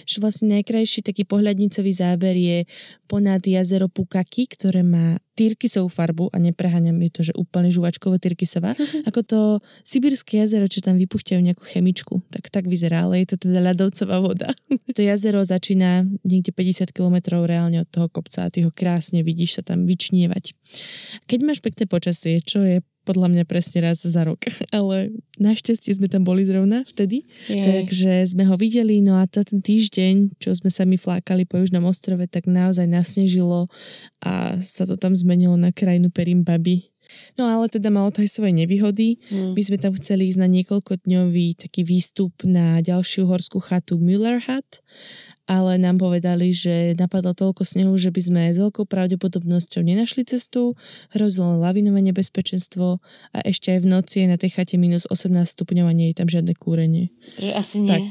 Že 0.08 0.16
vlastne 0.22 0.46
najkrajší 0.60 1.04
taký 1.04 1.28
pohľadnicový 1.28 1.92
záber 1.92 2.34
je 2.36 2.58
ponad 3.04 3.44
jazero 3.44 3.92
Pukaki, 3.92 4.48
ktoré 4.48 4.80
má 4.80 5.20
tyrkysovú 5.32 5.88
farbu 5.88 6.28
a 6.30 6.36
nepreháňam 6.36 6.96
je 7.08 7.10
to, 7.10 7.20
že 7.32 7.32
úplne 7.40 7.72
žuvačkovo 7.72 8.20
tyrkysová, 8.20 8.76
mm-hmm. 8.76 9.08
ako 9.08 9.20
to 9.24 9.40
sibirské 9.82 10.44
jazero, 10.44 10.68
čo 10.68 10.84
tam 10.84 11.00
vypúšťajú 11.00 11.40
nejakú 11.40 11.64
chemičku. 11.64 12.20
Tak 12.28 12.52
tak 12.52 12.68
vyzerá, 12.68 13.08
ale 13.08 13.24
je 13.24 13.34
to 13.34 13.48
teda 13.48 13.64
ľadovcová 13.72 14.16
voda. 14.20 14.52
to 14.96 15.00
jazero 15.00 15.40
začína 15.40 16.04
niekde 16.22 16.52
50 16.52 16.92
km 16.92 17.40
reálne 17.48 17.80
od 17.80 17.88
toho 17.88 18.12
kopca 18.12 18.44
a 18.46 18.52
ty 18.52 18.62
ho 18.62 18.70
krásne 18.70 19.24
vidíš 19.24 19.60
sa 19.60 19.62
tam 19.64 19.88
vyčnievať. 19.88 20.52
Keď 21.26 21.38
máš 21.44 21.64
pekné 21.64 21.88
počasie, 21.88 22.44
čo 22.44 22.60
je 22.60 22.84
podľa 23.02 23.28
mňa 23.34 23.44
presne 23.46 23.84
raz 23.84 24.02
za 24.02 24.22
rok. 24.22 24.42
Ale 24.76 25.14
našťastie 25.38 25.94
sme 25.94 26.06
tam 26.06 26.22
boli 26.22 26.46
zrovna 26.46 26.86
vtedy, 26.86 27.26
Jej. 27.50 27.62
takže 27.62 28.12
sme 28.30 28.46
ho 28.46 28.54
videli. 28.54 29.02
No 29.02 29.18
a 29.18 29.26
ten 29.26 29.62
týždeň, 29.62 30.38
čo 30.38 30.54
sme 30.54 30.70
sa 30.70 30.86
my 30.86 30.94
flákali 30.96 31.46
po 31.46 31.58
Južnom 31.58 31.84
ostrove, 31.86 32.22
tak 32.30 32.46
naozaj 32.46 32.86
nasnežilo 32.86 33.66
a 34.22 34.58
sa 34.62 34.86
to 34.86 34.94
tam 34.94 35.12
zmenilo 35.18 35.58
na 35.58 35.74
krajinu 35.74 36.10
Perimbaby. 36.10 36.92
No 37.36 37.48
ale 37.48 37.68
teda 37.68 37.92
malo 37.92 38.08
to 38.08 38.24
aj 38.24 38.30
svoje 38.30 38.52
nevýhody. 38.56 39.20
Hm. 39.28 39.52
My 39.52 39.62
sme 39.62 39.76
tam 39.76 39.92
chceli 39.96 40.32
ísť 40.32 40.40
na 40.40 40.48
niekoľkodňový 40.48 41.60
taký 41.68 41.84
výstup 41.84 42.32
na 42.44 42.80
ďalšiu 42.80 43.28
horskú 43.28 43.60
chatu 43.60 44.00
Müller 44.00 44.40
Hut, 44.40 44.80
ale 45.50 45.78
nám 45.78 45.98
povedali, 45.98 46.54
že 46.54 46.94
napadlo 46.94 47.34
toľko 47.34 47.66
snehu, 47.66 47.94
že 47.98 48.14
by 48.14 48.20
sme 48.22 48.42
s 48.54 48.58
veľkou 48.58 48.86
pravdepodobnosťou 48.86 49.82
nenašli 49.82 50.22
cestu, 50.22 50.78
hrozilo 51.10 51.58
lavinové 51.58 52.00
nebezpečenstvo 52.12 53.02
a 53.34 53.38
ešte 53.42 53.74
aj 53.74 53.80
v 53.82 53.90
noci 53.90 54.16
je 54.22 54.26
na 54.30 54.38
tej 54.38 54.54
chate 54.54 54.78
minus 54.78 55.04
18 55.10 55.34
stupňov 55.42 55.86
a 55.90 55.94
nie 55.96 56.14
je 56.14 56.16
tam 56.22 56.28
žiadne 56.30 56.54
kúrenie. 56.54 57.10
Že 57.42 57.50
asi 57.58 57.76
nie. 57.82 57.90
Tak 57.90 58.02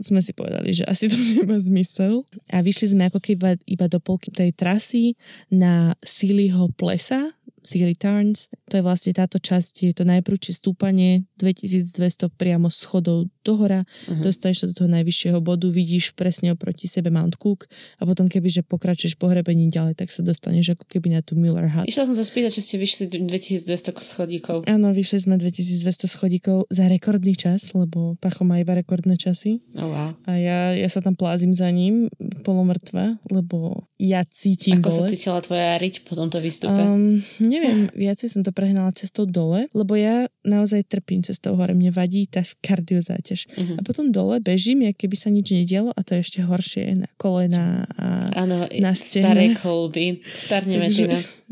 sme 0.00 0.20
si 0.20 0.36
povedali, 0.36 0.76
že 0.76 0.84
asi 0.84 1.08
to 1.08 1.16
nemá 1.40 1.56
zmysel. 1.60 2.24
A 2.52 2.60
vyšli 2.60 2.96
sme 2.96 3.08
ako 3.08 3.20
keby 3.20 3.60
iba 3.64 3.86
do 3.88 3.98
polky 4.00 4.28
tej 4.28 4.52
trasy 4.52 5.16
na 5.48 5.96
Sealyho 6.04 6.68
plesa, 6.76 7.32
Sealy 7.66 7.94
Tarns. 7.94 8.46
To 8.66 8.78
je 8.78 8.82
vlastne 8.82 9.12
táto 9.12 9.36
časť, 9.36 9.82
je 9.82 9.92
to 9.92 10.04
najprúčšie 10.04 10.54
stúpanie, 10.54 11.26
2200 11.36 11.94
priamo 12.30 12.66
schodov 12.68 13.26
dohora, 13.42 13.82
Mhm. 14.06 14.22
dostaneš 14.22 14.56
sa 14.56 14.66
do 14.66 14.74
toho 14.74 14.88
najvyššieho 14.88 15.38
bodu, 15.40 15.66
vidíš 15.68 16.12
presne 16.12 16.50
oproti 16.50 16.86
sebe 16.86 17.08
Mount 17.08 17.36
Cook 17.36 17.66
a 17.96 18.04
potom 18.04 18.26
kebyže 18.26 18.62
pokračuješ 18.62 19.14
po 19.14 19.26
hrebení 19.26 19.66
ďalej, 19.68 19.94
tak 19.96 20.08
sa 20.08 20.20
dostaneš 20.20 20.74
ako 20.74 20.84
keby 20.86 21.10
na 21.10 21.20
tú 21.20 21.34
Miller 21.34 21.66
Hut. 21.68 21.84
Išla 21.84 22.06
som 22.06 22.14
sa 22.14 22.22
spýtať, 22.22 22.50
či 22.52 22.62
ste 22.62 22.76
vyšli 22.76 23.04
2200 23.08 23.66
schodíkov. 24.00 24.66
Áno, 24.66 24.90
vyšli 24.90 25.18
sme 25.20 25.34
2200 25.36 26.06
schodíkov 26.06 26.66
za 26.68 26.86
rekordný 26.86 27.34
čas, 27.34 27.70
lebo 27.72 28.14
Pacho 28.16 28.42
má 28.42 28.56
iba 28.56 28.72
rekordné 28.72 29.14
časy. 29.14 29.62
Oh, 29.74 29.86
wow. 29.86 30.10
A 30.24 30.32
ja, 30.34 30.58
ja 30.72 30.88
sa 30.88 30.98
tam 30.98 31.14
plázim 31.14 31.50
za 31.50 31.66
ním, 31.68 32.06
polomrtva, 32.42 33.18
lebo 33.26 33.86
ja 33.96 34.22
cítim 34.24 34.78
Ako 34.78 34.88
sa 34.88 34.96
bolesť. 35.00 35.12
cítila 35.12 35.38
tvoja 35.40 35.70
riť 35.76 35.94
po 36.02 36.12
tomto 36.12 36.38
výstupe? 36.38 36.76
Um, 36.76 37.18
neviem, 37.56 37.78
viacej 37.96 38.28
som 38.28 38.40
to 38.44 38.52
prehnala 38.52 38.92
cestou 38.92 39.24
dole, 39.24 39.72
lebo 39.72 39.96
ja 39.96 40.28
naozaj 40.44 40.84
trpím 40.86 41.24
cestou 41.24 41.56
hore. 41.56 41.72
Mne 41.72 41.90
vadí 41.90 42.28
tá 42.28 42.44
kardiozáťaž. 42.60 43.48
Mhm. 43.56 43.74
A 43.78 43.80
potom 43.80 44.12
dole 44.12 44.38
bežím, 44.44 44.84
jak 44.84 45.00
keby 45.00 45.16
sa 45.16 45.32
nič 45.32 45.56
nedialo 45.56 45.90
a 45.96 46.00
to 46.04 46.14
je 46.16 46.20
ešte 46.20 46.40
horšie 46.44 46.84
na 47.00 47.08
kolena 47.16 47.88
a 47.96 48.30
Áno, 48.36 48.68
na 48.68 48.92
stehne. 48.92 49.24
staré 49.24 49.44
kolby. 49.56 50.20
Starneme 50.22 50.92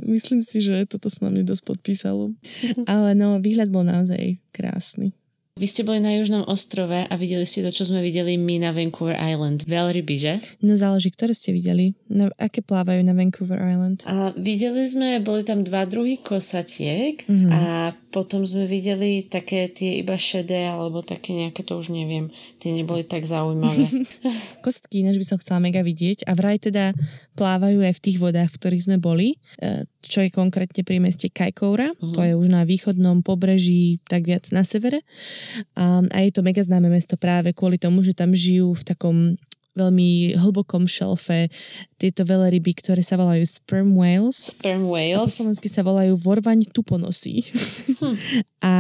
myslím 0.04 0.40
si, 0.44 0.60
že 0.60 0.84
toto 0.86 1.08
sa 1.08 1.26
na 1.26 1.30
mne 1.34 1.44
dosť 1.48 1.64
podpísalo. 1.64 2.34
Ale 2.84 3.16
no, 3.16 3.40
výhľad 3.40 3.70
bol 3.72 3.86
naozaj 3.86 4.38
krásny. 4.52 5.14
Vy 5.54 5.70
ste 5.70 5.86
boli 5.86 6.02
na 6.02 6.10
Južnom 6.10 6.42
ostrove 6.42 7.06
a 7.06 7.14
videli 7.14 7.46
ste 7.46 7.62
to, 7.62 7.70
čo 7.70 7.86
sme 7.86 8.02
videli 8.02 8.34
my 8.34 8.58
na 8.58 8.74
Vancouver 8.74 9.14
Island. 9.14 9.62
Veľryby, 9.62 10.14
že? 10.18 10.42
No 10.58 10.74
záleží, 10.74 11.14
ktoré 11.14 11.30
ste 11.30 11.54
videli. 11.54 11.94
Na, 12.10 12.26
aké 12.34 12.58
plávajú 12.58 12.98
na 13.00 13.14
Vancouver 13.14 13.62
Island? 13.62 14.02
A 14.02 14.34
videli 14.34 14.82
sme, 14.82 15.22
boli 15.22 15.46
tam 15.46 15.62
dva 15.62 15.86
druhy 15.86 16.18
kosatiek 16.18 17.22
Mhm. 17.30 17.48
a 17.48 17.62
potom 18.10 18.42
sme 18.42 18.66
videli 18.66 19.22
také 19.22 19.66
tie 19.68 19.98
iba 19.98 20.14
šedé, 20.14 20.66
alebo 20.66 21.02
také 21.02 21.30
nejaké, 21.30 21.62
to 21.62 21.78
už 21.78 21.90
neviem. 21.90 22.30
Tie 22.58 22.70
neboli 22.70 23.02
tak 23.02 23.22
zaujímavé. 23.22 23.90
Kostky 24.64 25.02
ináč 25.02 25.18
by 25.18 25.26
som 25.28 25.38
chcela 25.38 25.58
mega 25.60 25.82
vidieť 25.82 26.22
a 26.24 26.34
vraj 26.34 26.58
teda 26.58 26.94
plávajú 27.34 27.78
aj 27.80 27.94
v 27.94 28.02
tých 28.02 28.18
vodách, 28.18 28.50
v 28.50 28.58
ktorých 28.58 28.86
sme 28.86 28.98
boli, 28.98 29.38
e, 29.58 29.82
čo 29.98 30.18
je 30.18 30.30
konkrétne 30.30 30.82
pri 30.82 30.98
meste 30.98 31.26
Kajkoura, 31.26 31.94
Mhm. 31.94 32.10
to 32.10 32.20
je 32.22 32.34
už 32.34 32.48
na 32.48 32.62
východnom 32.62 33.22
pobreží, 33.22 34.02
tak 34.06 34.26
viac 34.26 34.46
na 34.50 34.62
severe. 34.62 35.02
A, 35.74 36.02
a 36.04 36.18
je 36.22 36.30
to 36.32 36.40
mega 36.42 36.62
známe 36.62 36.88
mesto 36.88 37.16
práve 37.16 37.52
kvôli 37.56 37.76
tomu, 37.80 38.02
že 38.02 38.16
tam 38.16 38.32
žijú 38.32 38.74
v 38.74 38.84
takom 38.84 39.16
veľmi 39.74 40.38
hlbokom 40.38 40.86
šelfe 40.86 41.50
tieto 41.98 42.22
veľryby, 42.22 42.78
ktoré 42.78 43.02
sa 43.02 43.18
volajú 43.18 43.42
sperm 43.42 43.98
whales. 43.98 44.54
Sperm 44.54 44.86
A 44.86 44.86
po 44.86 44.94
whales. 44.94 45.34
slovensky 45.34 45.66
sa 45.66 45.82
volajú 45.82 46.14
vorvaň 46.14 46.62
tuponosí. 46.70 47.42
Hm. 47.98 48.14
a 48.70 48.72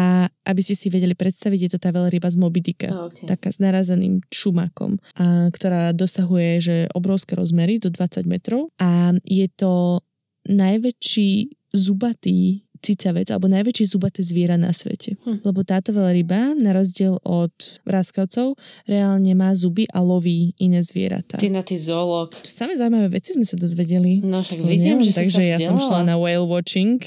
aby 0.46 0.60
ste 0.62 0.78
si 0.78 0.88
vedeli 0.94 1.18
predstaviť, 1.18 1.60
je 1.66 1.70
to 1.74 1.78
tá 1.82 1.90
veľryba 1.90 2.30
z 2.30 2.36
Moby 2.38 2.62
Dicka 2.62 2.86
Okay. 2.94 3.26
taká 3.26 3.50
s 3.50 3.58
narazeným 3.58 4.22
čumakom, 4.30 5.02
a, 5.18 5.50
ktorá 5.50 5.90
dosahuje 5.92 6.50
že 6.62 6.76
obrovské 6.94 7.34
rozmery 7.34 7.82
do 7.82 7.90
20 7.90 8.24
metrov 8.30 8.70
a 8.78 9.12
je 9.26 9.50
to 9.50 9.98
najväčší 10.46 11.58
zubatý 11.74 12.62
cicavec, 12.84 13.32
alebo 13.32 13.48
najväčšie 13.48 13.84
zubaté 13.88 14.20
zviera 14.20 14.60
na 14.60 14.76
svete. 14.76 15.16
Hm. 15.24 15.40
Lebo 15.40 15.64
táto 15.64 15.96
veľryba, 15.96 16.52
na 16.60 16.76
rozdiel 16.76 17.16
od 17.24 17.52
vraskavcov, 17.88 18.60
reálne 18.84 19.32
má 19.32 19.56
zuby 19.56 19.88
a 19.88 20.04
loví 20.04 20.52
iné 20.60 20.84
zvieratá. 20.84 21.40
Ty 21.40 21.48
na 21.48 21.64
ty 21.64 21.80
zoolog. 21.80 22.36
Samé 22.44 22.76
zaujímavé 22.76 23.08
veci 23.08 23.32
sme 23.32 23.48
sa 23.48 23.56
dozvedeli. 23.56 24.20
No 24.20 24.44
však 24.44 24.60
No 24.60 24.68
vidím, 24.68 25.00
neviem, 25.00 25.08
že 25.08 25.16
takže 25.16 25.42
ja 25.42 25.56
som 25.56 25.78
vzdelala. 25.78 25.86
šla 25.88 26.00
na 26.04 26.16
whale 26.18 26.44
watching, 26.44 26.98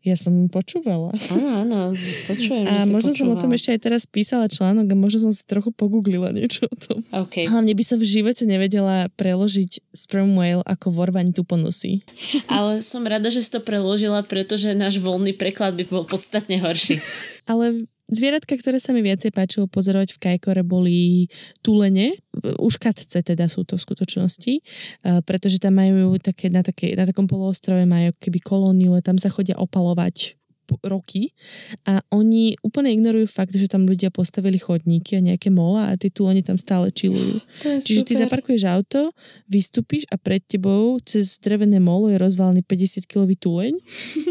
ja 0.00 0.16
som 0.16 0.48
počúvala. 0.48 1.10
Áno, 1.34 1.48
áno, 1.66 1.78
počujem, 2.30 2.64
A 2.64 2.86
možno 2.86 3.10
som 3.12 3.26
o 3.28 3.36
tom 3.36 3.50
ešte 3.52 3.74
aj 3.74 3.80
teraz 3.82 4.02
písala 4.06 4.46
článok 4.46 4.86
a 4.86 4.96
možno 4.96 5.26
som 5.26 5.32
si 5.34 5.42
trochu 5.42 5.74
pogooglila 5.74 6.30
niečo 6.30 6.70
o 6.70 6.76
tom. 6.78 6.98
OK. 7.26 7.50
Hlavne 7.50 7.74
by 7.74 7.84
som 7.84 7.98
v 7.98 8.06
živote 8.06 8.46
nevedela 8.46 9.10
preložiť 9.18 9.82
sperm 9.90 10.38
whale 10.38 10.62
ako 10.62 10.94
vorvaň 10.94 11.34
tuponosí. 11.34 12.06
Ale 12.46 12.78
som 12.86 13.02
rada, 13.02 13.26
že 13.26 13.42
si 13.42 13.50
to 13.50 13.58
preložila, 13.58 14.22
pretože 14.22 14.70
náš 14.76 15.02
voľný 15.02 15.25
preklad 15.34 15.74
by 15.74 15.84
bol 15.88 16.04
podstatne 16.06 16.60
horší. 16.62 17.00
Ale 17.50 17.88
zvieratka, 18.06 18.54
ktoré 18.54 18.78
sa 18.78 18.94
mi 18.94 19.02
viacej 19.02 19.34
páčilo 19.34 19.66
pozorovať 19.66 20.14
v 20.14 20.20
Kajkore, 20.22 20.62
boli 20.62 21.26
tulene. 21.64 22.18
Uškatce 22.36 23.22
teda 23.22 23.50
sú 23.50 23.66
to 23.66 23.80
v 23.80 23.86
skutočnosti, 23.86 24.54
pretože 25.26 25.58
tam 25.58 25.78
majú 25.78 26.14
také, 26.22 26.52
na, 26.52 26.62
také, 26.62 26.94
na 26.94 27.08
takom 27.08 27.26
poloostrove 27.26 27.82
majú 27.82 28.14
keby 28.22 28.38
kolóniu 28.42 28.94
a 28.94 29.02
tam 29.02 29.18
sa 29.18 29.32
chodia 29.32 29.58
opalovať 29.58 30.38
roky 30.82 31.30
a 31.86 32.02
oni 32.10 32.58
úplne 32.66 32.90
ignorujú 32.90 33.30
fakt, 33.30 33.54
že 33.54 33.70
tam 33.70 33.86
ľudia 33.86 34.10
postavili 34.10 34.58
chodníky 34.58 35.14
a 35.18 35.22
nejaké 35.22 35.48
mola 35.52 35.94
a 35.94 35.98
tie 35.98 36.10
tulene 36.10 36.42
tam 36.42 36.58
stále 36.58 36.90
čilujú. 36.90 37.38
Čiže 37.86 38.02
ty 38.02 38.12
zaparkuješ 38.18 38.66
auto, 38.66 39.14
vystúpiš 39.46 40.02
a 40.10 40.18
pred 40.18 40.42
tebou 40.42 40.98
cez 41.06 41.38
drevené 41.38 41.78
molo 41.78 42.10
je 42.10 42.18
rozvalený 42.18 42.66
50-kilový 42.66 43.38
tuleň 43.38 43.78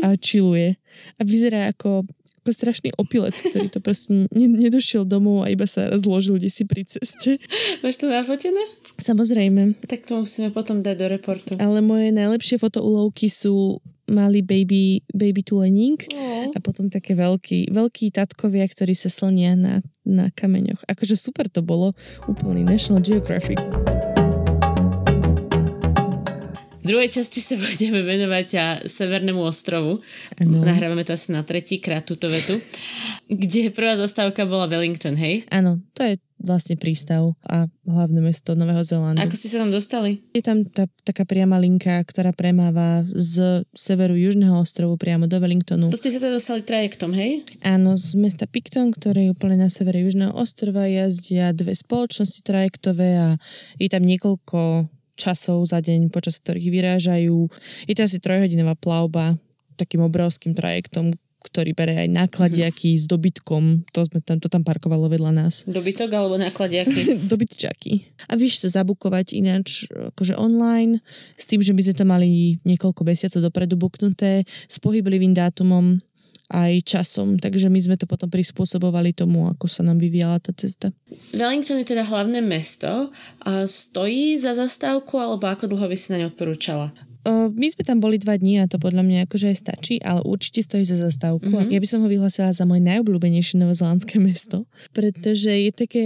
a 0.03 0.13
chilluje. 0.25 0.75
A 1.17 1.21
vyzerá 1.23 1.71
ako, 1.71 2.05
ako 2.43 2.49
strašný 2.51 2.89
opilec, 2.95 3.34
ktorý 3.39 3.67
to 3.73 3.79
proste 3.81 4.29
ne, 4.29 4.47
nedošiel 4.47 5.03
domov 5.03 5.45
a 5.45 5.51
iba 5.51 5.65
sa 5.65 5.89
zložil 5.97 6.38
kde 6.38 6.49
si 6.53 6.63
pri 6.67 6.86
ceste. 6.86 7.41
Máš 7.81 7.97
to 7.97 8.12
nafotené? 8.12 8.62
Samozrejme. 9.01 9.81
Tak 9.89 10.08
to 10.08 10.23
musíme 10.23 10.53
potom 10.53 10.79
dať 10.79 10.95
do 10.95 11.08
reportu. 11.10 11.51
Ale 11.58 11.81
moje 11.84 12.13
najlepšie 12.15 12.62
fotoulovky 12.62 13.27
sú 13.27 13.81
malý 14.05 14.45
baby, 14.45 15.01
baby 15.10 15.41
tuleník 15.41 16.05
Oh. 16.13 16.53
a 16.53 16.58
potom 16.62 16.93
také 16.93 17.17
veľký, 17.17 17.73
veľký 17.73 18.13
tatkovia, 18.13 18.69
ktorí 18.69 18.93
sa 18.93 19.10
slnia 19.10 19.58
na, 19.58 19.81
na 20.05 20.29
kameňoch. 20.29 20.86
Akože 20.86 21.17
super 21.17 21.49
to 21.49 21.65
bolo. 21.65 21.97
Úplný 22.29 22.62
National 22.62 23.01
Geographic. 23.01 23.58
V 26.86 26.93
druhej 26.93 27.10
časti 27.10 27.41
sa 27.41 27.58
budeme 27.58 28.06
venovať 28.06 28.48
a 28.62 28.65
Severnému 28.86 29.41
ostrovu. 29.41 30.06
Áno. 30.38 30.62
Nahrávame 30.62 31.02
to 31.02 31.17
asi 31.17 31.34
na 31.34 31.41
tretí 31.41 31.82
krát 31.82 32.06
túto 32.06 32.30
vetu. 32.30 32.62
Kde 33.26 33.74
prvá 33.74 33.98
zastávka 33.98 34.45
bola 34.45 34.69
Wellington, 34.69 35.17
hej? 35.17 35.50
Áno, 35.50 35.82
to 35.98 36.06
je 36.06 36.21
vlastne 36.38 36.78
prístav 36.78 37.34
a 37.41 37.65
hlavné 37.89 38.21
mesto 38.21 38.54
Nového 38.54 38.86
Zélandu. 38.86 39.17
Ako 39.17 39.34
ste 39.34 39.50
sa 39.50 39.65
tam 39.65 39.74
dostali? 39.74 40.21
Je 40.38 40.45
tam 40.45 40.62
tá, 40.62 40.86
taká 41.02 41.26
priama 41.26 41.58
linka, 41.58 42.06
ktorá 42.06 42.30
premáva 42.38 43.02
z 43.17 43.65
severu 43.74 44.13
južného 44.13 44.54
ostrovu 44.54 44.93
priamo 44.93 45.26
do 45.26 45.41
Wellingtonu. 45.41 45.89
To 45.89 45.98
ste 45.98 46.13
sa 46.13 46.21
teda 46.21 46.38
dostali 46.38 46.62
trajektom, 46.62 47.17
hej? 47.17 47.50
Áno, 47.65 47.98
z 47.98 48.13
mesta 48.13 48.45
Picton, 48.45 48.93
ktoré 48.93 49.26
je 49.26 49.34
úplne 49.34 49.58
na 49.58 49.74
severe 49.74 50.06
južného 50.06 50.38
ostrova, 50.38 50.86
jazdia 50.86 51.50
dve 51.50 51.74
spoločnosti 51.74 52.45
trajektové 52.45 53.10
a 53.17 53.30
je 53.82 53.89
tam 53.89 54.06
niekoľko 54.06 54.86
časov 55.15 55.63
za 55.67 55.80
deň, 55.80 56.12
počas 56.12 56.39
ktorých 56.39 56.69
vyrážajú. 56.71 57.38
Je 57.88 57.93
to 57.95 58.06
asi 58.06 58.19
trojhodinová 58.19 58.75
plavba 58.75 59.39
takým 59.75 60.04
obrovským 60.08 60.56
trajektom, 60.56 61.15
ktorý 61.45 61.78
bere 61.78 61.93
aj 62.01 62.10
nákladiaky 62.10 62.97
s 62.97 63.06
dobytkom. 63.06 63.86
To, 63.93 64.01
sme 64.01 64.19
tam, 64.25 64.41
to 64.41 64.49
tam 64.49 64.65
parkovalo 64.65 65.06
vedľa 65.06 65.32
nás. 65.45 65.62
Dobytok 65.69 66.10
alebo 66.10 66.41
nákladiaky? 66.41 67.15
dobytčaky. 67.32 68.17
A 68.25 68.34
vieš 68.34 68.65
to 68.65 68.67
zabukovať 68.73 69.38
ináč 69.38 69.86
akože 69.93 70.34
online, 70.34 71.06
s 71.38 71.45
tým, 71.45 71.62
že 71.62 71.78
by 71.78 71.82
sme 71.86 71.95
to 71.95 72.06
mali 72.08 72.30
niekoľko 72.65 73.01
mesiacov 73.06 73.45
dopredu 73.45 73.78
buknuté, 73.78 74.41
s 74.65 74.82
pohyblivým 74.82 75.38
dátumom 75.38 76.01
aj 76.51 76.86
časom, 76.86 77.41
takže 77.41 77.73
my 77.73 77.79
sme 77.81 77.95
to 77.97 78.05
potom 78.05 78.29
prispôsobovali 78.29 79.17
tomu, 79.17 79.49
ako 79.49 79.65
sa 79.65 79.81
nám 79.81 79.97
vyvíjala 79.97 80.38
tá 80.38 80.53
cesta. 80.53 80.93
Wellington 81.34 81.81
je 81.81 81.89
teda 81.89 82.05
hlavné 82.05 82.41
mesto. 82.45 83.10
A 83.41 83.65
stojí 83.65 84.38
za 84.38 84.53
zastávku, 84.53 85.17
alebo 85.17 85.49
ako 85.49 85.73
dlho 85.73 85.89
by 85.89 85.97
si 85.97 86.13
na 86.13 86.21
ňu 86.21 86.29
odporúčala? 86.29 86.93
Uh, 87.25 87.49
my 87.49 87.65
sme 87.73 87.81
tam 87.81 87.97
boli 87.97 88.21
dva 88.21 88.38
dní 88.38 88.61
a 88.61 88.69
to 88.69 88.77
podľa 88.77 89.01
mňa 89.01 89.17
akože 89.25 89.49
aj 89.49 89.57
stačí, 89.57 89.97
ale 90.05 90.21
určite 90.21 90.61
stojí 90.61 90.85
za 90.85 90.93
zastávku. 90.93 91.49
Mm-hmm. 91.49 91.73
Ja 91.73 91.79
by 91.81 91.88
som 91.89 91.99
ho 92.05 92.07
vyhlasila 92.07 92.53
za 92.53 92.69
moje 92.69 92.85
najobľúbenejšie 92.85 93.57
novozelandské 93.57 94.21
mesto, 94.21 94.69
pretože 94.93 95.49
je 95.49 95.71
také, 95.73 96.05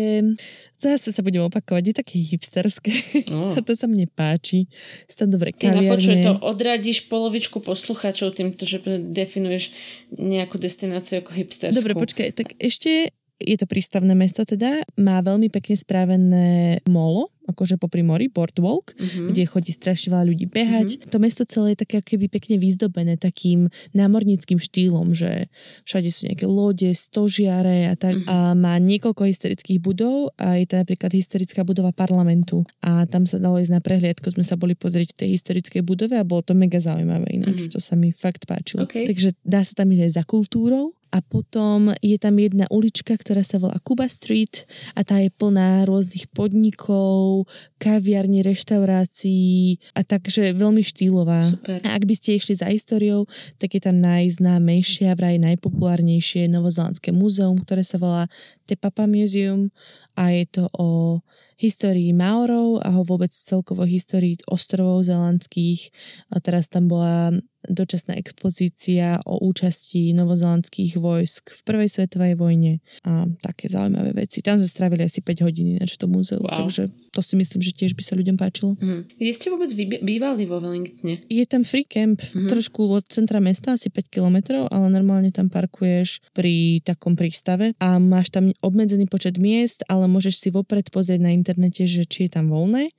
zase 0.80 1.12
sa 1.12 1.20
budem 1.20 1.44
opakovať, 1.44 1.84
je 1.92 1.96
také 2.00 2.16
hipsterské. 2.24 2.96
Oh. 3.36 3.52
a 3.58 3.60
to 3.60 3.76
sa 3.76 3.92
mne 3.92 4.08
páči. 4.08 4.72
Sú 5.12 5.28
tam 5.28 5.36
dobre 5.36 5.52
kaviarne. 5.52 6.00
Ty 6.00 6.24
to 6.24 6.36
odradíš 6.40 7.12
polovičku 7.12 7.60
poslucháčov 7.60 8.40
týmto, 8.40 8.64
že 8.64 8.80
definuješ 9.12 9.76
nejakú 10.16 10.56
destináciu 10.56 11.20
ako 11.20 11.36
hipsterskú. 11.36 11.84
Dobre, 11.84 12.00
počkaj, 12.00 12.32
tak 12.32 12.56
ešte 12.64 13.12
je 13.40 13.56
to 13.56 13.66
prístavné 13.66 14.12
mesto 14.16 14.44
teda, 14.44 14.84
má 15.00 15.24
veľmi 15.24 15.48
pekne 15.48 15.76
správené 15.80 16.48
molo, 16.88 17.32
akože 17.50 17.82
popri 17.82 18.06
mori, 18.06 18.30
Boardwalk, 18.30 18.94
mm-hmm. 18.94 19.28
kde 19.34 19.44
chodí 19.50 19.72
strašne 19.74 20.14
veľa 20.14 20.26
ľudí 20.30 20.46
behať. 20.46 20.88
Mm-hmm. 20.96 21.10
To 21.10 21.18
mesto 21.18 21.44
celé 21.50 21.74
je 21.74 21.82
také 21.86 22.02
keby 22.06 22.30
pekne 22.30 22.62
vyzdobené 22.62 23.18
takým 23.18 23.68
námornickým 23.98 24.62
štýlom, 24.62 25.18
že 25.18 25.50
všade 25.90 26.10
sú 26.14 26.30
nejaké 26.30 26.46
lode, 26.46 26.90
stožiare 26.94 27.90
a 27.90 27.98
tak. 27.98 28.22
Mm-hmm. 28.22 28.30
A 28.30 28.54
má 28.54 28.78
niekoľko 28.78 29.26
historických 29.26 29.82
budov 29.82 30.32
a 30.38 30.62
je 30.62 30.66
to 30.70 30.78
napríklad 30.78 31.12
historická 31.12 31.66
budova 31.66 31.90
parlamentu. 31.90 32.64
A 32.86 33.10
tam 33.10 33.26
sa 33.26 33.42
dalo 33.42 33.58
ísť 33.58 33.74
na 33.74 33.82
prehliadku, 33.82 34.30
sme 34.30 34.46
sa 34.46 34.56
boli 34.56 34.78
pozrieť 34.78 35.18
v 35.18 35.20
tej 35.26 35.30
historickej 35.40 35.82
budove 35.82 36.16
a 36.16 36.28
bolo 36.28 36.46
to 36.46 36.54
mega 36.54 36.78
zaujímavé 36.78 37.28
ináč. 37.34 37.68
Mm-hmm. 37.68 37.74
To 37.76 37.80
sa 37.82 37.98
mi 37.98 38.14
fakt 38.14 38.46
páčilo. 38.46 38.86
Okay. 38.86 39.10
Takže 39.10 39.36
dá 39.42 39.66
sa 39.66 39.74
tam 39.74 39.90
ísť 39.92 40.04
aj 40.06 40.12
za 40.16 40.24
kultúrou 40.28 40.94
a 41.10 41.26
potom 41.26 41.90
je 42.06 42.18
tam 42.22 42.38
jedna 42.38 42.70
ulička, 42.70 43.18
ktorá 43.18 43.42
sa 43.42 43.58
volá 43.58 43.82
Cuba 43.82 44.06
Street 44.06 44.70
a 44.94 45.02
tá 45.02 45.18
je 45.18 45.34
plná 45.34 45.90
rôznych 45.90 46.30
podnikov, 46.30 47.39
kaviarní, 47.78 48.42
reštaurácií 48.42 49.78
a 49.94 50.02
takže 50.02 50.56
veľmi 50.56 50.82
štýlová. 50.82 51.54
Super. 51.54 51.80
A 51.86 51.96
ak 51.96 52.04
by 52.08 52.14
ste 52.16 52.40
išli 52.40 52.58
za 52.58 52.72
históriou, 52.72 53.28
tak 53.60 53.76
je 53.76 53.82
tam 53.84 54.00
najznámejšie 54.02 55.12
a 55.12 55.18
vraj 55.18 55.38
najpopulárnejšie 55.38 56.48
novozelandské 56.50 57.12
múzeum, 57.12 57.60
ktoré 57.60 57.84
sa 57.84 58.00
volá 58.00 58.32
Te 58.66 58.80
Papa 58.80 59.06
Museum 59.06 59.70
a 60.16 60.36
je 60.36 60.46
to 60.48 60.64
o 60.76 61.20
histórii 61.60 62.16
Maorov 62.16 62.80
a 62.84 62.96
ho 62.96 63.04
vôbec 63.04 63.36
celkovo 63.36 63.84
histórii 63.84 64.40
ostrovov 64.48 65.04
zelandských. 65.04 65.92
A 66.32 66.40
teraz 66.40 66.72
tam 66.72 66.88
bola 66.88 67.36
dočasná 67.68 68.16
expozícia 68.16 69.20
o 69.28 69.42
účasti 69.44 70.16
novozelandských 70.16 70.96
vojsk 70.96 71.52
v 71.52 71.62
prvej 71.68 71.90
svetovej 71.92 72.34
vojne 72.40 72.80
a 73.04 73.28
také 73.44 73.68
zaujímavé 73.68 74.16
veci. 74.16 74.40
Tam 74.40 74.56
sme 74.56 74.70
strávili 74.70 75.04
asi 75.04 75.20
5 75.20 75.44
hodín 75.44 75.76
ináč 75.76 76.00
v 76.00 76.08
tom 76.08 76.16
múzeu, 76.16 76.40
wow. 76.40 76.64
takže 76.66 76.88
to 77.12 77.20
si 77.20 77.36
myslím, 77.36 77.60
že 77.60 77.76
tiež 77.76 77.94
by 78.00 78.04
sa 78.04 78.16
ľuďom 78.16 78.38
páčilo. 78.40 78.80
Mm. 78.80 79.12
Kde 79.12 79.32
ste 79.36 79.48
vôbec 79.52 79.70
bývali 80.00 80.44
vo 80.48 80.64
Wellingtone? 80.64 81.28
Je 81.28 81.44
tam 81.44 81.68
free 81.68 81.84
camp, 81.84 82.24
mm-hmm. 82.24 82.48
trošku 82.48 82.88
od 82.88 83.04
centra 83.12 83.44
mesta, 83.44 83.76
asi 83.76 83.92
5 83.92 84.08
kilometrov, 84.08 84.72
ale 84.72 84.88
normálne 84.88 85.36
tam 85.36 85.52
parkuješ 85.52 86.24
pri 86.32 86.80
takom 86.86 87.20
prístave 87.20 87.76
a 87.84 88.00
máš 88.00 88.32
tam 88.32 88.56
obmedzený 88.64 89.12
počet 89.12 89.36
miest, 89.36 89.84
ale 89.92 90.08
môžeš 90.08 90.40
si 90.40 90.50
vopred 90.54 90.88
pozrieť 90.88 91.20
na 91.20 91.36
internete, 91.36 91.84
že 91.90 92.08
či 92.08 92.30
je 92.30 92.40
tam 92.40 92.48
voľné 92.48 92.92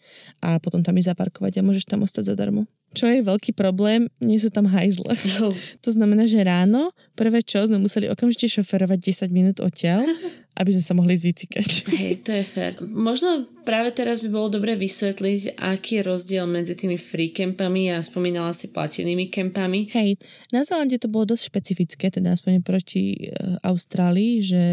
a 0.44 0.60
potom 0.60 0.84
tam 0.84 0.98
ísť 1.00 1.16
zaparkovať 1.16 1.60
a 1.60 1.66
môžeš 1.66 1.84
tam 1.88 2.04
ostať 2.04 2.34
zadarmo. 2.34 2.68
Čo 2.90 3.06
je 3.06 3.22
veľký 3.22 3.54
problém, 3.54 4.10
nie 4.18 4.38
sú 4.38 4.50
tam 4.50 4.66
hajzle. 4.66 5.14
No. 5.38 5.54
To 5.84 5.90
znamená, 5.90 6.26
že 6.26 6.42
ráno 6.42 6.90
prvé 7.20 7.44
čo 7.44 7.60
sme 7.68 7.76
museli 7.76 8.08
okamžite 8.08 8.48
šoferovať 8.48 9.28
10 9.28 9.36
minút 9.36 9.56
odtiaľ, 9.60 10.08
aby 10.60 10.70
sme 10.72 10.84
sa 10.84 10.96
mohli 10.96 11.14
zvicikať. 11.20 11.92
Hej, 11.92 12.24
to 12.24 12.32
je 12.32 12.44
fér. 12.48 12.80
Možno 12.80 13.44
práve 13.64 13.92
teraz 13.92 14.24
by 14.24 14.28
bolo 14.32 14.56
dobre 14.56 14.76
vysvetliť, 14.80 15.60
aký 15.60 16.00
je 16.00 16.06
rozdiel 16.08 16.44
medzi 16.48 16.72
tými 16.72 16.96
free 16.96 17.32
campami 17.32 17.92
a 17.92 18.00
spomínala 18.00 18.56
si 18.56 18.72
platenými 18.72 19.28
kempami. 19.28 19.92
Hej, 19.92 20.16
na 20.52 20.64
Zelande 20.64 20.96
to 20.96 21.12
bolo 21.12 21.36
dosť 21.36 21.44
špecifické, 21.52 22.08
teda 22.08 22.32
aspoň 22.32 22.64
proti 22.64 23.28
eh, 23.28 23.56
Austrálii, 23.64 24.40
že 24.40 24.64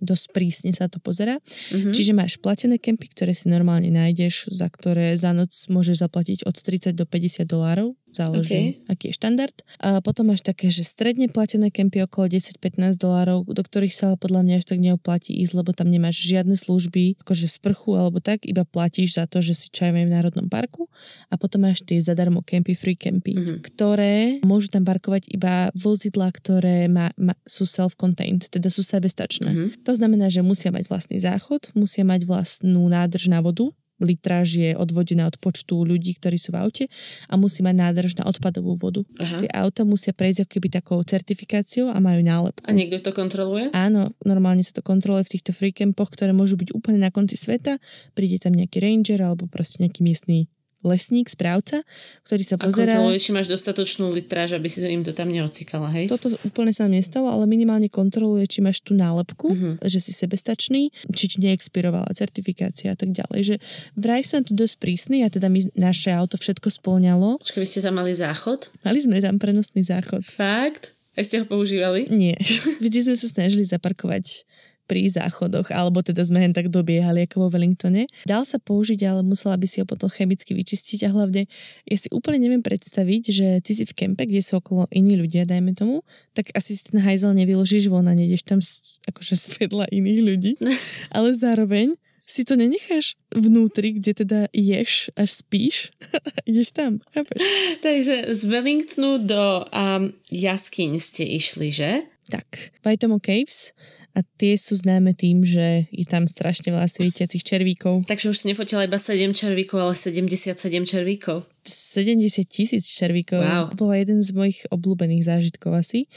dosť 0.00 0.26
prísne 0.34 0.70
sa 0.74 0.86
to 0.86 1.02
pozera. 1.02 1.38
Mm-hmm. 1.70 1.94
Čiže 1.94 2.12
máš 2.14 2.38
platené 2.38 2.78
kempy, 2.78 3.10
ktoré 3.10 3.34
si 3.34 3.50
normálne 3.50 3.90
nájdeš, 3.90 4.50
za 4.50 4.66
ktoré 4.70 5.14
za 5.18 5.34
noc 5.34 5.52
môžeš 5.68 6.02
zaplatiť 6.02 6.38
od 6.46 6.56
30 6.56 6.94
do 6.94 7.04
50 7.04 7.44
dolárov 7.44 7.98
záleží, 8.10 8.80
okay. 8.80 8.90
aký 8.90 9.04
je 9.10 9.14
štandard. 9.14 9.56
A 9.78 10.00
potom 10.00 10.32
máš 10.32 10.42
také, 10.42 10.72
že 10.72 10.84
stredne 10.84 11.28
platené 11.28 11.68
kempy 11.68 12.02
okolo 12.04 12.32
10-15 12.32 12.98
dolárov, 12.98 13.46
do 13.46 13.62
ktorých 13.62 13.94
sa 13.94 14.16
podľa 14.16 14.44
mňa 14.44 14.54
až 14.60 14.64
tak 14.68 14.78
neoplatí 14.80 15.36
ísť, 15.44 15.52
lebo 15.54 15.70
tam 15.76 15.92
nemáš 15.92 16.20
žiadne 16.24 16.56
služby, 16.56 17.20
akože 17.22 17.46
sprchu 17.46 17.94
alebo 17.94 18.18
tak, 18.18 18.48
iba 18.48 18.64
platíš 18.64 19.20
za 19.20 19.24
to, 19.28 19.44
že 19.44 19.54
si 19.54 19.66
čajme 19.70 20.04
v 20.04 20.12
Národnom 20.12 20.48
parku. 20.50 20.88
A 21.28 21.36
potom 21.36 21.64
máš 21.68 21.84
tie 21.84 22.00
zadarmo 22.00 22.40
kempy, 22.42 22.74
free 22.74 22.98
kempy, 22.98 23.32
mm-hmm. 23.36 23.56
ktoré 23.62 24.40
môžu 24.42 24.72
tam 24.72 24.82
parkovať 24.84 25.30
iba 25.30 25.68
vozidla, 25.76 26.32
ktoré 26.32 26.88
má, 26.88 27.12
má, 27.20 27.36
sú 27.44 27.68
self-contained, 27.68 28.48
teda 28.48 28.72
sú 28.72 28.80
sebestačné. 28.82 29.50
Mm-hmm. 29.50 29.68
To 29.84 29.92
znamená, 29.94 30.26
že 30.32 30.44
musia 30.44 30.72
mať 30.72 30.88
vlastný 30.88 31.20
záchod, 31.20 31.72
musia 31.76 32.02
mať 32.02 32.24
vlastnú 32.24 32.88
nádrž 32.88 33.30
na 33.30 33.44
vodu, 33.44 33.70
litráž 34.00 34.58
je 34.58 34.70
odvodená 34.74 35.26
od 35.28 35.36
počtu 35.38 35.82
ľudí, 35.86 36.16
ktorí 36.18 36.38
sú 36.38 36.54
v 36.54 36.60
aute 36.62 36.84
a 37.26 37.34
musí 37.38 37.62
mať 37.62 37.74
nádrž 37.74 38.12
na 38.18 38.24
odpadovú 38.26 38.78
vodu. 38.78 39.02
Aha. 39.18 39.42
Tie 39.42 39.50
auta 39.50 39.82
musia 39.82 40.14
prejsť 40.14 40.46
ako 40.46 40.50
keby 40.58 40.68
takou 40.70 40.98
certifikáciou 41.02 41.90
a 41.90 41.98
majú 41.98 42.20
nálepku. 42.22 42.64
A 42.66 42.72
niekto 42.74 43.02
to 43.02 43.10
kontroluje? 43.14 43.70
Áno, 43.74 44.14
normálne 44.22 44.62
sa 44.62 44.74
to 44.74 44.82
kontroluje 44.82 45.26
v 45.26 45.32
týchto 45.38 45.50
free 45.54 45.74
campoch, 45.74 46.10
ktoré 46.10 46.34
môžu 46.34 46.58
byť 46.58 46.74
úplne 46.74 47.02
na 47.02 47.10
konci 47.14 47.38
sveta. 47.38 47.78
Príde 48.14 48.38
tam 48.42 48.54
nejaký 48.54 48.82
ranger 48.82 49.20
alebo 49.22 49.46
proste 49.50 49.82
nejaký 49.84 50.02
miestný 50.02 50.50
lesník, 50.86 51.26
správca, 51.26 51.82
ktorý 52.22 52.42
sa 52.46 52.56
pozerá... 52.56 52.94
A 52.94 53.02
kontroluje, 53.02 53.18
či 53.18 53.30
máš 53.34 53.48
dostatočnú 53.50 54.14
litráž, 54.14 54.54
aby 54.54 54.70
si 54.70 54.78
im 54.86 55.02
to 55.02 55.10
tam 55.10 55.30
neocikala, 55.34 55.90
hej? 55.90 56.06
Toto 56.06 56.34
úplne 56.46 56.70
sa 56.70 56.86
nestalo, 56.86 57.26
ale 57.30 57.50
minimálne 57.50 57.90
kontroluje, 57.90 58.46
či 58.46 58.62
máš 58.62 58.82
tú 58.82 58.94
nálepku, 58.94 59.48
uh-huh. 59.50 59.74
že 59.82 59.98
si 59.98 60.14
sebestačný, 60.14 60.94
či 61.10 61.24
ti 61.26 61.36
neexpirovala 61.42 62.14
certifikácia 62.14 62.94
a 62.94 62.96
tak 62.98 63.10
ďalej. 63.10 63.40
Že 63.42 63.56
vraj 63.98 64.22
sú 64.22 64.38
tu 64.46 64.54
dosť 64.54 64.74
prísny 64.78 65.26
a 65.26 65.28
teda 65.28 65.50
my, 65.50 65.66
naše 65.74 66.14
auto 66.14 66.38
všetko 66.38 66.70
splňalo. 66.70 67.42
Počkaj, 67.42 67.60
vy 67.62 67.68
ste 67.68 67.82
tam 67.82 67.98
mali 67.98 68.14
záchod? 68.14 68.70
Mali 68.86 68.98
sme 69.02 69.18
tam 69.18 69.42
prenosný 69.42 69.82
záchod. 69.82 70.22
Fakt? 70.22 70.94
A 71.18 71.26
ste 71.26 71.42
ho 71.42 71.46
používali? 71.50 72.06
Nie. 72.14 72.38
Vždy 72.84 73.10
sme 73.10 73.16
sa 73.18 73.26
snažili 73.26 73.66
zaparkovať 73.66 74.46
pri 74.88 75.12
záchodoch, 75.12 75.68
alebo 75.68 76.00
teda 76.00 76.24
sme 76.24 76.40
hen 76.40 76.56
tak 76.56 76.72
dobiehali 76.72 77.28
ako 77.28 77.46
vo 77.46 77.48
Wellingtone. 77.52 78.08
Dal 78.24 78.48
sa 78.48 78.56
použiť, 78.56 79.04
ale 79.04 79.20
musela 79.20 79.60
by 79.60 79.68
si 79.68 79.84
ho 79.84 79.86
potom 79.86 80.08
chemicky 80.08 80.56
vyčistiť 80.56 81.04
a 81.04 81.12
hlavne 81.12 81.44
ja 81.84 81.96
si 82.00 82.08
úplne 82.08 82.40
neviem 82.40 82.64
predstaviť, 82.64 83.22
že 83.28 83.46
ty 83.60 83.70
si 83.76 83.84
v 83.84 83.92
kempe, 83.92 84.24
kde 84.24 84.40
sú 84.40 84.56
okolo 84.56 84.88
iní 84.88 85.20
ľudia, 85.20 85.44
dajme 85.44 85.76
tomu, 85.76 86.00
tak 86.32 86.48
asi 86.56 86.72
si 86.72 86.88
ten 86.88 87.04
hajzel 87.04 87.36
nevyložíš 87.36 87.92
von 87.92 88.08
a 88.08 88.16
nejdeš 88.16 88.48
tam 88.48 88.64
akože 89.12 89.36
svedla 89.36 89.84
iných 89.92 90.20
ľudí, 90.24 90.52
ale 91.16 91.36
zároveň 91.36 91.92
si 92.28 92.44
to 92.44 92.60
nenecháš 92.60 93.16
vnútri, 93.32 93.96
kde 93.96 94.12
teda 94.12 94.40
ješ 94.52 95.08
až 95.16 95.40
spíš 95.40 95.96
a 96.12 96.44
ideš 96.50 96.76
tam, 96.76 97.00
chápeš? 97.16 97.40
Takže 97.80 98.36
z 98.36 98.40
Wellingtonu 98.44 99.24
do 99.24 99.64
um, 99.72 100.12
jaskyň 100.28 101.00
ste 101.00 101.24
išli, 101.24 101.72
že? 101.72 102.04
Tak, 102.28 102.76
Waitomo 102.84 103.16
Caves 103.24 103.72
a 104.16 104.24
tie 104.40 104.56
sú 104.56 104.74
známe 104.78 105.12
tým, 105.14 105.44
že 105.44 105.86
je 105.92 106.06
tam 106.08 106.24
strašne 106.24 106.72
veľa 106.72 106.88
svietiacich 106.88 107.44
červíkov. 107.44 108.08
Takže 108.08 108.32
už 108.32 108.36
si 108.40 108.44
nefotila 108.50 108.88
iba 108.88 108.98
7 108.98 109.36
červíkov, 109.36 109.78
ale 109.78 109.94
77 109.94 110.58
červíkov. 110.88 111.46
70 111.68 112.48
tisíc 112.48 112.88
červíkov. 112.88 113.44
Wow. 113.44 113.76
Bola 113.76 114.00
jeden 114.00 114.24
z 114.24 114.32
mojich 114.32 114.64
obľúbených 114.72 115.28
zážitkov 115.28 115.76
asi, 115.76 116.08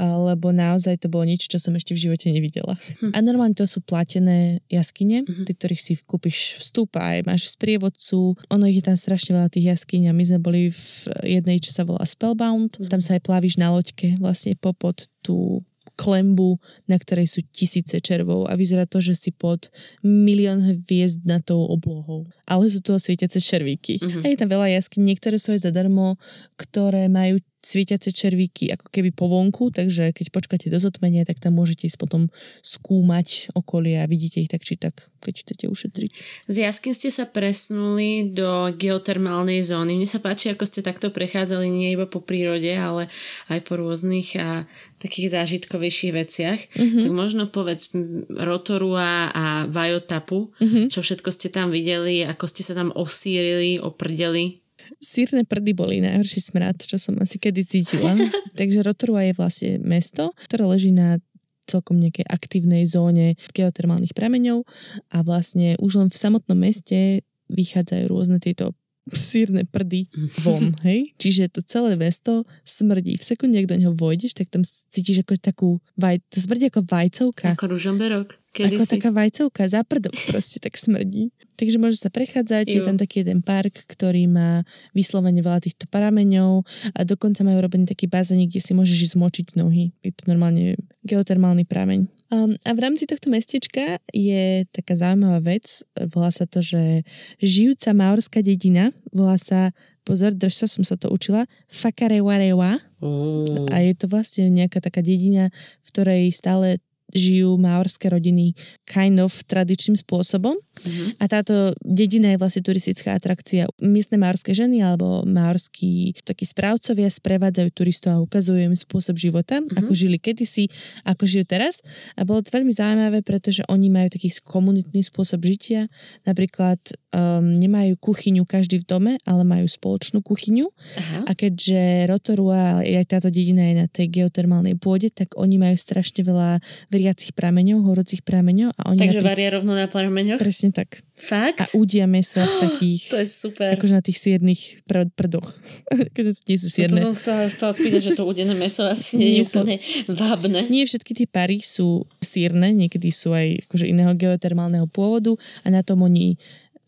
lebo 0.00 0.50
naozaj 0.50 1.04
to 1.04 1.12
bolo 1.12 1.28
niečo, 1.28 1.46
čo 1.46 1.60
som 1.60 1.76
ešte 1.76 1.92
v 1.92 2.08
živote 2.08 2.32
nevidela. 2.32 2.74
Hm. 3.04 3.12
A 3.12 3.18
normálne 3.20 3.54
to 3.54 3.68
sú 3.68 3.84
platené 3.84 4.64
jaskyne, 4.72 5.22
hm. 5.22 5.44
do 5.44 5.52
ktorých 5.52 5.82
si 5.82 5.92
kúpiš 6.00 6.58
vstup 6.58 6.96
a 6.96 7.20
aj 7.20 7.28
máš 7.28 7.52
sprievodcu. 7.54 8.34
Ono 8.50 8.64
ich 8.66 8.80
je 8.80 8.88
tam 8.88 8.96
strašne 8.96 9.36
veľa 9.36 9.52
tých 9.52 9.76
jaskyň 9.76 10.10
a 10.10 10.16
my 10.16 10.24
sme 10.24 10.40
boli 10.40 10.62
v 10.72 10.86
jednej, 11.22 11.60
čo 11.60 11.70
sa 11.70 11.84
volá 11.84 12.02
Spellbound. 12.08 12.80
Hm. 12.80 12.90
Tam 12.90 13.04
sa 13.04 13.14
aj 13.14 13.22
plavíš 13.22 13.60
na 13.60 13.70
loďke 13.70 14.16
vlastne 14.18 14.56
popod 14.56 15.06
tú 15.20 15.62
klembu, 15.94 16.58
na 16.90 16.98
ktorej 16.98 17.30
sú 17.30 17.40
tisíce 17.54 17.98
červov 18.02 18.50
a 18.50 18.58
vyzerá 18.58 18.84
to, 18.84 18.98
že 18.98 19.14
si 19.14 19.30
pod 19.30 19.70
milión 20.02 20.62
hviezd 20.62 21.22
na 21.26 21.38
tou 21.38 21.62
oblohou. 21.70 22.26
Ale 22.44 22.66
sú 22.66 22.82
to 22.82 22.98
svietiace 22.98 23.38
červíky. 23.38 24.02
Uh-huh. 24.02 24.22
A 24.22 24.30
je 24.30 24.38
tam 24.38 24.50
veľa 24.50 24.74
jasky, 24.74 24.98
niektoré 24.98 25.38
sú 25.38 25.54
aj 25.54 25.70
zadarmo, 25.70 26.18
ktoré 26.58 27.06
majú 27.06 27.38
svietiace 27.64 28.12
červíky 28.12 28.70
ako 28.70 28.92
keby 28.92 29.10
po 29.10 29.26
vonku, 29.26 29.72
takže 29.72 30.12
keď 30.12 30.26
počkáte 30.30 30.68
do 30.68 30.76
zotmenia, 30.76 31.24
tak 31.24 31.40
tam 31.40 31.56
môžete 31.56 31.88
ísť 31.88 31.98
potom 31.98 32.28
skúmať 32.60 33.56
okolie 33.56 33.98
a 33.98 34.06
vidíte 34.06 34.44
ich 34.44 34.52
tak 34.52 34.62
či 34.62 34.76
tak, 34.76 35.08
keď 35.24 35.34
chcete 35.40 35.64
ušetriť. 35.72 36.10
Z 36.46 36.56
jasky 36.60 36.92
ste 36.92 37.08
sa 37.08 37.24
presnuli 37.24 38.30
do 38.30 38.68
geotermálnej 38.76 39.64
zóny. 39.64 39.96
Mne 39.96 40.08
sa 40.08 40.20
páči, 40.20 40.52
ako 40.52 40.68
ste 40.68 40.84
takto 40.84 41.08
prechádzali 41.08 41.66
nie 41.72 41.96
iba 41.96 42.04
po 42.04 42.20
prírode, 42.20 42.70
ale 42.70 43.08
aj 43.48 43.60
po 43.64 43.80
rôznych 43.80 44.36
a 44.36 44.68
takých 45.00 45.36
zážitkovejších 45.36 46.12
veciach. 46.16 46.60
Mm-hmm. 46.76 47.02
Tak 47.04 47.12
možno 47.12 47.44
povedz 47.52 47.92
Rotorua 48.32 49.28
a 49.32 49.68
Vajotapu, 49.68 50.52
mm-hmm. 50.56 50.88
čo 50.88 51.04
všetko 51.04 51.28
ste 51.28 51.52
tam 51.52 51.68
videli, 51.68 52.24
ako 52.24 52.44
ste 52.48 52.64
sa 52.64 52.72
tam 52.72 52.88
osírili, 52.92 53.76
oprdeli. 53.76 54.63
Sírne 55.04 55.44
prdy 55.44 55.76
boli 55.76 56.00
najhorší 56.00 56.40
smrad, 56.40 56.80
čo 56.80 56.96
som 56.96 57.20
asi 57.20 57.36
kedy 57.36 57.60
cítila. 57.68 58.16
Takže 58.58 58.80
Rotorua 58.80 59.28
je 59.28 59.36
vlastne 59.36 59.70
mesto, 59.84 60.32
ktoré 60.48 60.64
leží 60.64 60.90
na 60.96 61.20
celkom 61.68 62.00
nejakej 62.00 62.24
aktívnej 62.28 62.84
zóne 62.88 63.36
geotermálnych 63.52 64.16
prameňov 64.16 64.64
a 65.12 65.24
vlastne 65.24 65.76
už 65.80 66.00
len 66.00 66.08
v 66.12 66.20
samotnom 66.20 66.56
meste 66.56 67.24
vychádzajú 67.48 68.04
rôzne 68.08 68.40
tieto 68.40 68.72
sírne 69.12 69.68
prdy 69.68 70.08
von, 70.40 70.72
hej? 70.88 71.12
Čiže 71.20 71.52
to 71.52 71.60
celé 71.60 71.92
mesto 71.98 72.48
smrdí. 72.64 73.20
V 73.20 73.24
sekunde, 73.24 73.60
ak 73.60 73.68
do 73.68 73.76
neho 73.76 73.92
vojdeš, 73.92 74.32
tak 74.32 74.48
tam 74.48 74.64
cítiš 74.64 75.20
ako 75.20 75.32
takú 75.36 75.68
vaj... 76.00 76.24
To 76.32 76.40
smrdí 76.40 76.72
ako 76.72 76.88
vajcovka. 76.88 77.52
Ako 77.52 77.76
ružomberok. 77.76 78.40
Kedy 78.54 78.78
ako 78.78 78.84
si... 78.86 78.92
taká 78.96 79.10
vajcovka, 79.10 79.62
záprdok 79.66 80.14
proste 80.30 80.62
tak 80.62 80.78
smrdí. 80.78 81.34
Takže 81.58 81.76
môže 81.76 81.98
sa 82.00 82.08
prechádzať, 82.08 82.70
jo. 82.70 82.80
je 82.80 82.80
tam 82.86 82.96
taký 82.96 83.26
jeden 83.26 83.42
park, 83.42 83.84
ktorý 83.90 84.30
má 84.30 84.62
vyslovene 84.94 85.42
veľa 85.42 85.60
týchto 85.60 85.90
parameňov 85.90 86.62
a 86.94 87.00
dokonca 87.02 87.42
majú 87.42 87.58
robený 87.60 87.90
taký 87.90 88.06
bazénik, 88.06 88.54
kde 88.54 88.62
si 88.62 88.72
môžeš 88.72 89.18
zmočiť 89.18 89.58
nohy. 89.58 89.90
Je 90.06 90.14
to 90.14 90.30
normálne 90.30 90.78
geotermálny 91.02 91.66
prameň. 91.66 92.13
Um, 92.32 92.56
a 92.64 92.72
v 92.72 92.80
rámci 92.80 93.04
tohto 93.04 93.28
mestečka 93.28 94.00
je 94.10 94.64
taká 94.72 94.96
zaujímavá 94.96 95.44
vec, 95.44 95.84
volá 96.08 96.32
sa 96.32 96.48
to, 96.48 96.64
že 96.64 97.04
žijúca 97.42 97.92
maorská 97.92 98.40
dedina, 98.40 98.96
volá 99.12 99.36
sa 99.36 99.76
pozor, 100.08 100.32
drž 100.36 100.64
sa, 100.64 100.66
som 100.68 100.84
sa 100.84 100.96
to 100.96 101.12
učila, 101.12 101.48
Fakarewarewa. 101.68 102.80
Oh. 103.00 103.68
A 103.72 103.84
je 103.84 103.92
to 103.96 104.08
vlastne 104.08 104.48
nejaká 104.52 104.80
taká 104.80 105.00
dedina, 105.04 105.52
v 105.84 105.88
ktorej 105.92 106.22
stále 106.32 106.80
žijú 107.14 107.54
maorské 107.56 108.10
rodiny 108.10 108.58
kind 108.84 109.22
of 109.22 109.32
tradičným 109.46 109.94
spôsobom. 109.94 110.58
Mm-hmm. 110.58 111.22
A 111.22 111.24
táto 111.30 111.72
dedina 111.80 112.34
je 112.34 112.40
vlastne 112.42 112.66
turistická 112.66 113.14
atrakcia. 113.14 113.70
Miestne 113.80 114.18
maorské 114.18 114.52
ženy 114.52 114.82
alebo 114.82 115.22
maorskí 115.24 116.18
takí 116.26 116.44
správcovia 116.44 117.08
sprevádzajú 117.08 117.68
turistov 117.70 118.10
a 118.12 118.22
ukazujú 118.22 118.60
im 118.60 118.74
spôsob 118.74 119.16
života, 119.16 119.62
mm-hmm. 119.62 119.78
ako 119.78 119.92
žili 119.94 120.18
kedysi, 120.18 120.68
ako 121.06 121.24
žijú 121.24 121.46
teraz. 121.46 121.80
A 122.18 122.26
bolo 122.26 122.42
to 122.42 122.50
veľmi 122.50 122.74
zaujímavé, 122.74 123.22
pretože 123.22 123.62
oni 123.70 123.88
majú 123.88 124.10
taký 124.10 124.28
komunitný 124.42 125.06
spôsob 125.06 125.46
žitia. 125.46 125.86
Napríklad 126.26 126.82
um, 127.14 127.54
nemajú 127.54 127.94
kuchyňu 128.02 128.42
každý 128.44 128.82
v 128.82 128.88
dome, 128.90 129.12
ale 129.22 129.46
majú 129.46 129.70
spoločnú 129.70 130.20
kuchyňu. 130.20 130.66
Aha. 130.98 131.30
A 131.30 131.32
keďže 131.32 132.10
Rotorua, 132.10 132.82
aj 132.82 133.06
táto 133.06 133.28
dedina 133.30 133.70
je 133.70 133.74
na 133.78 133.86
tej 133.86 134.10
geotermálnej 134.10 134.74
pôde, 134.76 135.14
tak 135.14 135.38
oni 135.38 135.56
majú 135.56 135.76
strašne 135.78 136.26
veľa 136.26 136.58
vriacich 137.04 137.36
prameňov, 137.36 137.84
horúcich 137.84 138.24
prameňov. 138.24 138.72
A 138.80 138.88
oni 138.88 138.96
Takže 138.96 139.20
napríklad, 139.20 139.36
varia 139.36 139.48
rovno 139.52 139.72
na 139.76 139.84
prameňoch? 139.84 140.40
Presne 140.40 140.72
tak. 140.72 141.04
Fakt? 141.12 141.60
A 141.60 141.64
udia 141.76 142.08
meso 142.08 142.40
v 142.40 142.54
takých... 142.64 143.12
To 143.12 143.20
je 143.20 143.28
super. 143.28 143.76
Akože 143.76 143.92
na 143.92 144.00
tých 144.00 144.16
siernych 144.16 144.80
pr- 144.88 145.12
prdoch. 145.12 145.52
Keď 146.16 146.24
nie 146.48 146.56
sú 146.56 146.72
sierne. 146.72 146.96
No 146.96 147.12
to 147.12 147.12
som 147.12 147.14
chcela, 147.20 147.40
chcela 147.52 147.72
spýtať, 147.76 148.00
že 148.00 148.12
to 148.16 148.24
udené 148.24 148.56
meso 148.56 148.88
asi 148.88 149.20
nie, 149.20 149.36
nie 149.36 149.44
je 149.44 149.52
úplne 149.52 149.76
vábne. 150.08 150.60
Nie 150.72 150.88
všetky 150.88 151.12
tie 151.12 151.28
pary 151.28 151.60
sú 151.60 152.08
sierne, 152.24 152.72
niekedy 152.72 153.12
sú 153.12 153.36
aj 153.36 153.68
akože 153.68 153.84
iného 153.84 154.16
geotermálneho 154.16 154.88
pôvodu 154.88 155.36
a 155.60 155.68
na 155.68 155.84
tom 155.84 156.00
oni 156.00 156.40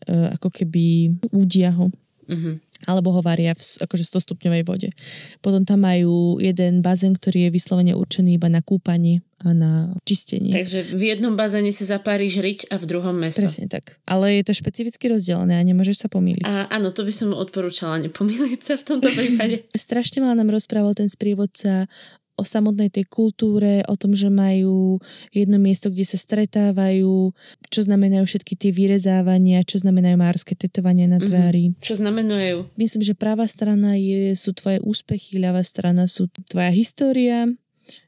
uh, 0.09 0.33
ako 0.33 0.49
keby 0.49 1.13
údia 1.29 1.69
ho. 1.77 1.93
Uh-huh 2.25 2.57
alebo 2.85 3.09
ho 3.09 3.25
varia 3.25 3.57
v 3.57 3.63
akože 3.81 4.05
100 4.05 4.21
stupňovej 4.29 4.63
vode. 4.67 4.89
Potom 5.41 5.65
tam 5.65 5.81
majú 5.81 6.37
jeden 6.37 6.85
bazén, 6.85 7.17
ktorý 7.17 7.49
je 7.49 7.55
vyslovene 7.57 7.97
určený 7.97 8.37
iba 8.37 8.53
na 8.53 8.61
kúpanie 8.61 9.25
a 9.37 9.53
na 9.53 9.93
čistenie. 10.01 10.49
Takže 10.49 10.97
v 10.97 11.13
jednom 11.13 11.37
bazéne 11.37 11.69
si 11.69 11.85
zapáriš 11.85 12.41
riť 12.41 12.59
a 12.73 12.81
v 12.81 12.85
druhom 12.89 13.13
meso. 13.13 13.45
Presne 13.45 13.69
tak. 13.69 14.01
Ale 14.09 14.41
je 14.41 14.43
to 14.49 14.53
špecificky 14.57 15.13
rozdelené 15.13 15.61
a 15.61 15.63
nemôžeš 15.63 16.05
sa 16.05 16.07
pomýliť. 16.09 16.41
A, 16.41 16.65
áno, 16.73 16.89
to 16.89 17.05
by 17.05 17.13
som 17.13 17.37
odporúčala 17.37 18.01
nepomýliť 18.01 18.59
sa 18.65 18.73
v 18.81 18.83
tomto 18.83 19.13
prípade. 19.13 19.65
Strašne 19.77 20.25
veľa 20.25 20.41
nám 20.41 20.49
rozprával 20.49 20.97
ten 20.97 21.05
sprievodca 21.05 21.85
o 22.37 22.45
samotnej 22.45 22.93
tej 22.93 23.09
kultúre, 23.09 23.81
o 23.89 23.97
tom, 23.97 24.13
že 24.13 24.29
majú 24.29 25.01
jedno 25.33 25.57
miesto, 25.57 25.89
kde 25.89 26.05
sa 26.05 26.21
stretávajú, 26.21 27.33
čo 27.73 27.79
znamenajú 27.81 28.29
všetky 28.29 28.53
tie 28.53 28.69
vyrezávania, 28.69 29.65
čo 29.65 29.81
znamenajú 29.81 30.21
márske 30.21 30.53
tetovania 30.53 31.09
na 31.09 31.17
mhm. 31.17 31.25
tvári. 31.25 31.63
Mm-hmm. 31.73 31.83
Čo 31.83 31.93
znamenajú? 31.97 32.57
Myslím, 32.77 33.01
že 33.01 33.17
pravá 33.17 33.49
strana 33.49 33.97
je, 33.97 34.37
sú 34.37 34.53
tvoje 34.53 34.77
úspechy, 34.85 35.41
ľavá 35.41 35.65
strana 35.65 36.05
sú 36.05 36.29
tvoja 36.45 36.69
história, 36.69 37.49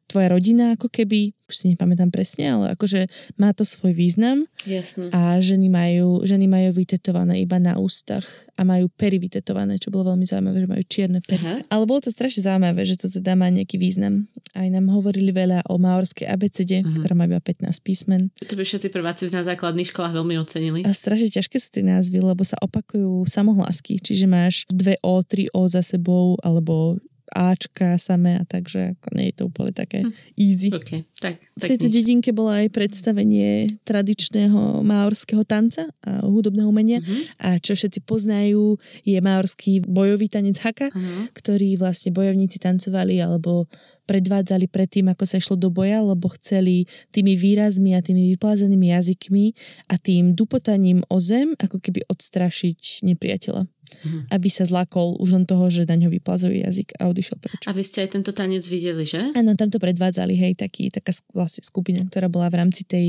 tvoja 0.10 0.34
rodina 0.34 0.74
ako 0.74 0.90
keby, 0.90 1.38
už 1.46 1.54
si 1.54 1.66
nepamätám 1.70 2.10
presne, 2.10 2.50
ale 2.50 2.66
akože 2.74 3.06
má 3.38 3.54
to 3.54 3.62
svoj 3.62 3.94
význam. 3.94 4.50
Jasne. 4.66 5.14
A 5.14 5.38
ženy 5.38 5.70
majú, 5.70 6.26
ženy 6.26 6.50
majú 6.50 6.74
vytetované 6.74 7.38
iba 7.46 7.62
na 7.62 7.78
ústach 7.78 8.26
a 8.58 8.66
majú 8.66 8.90
pery 8.90 9.22
vytetované, 9.22 9.78
čo 9.78 9.94
bolo 9.94 10.14
veľmi 10.14 10.26
zaujímavé, 10.26 10.66
že 10.66 10.70
majú 10.70 10.84
čierne 10.90 11.20
pery. 11.22 11.46
Aha. 11.46 11.56
Ale 11.70 11.84
bolo 11.86 12.02
to 12.02 12.10
strašne 12.10 12.42
zaujímavé, 12.42 12.82
že 12.90 12.98
to 12.98 13.06
teda 13.06 13.38
má 13.38 13.54
nejaký 13.54 13.78
význam. 13.78 14.26
Aj 14.58 14.66
nám 14.66 14.90
hovorili 14.90 15.30
veľa 15.30 15.70
o 15.70 15.78
maorskej 15.78 16.26
abecede, 16.26 16.82
uh-huh. 16.82 16.98
ktorá 16.98 17.14
má 17.14 17.30
iba 17.30 17.38
15 17.38 17.70
písmen. 17.86 18.34
To 18.42 18.58
by 18.58 18.66
všetci 18.66 18.90
prváci 18.90 19.30
na 19.30 19.46
základných 19.46 19.94
školách 19.94 20.18
veľmi 20.18 20.36
ocenili. 20.42 20.80
A 20.90 20.92
strašne 20.94 21.30
ťažké 21.30 21.62
sú 21.62 21.70
tie 21.70 21.86
názvy, 21.86 22.18
lebo 22.18 22.42
sa 22.42 22.58
opakujú 22.66 23.30
samohlásky. 23.30 24.02
Čiže 24.02 24.26
máš 24.26 24.66
dve 24.74 24.98
O, 25.06 25.22
tri 25.22 25.46
O 25.54 25.70
za 25.70 25.86
sebou, 25.86 26.34
alebo 26.42 26.98
Ačka 27.30 27.98
samé 28.02 28.42
a 28.42 28.44
takže 28.44 28.98
ako 28.98 29.10
nie 29.16 29.30
je 29.30 29.36
to 29.38 29.44
úplne 29.48 29.72
také 29.74 30.02
hm. 30.06 30.12
easy. 30.36 30.70
Okay, 30.74 31.06
tak, 31.18 31.38
tak 31.58 31.58
v 31.58 31.64
tejto 31.76 31.88
nič. 31.90 31.96
dedinke 32.02 32.30
bolo 32.34 32.52
aj 32.52 32.68
predstavenie 32.74 33.70
tradičného 33.86 34.82
maorského 34.82 35.46
tanca 35.46 35.90
a 36.06 36.26
hudobného 36.26 36.70
umenia 36.70 37.00
uh-huh. 37.00 37.22
a 37.42 37.50
čo 37.62 37.76
všetci 37.76 38.06
poznajú 38.06 38.78
je 39.06 39.18
maorský 39.20 39.84
bojový 39.84 40.30
tanec 40.30 40.58
haka, 40.62 40.90
uh-huh. 40.90 41.30
ktorý 41.36 41.78
vlastne 41.78 42.14
bojovníci 42.16 42.58
tancovali 42.62 43.22
alebo 43.22 43.70
predvádzali 44.10 44.66
predtým, 44.66 45.14
ako 45.14 45.24
sa 45.30 45.38
išlo 45.38 45.54
do 45.54 45.70
boja, 45.70 46.02
lebo 46.02 46.34
chceli 46.34 46.90
tými 47.14 47.38
výrazmi 47.38 47.94
a 47.94 48.02
tými 48.02 48.34
vyplázenými 48.34 48.90
jazykmi 48.90 49.54
a 49.94 50.02
tým 50.02 50.34
dupotaním 50.34 51.06
o 51.14 51.22
zem 51.22 51.54
ako 51.62 51.78
keby 51.78 52.10
odstrašiť 52.10 53.06
nepriateľa 53.06 53.70
mm. 54.06 54.32
aby 54.32 54.50
sa 54.52 54.64
zlakol 54.66 55.18
už 55.20 55.30
len 55.36 55.46
toho, 55.46 55.68
že 55.72 55.86
na 55.90 55.98
ňo 55.98 56.10
vyplazový 56.14 56.66
jazyk 56.66 56.98
a 57.00 57.10
odišiel 57.10 57.38
preč. 57.40 57.62
A 57.66 57.74
vy 57.74 57.84
ste 57.86 58.06
aj 58.06 58.20
tento 58.20 58.32
tanec 58.32 58.64
videli, 58.66 59.04
že? 59.04 59.34
Áno, 59.34 59.54
tam 59.58 59.70
to 59.70 59.82
predvádzali, 59.82 60.34
hej, 60.36 60.54
taký, 60.58 60.94
taká 60.94 61.16
vlastne 61.34 61.66
skupina, 61.66 62.06
ktorá 62.06 62.30
bola 62.32 62.50
v 62.50 62.60
rámci 62.62 62.86
tej 62.86 63.08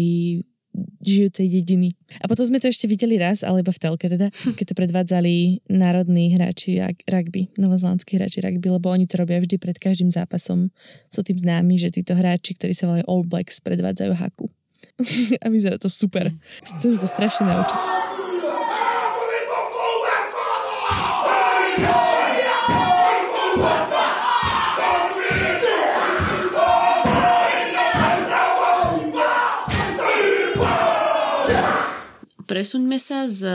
žijúcej 1.02 1.50
dediny. 1.50 1.98
A 2.22 2.30
potom 2.30 2.46
sme 2.46 2.62
to 2.62 2.70
ešte 2.70 2.86
videli 2.86 3.18
raz, 3.18 3.42
ale 3.42 3.64
iba 3.64 3.74
v 3.74 3.82
telke 3.82 4.06
teda, 4.06 4.30
keď 4.58 4.64
to 4.70 4.74
predvádzali 4.76 5.66
národní 5.66 6.36
hráči 6.36 6.78
rugby, 7.08 7.50
novozelandskí 7.58 8.20
hráči 8.20 8.44
rugby, 8.44 8.70
lebo 8.70 8.92
oni 8.92 9.10
to 9.10 9.18
robia 9.18 9.42
vždy 9.42 9.56
pred 9.58 9.76
každým 9.76 10.12
zápasom. 10.12 10.70
Sú 11.10 11.20
tým 11.26 11.38
známi, 11.40 11.80
že 11.80 11.90
títo 11.90 12.14
hráči, 12.14 12.54
ktorí 12.54 12.72
sa 12.76 12.86
volajú 12.86 13.04
All 13.08 13.24
Blacks, 13.26 13.58
predvádzajú 13.64 14.12
haku. 14.14 14.46
a 15.44 15.46
vyzerá 15.48 15.80
to 15.80 15.88
super. 15.88 16.30
Chcem 16.62 16.96
to 17.00 17.08
strašne 17.08 17.48
naučiť. 17.48 18.09
Presuňme 32.60 33.00
sa 33.00 33.24
z 33.24 33.48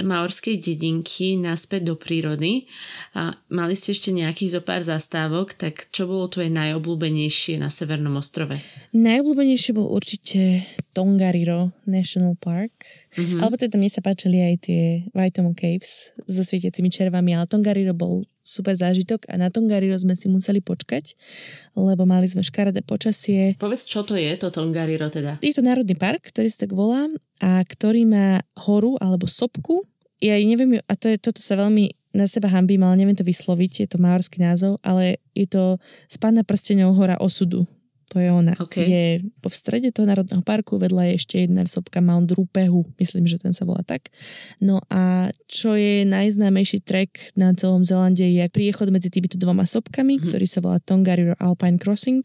maorskej 0.00 0.56
dedinky 0.56 1.36
naspäť 1.36 1.92
do 1.92 2.00
prírody. 2.00 2.64
A 3.12 3.36
mali 3.52 3.76
ste 3.76 3.92
ešte 3.92 4.08
nejakých 4.08 4.56
zo 4.56 4.60
pár 4.64 4.80
zastávok, 4.80 5.52
tak 5.52 5.92
čo 5.92 6.08
bolo 6.08 6.32
tvoje 6.32 6.48
najobľúbenejšie 6.56 7.60
na 7.60 7.68
Severnom 7.68 8.16
ostrove? 8.16 8.56
Najobľúbenejšie 8.96 9.76
bol 9.76 9.92
určite 9.92 10.64
Tongariro 10.96 11.76
National 11.84 12.40
Park. 12.40 12.72
Mm-hmm. 13.20 13.36
Alebo 13.36 13.60
teda 13.60 13.76
mne 13.76 13.92
sa 13.92 14.00
páčili 14.00 14.40
aj 14.40 14.54
tie 14.64 15.04
Waitomo 15.12 15.52
Caves 15.52 16.16
so 16.24 16.40
svietiacimi 16.40 16.88
červami, 16.88 17.36
ale 17.36 17.44
Tongariro 17.44 17.92
bol 17.92 18.24
super 18.40 18.72
zážitok 18.72 19.28
a 19.28 19.36
na 19.36 19.52
Tongariro 19.52 19.92
sme 20.00 20.16
si 20.16 20.24
museli 20.32 20.64
počkať, 20.64 21.12
lebo 21.76 22.08
mali 22.08 22.24
sme 22.32 22.40
škaredé 22.40 22.80
počasie. 22.80 23.60
Povedz, 23.60 23.84
čo 23.84 24.08
to 24.08 24.16
je, 24.16 24.32
to 24.40 24.48
Tongariro 24.48 25.12
teda? 25.12 25.36
Je 25.44 25.52
to 25.52 25.60
národný 25.60 25.92
park, 26.00 26.32
ktorý 26.32 26.48
sa 26.48 26.64
tak 26.64 26.72
volá 26.72 27.12
a 27.38 27.62
ktorý 27.62 28.04
má 28.04 28.42
horu 28.58 28.98
alebo 28.98 29.30
sopku. 29.30 29.86
Ja 30.18 30.34
neviem, 30.34 30.82
a 30.82 30.92
to 30.98 31.06
je, 31.14 31.16
toto 31.16 31.38
sa 31.38 31.54
veľmi 31.54 31.94
na 32.10 32.26
seba 32.26 32.50
hambím, 32.50 32.82
ale 32.82 32.98
neviem 32.98 33.14
to 33.14 33.22
vysloviť, 33.22 33.86
je 33.86 33.88
to 33.88 34.02
maorský 34.02 34.42
názov, 34.42 34.82
ale 34.82 35.22
je 35.38 35.46
to 35.46 35.78
z 36.10 36.16
pána 36.18 36.42
prstenov 36.42 36.98
hora 36.98 37.14
osudu. 37.22 37.70
To 38.08 38.16
je 38.18 38.32
ona. 38.32 38.56
Okay. 38.56 38.84
Je 38.88 39.04
v 39.24 39.54
strede 39.54 39.92
toho 39.92 40.08
národného 40.08 40.40
parku, 40.40 40.80
vedľa 40.80 41.12
je 41.12 41.12
ešte 41.20 41.36
jedna 41.44 41.68
sopka 41.68 42.00
Mount 42.00 42.32
Rupehu, 42.32 42.88
myslím, 42.96 43.28
že 43.28 43.36
ten 43.36 43.52
sa 43.52 43.68
volá 43.68 43.84
tak. 43.84 44.08
No 44.58 44.80
a 44.88 45.28
čo 45.44 45.76
je 45.76 46.08
najznámejší 46.08 46.80
trek 46.84 47.36
na 47.36 47.52
celom 47.52 47.84
Zelande 47.84 48.24
je 48.24 48.44
priechod 48.48 48.88
medzi 48.88 49.12
týmito 49.12 49.36
dvoma 49.36 49.68
sopkami, 49.68 50.16
mm-hmm. 50.16 50.28
ktorý 50.32 50.46
sa 50.48 50.64
volá 50.64 50.80
Tonga 50.80 51.12
River 51.12 51.36
Alpine 51.36 51.76
Crossing, 51.76 52.24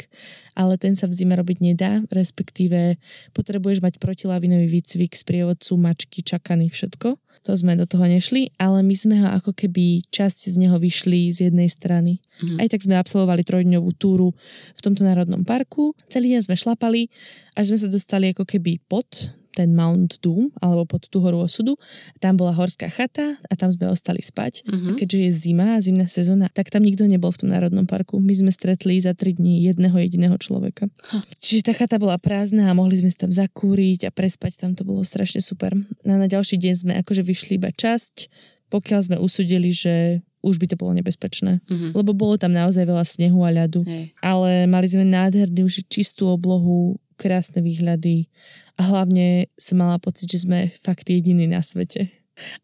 ale 0.56 0.80
ten 0.80 0.96
sa 0.96 1.12
v 1.12 1.14
zime 1.20 1.36
robiť 1.36 1.58
nedá, 1.60 2.00
respektíve 2.08 2.96
potrebuješ 3.36 3.84
mať 3.84 4.00
protilavinový 4.00 4.72
výcvik, 4.80 5.14
sprievodcu, 5.20 5.76
mačky, 5.76 6.24
čakany, 6.24 6.72
všetko 6.72 7.20
to 7.44 7.52
sme 7.60 7.76
do 7.76 7.84
toho 7.84 8.08
nešli, 8.08 8.56
ale 8.56 8.80
my 8.80 8.96
sme 8.96 9.20
ho 9.20 9.28
ako 9.36 9.52
keby 9.52 10.08
časť 10.08 10.48
z 10.48 10.56
neho 10.64 10.80
vyšli 10.80 11.28
z 11.36 11.52
jednej 11.52 11.68
strany. 11.68 12.24
Mm. 12.39 12.64
Aj 12.64 12.68
tak 12.72 12.88
sme 12.88 12.96
absolvovali 12.96 13.44
trojdňovú 13.44 13.91
túru 14.00 14.32
v 14.74 14.82
tomto 14.82 15.04
národnom 15.04 15.44
parku. 15.44 15.91
Celý 16.08 16.39
deň 16.39 16.41
sme 16.48 16.56
šlapali, 16.56 17.12
až 17.60 17.76
sme 17.76 17.80
sa 17.84 17.91
dostali 17.91 18.32
ako 18.32 18.48
keby 18.48 18.80
pod 18.88 19.36
ten 19.54 19.78
Mount 19.78 20.18
Doom, 20.20 20.49
alebo 20.58 20.89
pod 20.89 21.06
tú 21.08 21.22
horu 21.22 21.45
osudu. 21.45 21.78
Tam 22.18 22.34
bola 22.34 22.51
horská 22.58 22.89
chata 22.89 23.38
a 23.45 23.54
tam 23.54 23.70
sme 23.70 23.88
ostali 23.93 24.26
spať. 24.26 24.66
Mm-hmm. 24.66 24.95
Keďže 24.97 25.18
je 25.18 25.30
zima 25.32 25.78
a 25.78 25.82
zimná 25.82 26.10
sezóna, 26.10 26.49
tak 26.49 26.74
tam 26.74 26.82
nikto 26.82 27.06
nebol 27.06 27.30
v 27.30 27.45
tom 27.45 27.49
národnom 27.54 27.86
parku. 27.86 28.18
My 28.18 28.34
sme 28.34 28.49
stretli 28.49 28.97
za 28.97 29.14
tri 29.14 29.38
dní 29.38 29.62
jedného 29.70 29.93
jediného 30.01 30.36
človeka. 30.41 30.89
Huh. 31.14 31.22
Čiže 31.38 31.70
tá 31.70 31.74
chata 31.78 32.01
bola 32.01 32.18
prázdna 32.18 32.74
a 32.74 32.78
mohli 32.78 32.97
sme 32.97 33.14
sa 33.14 33.30
tam 33.30 33.32
zakúriť 33.32 34.10
a 34.10 34.12
prespať. 34.12 34.58
Tam 34.58 34.74
to 34.74 34.82
bolo 34.82 35.06
strašne 35.06 35.39
super. 35.39 35.78
A 35.78 36.16
na 36.18 36.26
ďalší 36.26 36.58
deň 36.58 36.74
sme 36.74 36.93
akože 37.06 37.22
vyšli 37.22 37.62
iba 37.62 37.70
časť, 37.70 38.28
pokiaľ 38.74 38.99
sme 39.06 39.18
usudili, 39.22 39.70
že 39.70 40.26
už 40.43 40.60
by 40.60 40.68
to 40.68 40.76
bolo 40.76 40.91
nebezpečné. 40.99 41.64
Mm-hmm. 41.64 41.91
Lebo 41.95 42.12
bolo 42.12 42.36
tam 42.36 42.51
naozaj 42.51 42.84
veľa 42.84 43.08
snehu 43.08 43.47
a 43.47 43.49
ľadu. 43.54 43.88
Hey. 43.88 44.12
Ale 44.20 44.68
mali 44.68 44.91
sme 44.91 45.08
nádhernú, 45.08 45.72
už 45.72 45.88
čistú 45.88 46.28
oblohu, 46.28 46.99
krásne 47.16 47.64
výhľady 47.64 48.28
a 48.78 48.82
hlavne 48.82 49.48
som 49.60 49.78
mala 49.78 50.02
pocit, 50.02 50.30
že 50.30 50.46
sme 50.46 50.74
fakt 50.82 51.10
jediní 51.10 51.46
na 51.46 51.62
svete. 51.62 52.10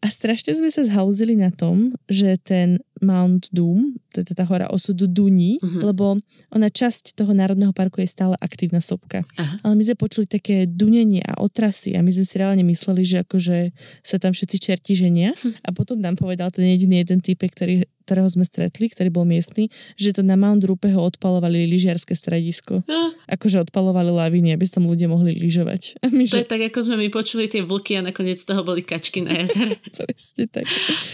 A 0.02 0.10
strašne 0.10 0.58
sme 0.58 0.66
sa 0.66 0.82
zhauzili 0.82 1.38
na 1.38 1.54
tom, 1.54 1.94
že 2.10 2.34
ten 2.42 2.82
Mount 3.00 3.48
Doom, 3.50 3.96
to 4.12 4.22
je 4.22 4.32
tá 4.32 4.44
hora 4.46 4.68
osudu 4.68 5.08
Duní, 5.10 5.58
uh-huh. 5.60 5.92
lebo 5.92 6.16
ona 6.52 6.68
časť 6.68 7.16
toho 7.16 7.32
národného 7.32 7.72
parku 7.72 8.00
je 8.00 8.08
stále 8.08 8.34
aktívna 8.38 8.84
sopka. 8.84 9.24
Aha. 9.36 9.60
Ale 9.64 9.74
my 9.76 9.82
sme 9.86 9.96
počuli 9.96 10.26
také 10.28 10.68
dunenie 10.68 11.24
a 11.24 11.40
otrasy 11.40 11.96
a 11.96 12.04
my 12.04 12.10
sme 12.10 12.24
si 12.26 12.34
reálne 12.36 12.64
mysleli, 12.66 13.02
že 13.02 13.16
akože 13.22 13.72
sa 14.04 14.16
tam 14.20 14.36
všetci 14.36 14.56
čerti 14.60 14.92
ženia. 14.98 15.32
Hm. 15.38 15.62
A 15.64 15.68
potom 15.72 15.98
nám 15.98 16.18
povedal 16.18 16.52
ten 16.52 16.68
jediný 16.68 17.02
jeden 17.02 17.22
typ, 17.22 17.40
ktorý 17.40 17.86
ktorého 18.10 18.26
sme 18.26 18.42
stretli, 18.42 18.90
ktorý 18.90 19.06
bol 19.14 19.22
miestny, 19.22 19.70
že 19.94 20.10
to 20.10 20.26
na 20.26 20.34
Mount 20.34 20.66
Rupeho 20.66 20.98
odpalovali 20.98 21.70
lyžiarske 21.70 22.18
stredisko. 22.18 22.82
No. 22.90 23.14
Akože 23.30 23.62
odpalovali 23.62 24.10
laviny, 24.10 24.50
aby 24.50 24.66
sa 24.66 24.82
tam 24.82 24.90
ľudia 24.90 25.06
mohli 25.06 25.38
lyžovať. 25.38 26.02
my, 26.10 26.26
to 26.26 26.34
že... 26.34 26.42
je 26.42 26.50
tak, 26.50 26.58
ako 26.74 26.90
sme 26.90 27.06
my 27.06 27.08
počuli 27.14 27.46
tie 27.46 27.62
vlky 27.62 28.02
a 28.02 28.10
nakoniec 28.10 28.42
z 28.42 28.50
toho 28.50 28.66
boli 28.66 28.82
kačky 28.82 29.22
na 29.22 29.46
jazere. 29.46 29.78
Presne 29.94 30.50
tak. 30.50 30.66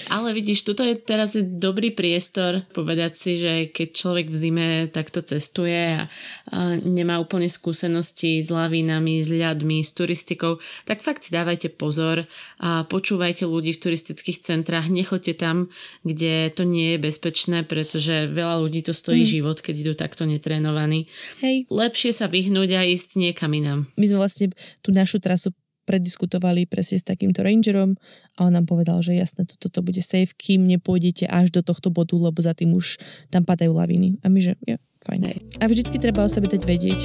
Ale 0.09 0.32
vidíš, 0.32 0.64
tuto 0.64 0.80
je 0.80 0.97
teraz 0.97 1.37
je 1.37 1.45
dobrý 1.45 1.76
priestor 1.93 2.64
povedať 2.72 3.12
si, 3.12 3.33
že 3.37 3.68
keď 3.68 3.89
človek 3.93 4.27
v 4.33 4.37
zime 4.37 4.68
takto 4.89 5.20
cestuje 5.20 6.01
a, 6.01 6.09
a 6.49 6.81
nemá 6.81 7.20
úplne 7.20 7.51
skúsenosti 7.53 8.41
s 8.41 8.49
lavinami, 8.49 9.20
s 9.20 9.29
ľadmi, 9.29 9.85
s 9.85 9.93
turistikou, 9.93 10.62
tak 10.89 11.05
fakt 11.05 11.29
si 11.29 11.31
dávajte 11.37 11.74
pozor 11.77 12.24
a 12.62 12.89
počúvajte 12.89 13.45
ľudí 13.45 13.77
v 13.77 13.83
turistických 13.85 14.41
centrách, 14.41 14.89
nechoďte 14.89 15.35
tam, 15.37 15.68
kde 16.07 16.49
to 16.55 16.64
nie 16.64 16.97
je 16.97 16.99
bezpečné, 17.03 17.68
pretože 17.68 18.33
veľa 18.33 18.64
ľudí 18.64 18.81
to 18.81 18.97
stojí 18.97 19.27
mm. 19.27 19.31
život, 19.31 19.59
keď 19.61 19.74
idú 19.85 19.93
takto 19.93 20.24
netrénovaní. 20.24 21.11
Hej. 21.45 21.68
Lepšie 21.68 22.16
sa 22.16 22.31
vyhnúť 22.31 22.70
a 22.79 22.87
ísť 22.87 23.20
niekam 23.20 23.53
inám. 23.53 23.91
My 23.99 24.07
sme 24.09 24.18
vlastne 24.22 24.47
tú 24.81 24.95
našu 24.95 25.20
trasu 25.20 25.53
prediskutovali 25.87 26.66
presne 26.66 26.99
s 26.99 27.07
takýmto 27.07 27.47
rangerom 27.47 27.95
a 28.34 28.51
on 28.51 28.53
nám 28.53 28.66
povedal, 28.66 28.99
že 29.01 29.14
jasné, 29.14 29.47
toto 29.47 29.70
to 29.70 29.80
bude 29.80 30.03
safe, 30.03 30.34
kým 30.34 30.66
nepôjdete 30.66 31.30
až 31.30 31.55
do 31.55 31.62
tohto 31.62 31.95
bodu, 31.95 32.18
lebo 32.18 32.43
za 32.43 32.53
tým 32.53 32.74
už 32.74 32.99
tam 33.30 33.47
padajú 33.47 33.70
laviny. 33.70 34.18
A 34.20 34.28
my, 34.28 34.39
že 34.43 34.53
ja, 34.66 34.82
fajn. 35.07 35.20
Hej. 35.22 35.39
A 35.62 35.64
vždycky 35.70 35.97
treba 36.03 36.26
o 36.26 36.28
sebe 36.28 36.51
dať 36.51 36.62
vedieť. 36.66 37.01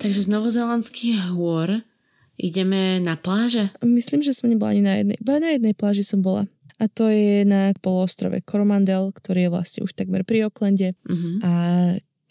Takže 0.00 0.20
z 0.24 0.28
novozelandských 0.32 1.36
hôr 1.36 1.84
ideme 2.40 2.98
na 2.98 3.14
pláže? 3.14 3.70
Myslím, 3.84 4.24
že 4.24 4.34
som 4.34 4.50
nebola 4.50 4.74
ani 4.74 4.82
na 4.82 4.94
jednej. 4.98 5.16
Iba 5.20 5.38
na 5.38 5.54
jednej 5.54 5.74
pláži 5.78 6.02
som 6.02 6.24
bola. 6.24 6.50
A 6.82 6.90
to 6.90 7.06
je 7.06 7.46
na 7.46 7.70
poloostrove 7.78 8.34
Coromandel, 8.42 9.14
ktorý 9.14 9.46
je 9.46 9.52
vlastne 9.54 9.80
už 9.86 9.94
takmer 9.94 10.26
pri 10.26 10.50
Oklende. 10.50 10.98
Uh-huh. 11.06 11.38
A 11.46 11.50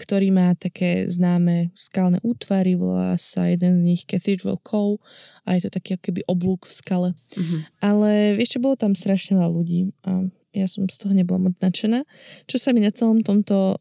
ktorý 0.01 0.33
má 0.33 0.57
také 0.57 1.05
známe 1.05 1.69
skalné 1.77 2.17
útvary, 2.25 2.73
volá 2.73 3.13
sa 3.21 3.45
jeden 3.45 3.81
z 3.81 3.85
nich 3.85 4.01
Cathedral 4.09 4.57
Cove 4.65 4.97
a 5.45 5.53
je 5.53 5.69
to 5.69 5.77
taký 5.77 6.01
keby 6.01 6.25
oblúk 6.25 6.65
v 6.65 6.73
skale. 6.73 7.09
Uh-huh. 7.37 7.61
Ale 7.77 8.41
ešte 8.41 8.57
bolo 8.57 8.73
tam 8.73 8.97
strašne 8.97 9.37
veľa 9.37 9.51
ľudí 9.53 9.93
a 10.09 10.25
ja 10.51 10.67
som 10.67 10.89
z 10.89 10.97
toho 10.99 11.13
nebola 11.15 11.47
moc 11.47 11.55
nadšená. 11.61 12.03
Čo 12.49 12.57
sa 12.59 12.73
mi 12.75 12.83
na 12.83 12.91
celom 12.91 13.23
tomto 13.23 13.79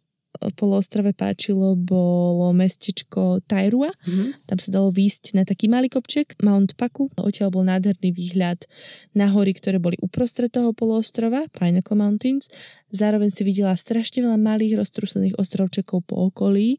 poloostrove 0.57 1.11
páčilo, 1.13 1.75
bolo 1.75 2.55
mestečko 2.55 3.43
Tairua. 3.45 3.91
Mm-hmm. 3.93 4.47
Tam 4.47 4.59
sa 4.63 4.71
dalo 4.71 4.89
výjsť 4.95 5.35
na 5.35 5.43
taký 5.43 5.67
malý 5.67 5.91
kopček, 5.91 6.39
Mount 6.41 6.79
Paku. 6.79 7.11
Odtiaľ 7.19 7.51
bol 7.51 7.65
nádherný 7.67 8.15
výhľad 8.15 8.65
na 9.13 9.29
hory, 9.29 9.53
ktoré 9.53 9.83
boli 9.83 9.99
uprostred 9.99 10.53
toho 10.55 10.71
poloostrova, 10.71 11.51
Pinnacle 11.51 11.99
Mountains. 11.99 12.47
Zároveň 12.95 13.35
si 13.35 13.43
videla 13.43 13.75
strašne 13.75 14.23
veľa 14.23 14.39
malých 14.39 14.79
roztrúsených 14.79 15.37
ostrovčekov 15.37 16.07
po 16.07 16.31
okolí. 16.31 16.79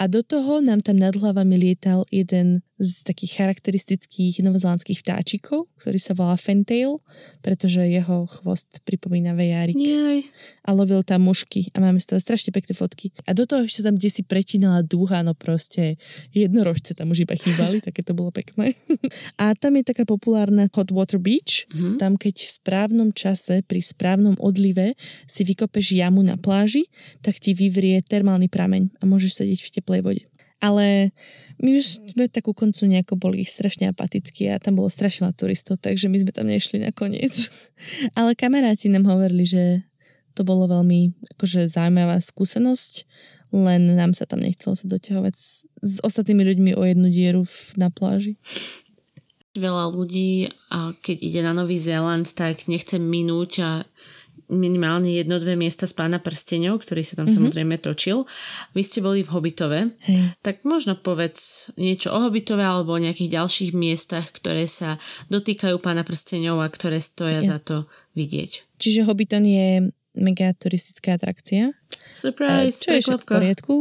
A 0.00 0.08
do 0.08 0.24
toho 0.24 0.64
nám 0.64 0.80
tam 0.80 0.96
nad 0.96 1.12
hlavami 1.12 1.60
lietal 1.60 2.08
jeden 2.08 2.64
z 2.80 3.04
takých 3.04 3.44
charakteristických 3.44 4.40
novozelandských 4.40 5.04
vtáčikov, 5.04 5.68
ktorý 5.76 6.00
sa 6.00 6.16
volá 6.16 6.32
Fentail, 6.40 7.04
pretože 7.44 7.84
jeho 7.84 8.24
chvost 8.24 8.80
pripomína 8.88 9.36
vejárik. 9.36 9.76
Jej. 9.76 10.32
A 10.64 10.72
lovil 10.72 11.04
tam 11.04 11.28
mušky 11.28 11.68
a 11.76 11.84
máme 11.84 12.00
z 12.00 12.16
toho 12.16 12.20
strašne 12.24 12.56
pekné 12.56 12.72
fotky. 12.72 13.12
A 13.28 13.36
do 13.36 13.44
toho 13.44 13.68
ešte 13.68 13.84
tam 13.84 14.00
kde 14.00 14.08
si 14.08 14.24
pretínala 14.24 14.80
dúha, 14.80 15.20
no 15.20 15.36
proste 15.36 16.00
jednorožce 16.32 16.96
tam 16.96 17.12
už 17.12 17.28
iba 17.28 17.36
chýbali, 17.36 17.82
také 17.86 18.00
to 18.00 18.16
bolo 18.16 18.32
pekné. 18.32 18.72
a 19.42 19.52
tam 19.52 19.76
je 19.76 19.84
taká 19.84 20.08
populárna 20.08 20.72
Hot 20.72 20.88
Water 20.88 21.20
Beach, 21.20 21.68
mm-hmm. 21.68 22.00
tam 22.00 22.16
keď 22.16 22.40
v 22.40 22.50
správnom 22.64 23.12
čase, 23.12 23.60
pri 23.60 23.84
správnom 23.84 24.40
odlive 24.40 24.96
si 25.28 25.44
vykopeš 25.44 25.92
jamu 26.00 26.24
na 26.24 26.40
pláži, 26.40 26.88
tak 27.20 27.36
ti 27.36 27.52
vyvrie 27.52 28.00
termálny 28.00 28.48
prameň 28.48 28.88
a 28.96 29.04
môžeš 29.04 29.44
sedieť 29.44 29.60
v 29.68 29.72
teplej 29.76 30.00
vode. 30.00 30.29
Ale 30.60 31.16
my 31.60 31.76
už 31.76 32.12
sme 32.12 32.28
tak 32.28 32.48
ku 32.48 32.52
koncu 32.52 32.88
nejako 32.88 33.16
boli 33.16 33.44
strašne 33.44 33.88
apatickí 33.88 34.48
a 34.48 34.60
tam 34.60 34.80
bolo 34.80 34.92
strašne 34.92 35.28
veľa 35.28 35.36
turistov, 35.36 35.80
takže 35.80 36.08
my 36.08 36.20
sme 36.20 36.32
tam 36.32 36.48
nešli 36.48 36.80
nakoniec. 36.80 37.32
Ale 38.18 38.36
kamaráti 38.36 38.92
nám 38.92 39.08
hovorili, 39.08 39.44
že 39.48 39.84
to 40.36 40.44
bolo 40.44 40.68
veľmi 40.68 41.16
akože 41.36 41.68
zaujímavá 41.68 42.20
skúsenosť, 42.20 43.04
len 43.50 43.98
nám 43.98 44.14
sa 44.14 44.24
tam 44.24 44.40
nechcelo 44.40 44.78
sa 44.78 44.86
doťahovať 44.86 45.34
s, 45.34 45.66
s 45.82 45.94
ostatnými 46.00 46.46
ľuďmi 46.46 46.70
o 46.78 46.82
jednu 46.86 47.08
dieru 47.10 47.42
v, 47.44 47.56
na 47.76 47.90
pláži. 47.90 48.38
Veľa 49.58 49.90
ľudí, 49.90 50.46
keď 51.02 51.16
ide 51.18 51.40
na 51.42 51.50
Nový 51.50 51.74
Zéland, 51.74 52.30
tak 52.30 52.70
nechce 52.70 53.02
minúť 53.02 53.52
a 53.60 53.70
minimálne 54.50 55.14
jedno, 55.14 55.38
dve 55.38 55.54
miesta 55.54 55.86
z 55.86 55.94
pána 55.94 56.18
prstenov, 56.18 56.82
ktorý 56.82 57.06
sa 57.06 57.14
tam 57.16 57.30
mm-hmm. 57.30 57.38
samozrejme 57.38 57.74
točil. 57.78 58.26
Vy 58.74 58.82
ste 58.82 58.98
boli 59.00 59.22
v 59.22 59.30
Hobitove, 59.30 59.80
hey. 60.04 60.34
tak 60.42 60.66
možno 60.66 60.98
povedz 60.98 61.70
niečo 61.78 62.10
o 62.10 62.18
Hobitove 62.18 62.66
alebo 62.66 62.98
o 62.98 63.02
nejakých 63.02 63.40
ďalších 63.40 63.70
miestach, 63.72 64.28
ktoré 64.34 64.66
sa 64.66 64.98
dotýkajú 65.30 65.78
pána 65.78 66.02
prstenov 66.02 66.58
a 66.60 66.68
ktoré 66.68 66.98
stoja 66.98 67.40
yes. 67.40 67.48
za 67.48 67.58
to 67.62 67.76
vidieť. 68.18 68.66
Čiže 68.76 69.06
Hobbiton 69.06 69.46
je 69.46 69.94
mega 70.20 70.52
turistická 70.54 71.16
atrakcia. 71.16 71.72
Surprise, 72.10 72.80
čo 72.80 72.96
je 72.96 73.02
v 73.02 73.26
poriadku. 73.28 73.74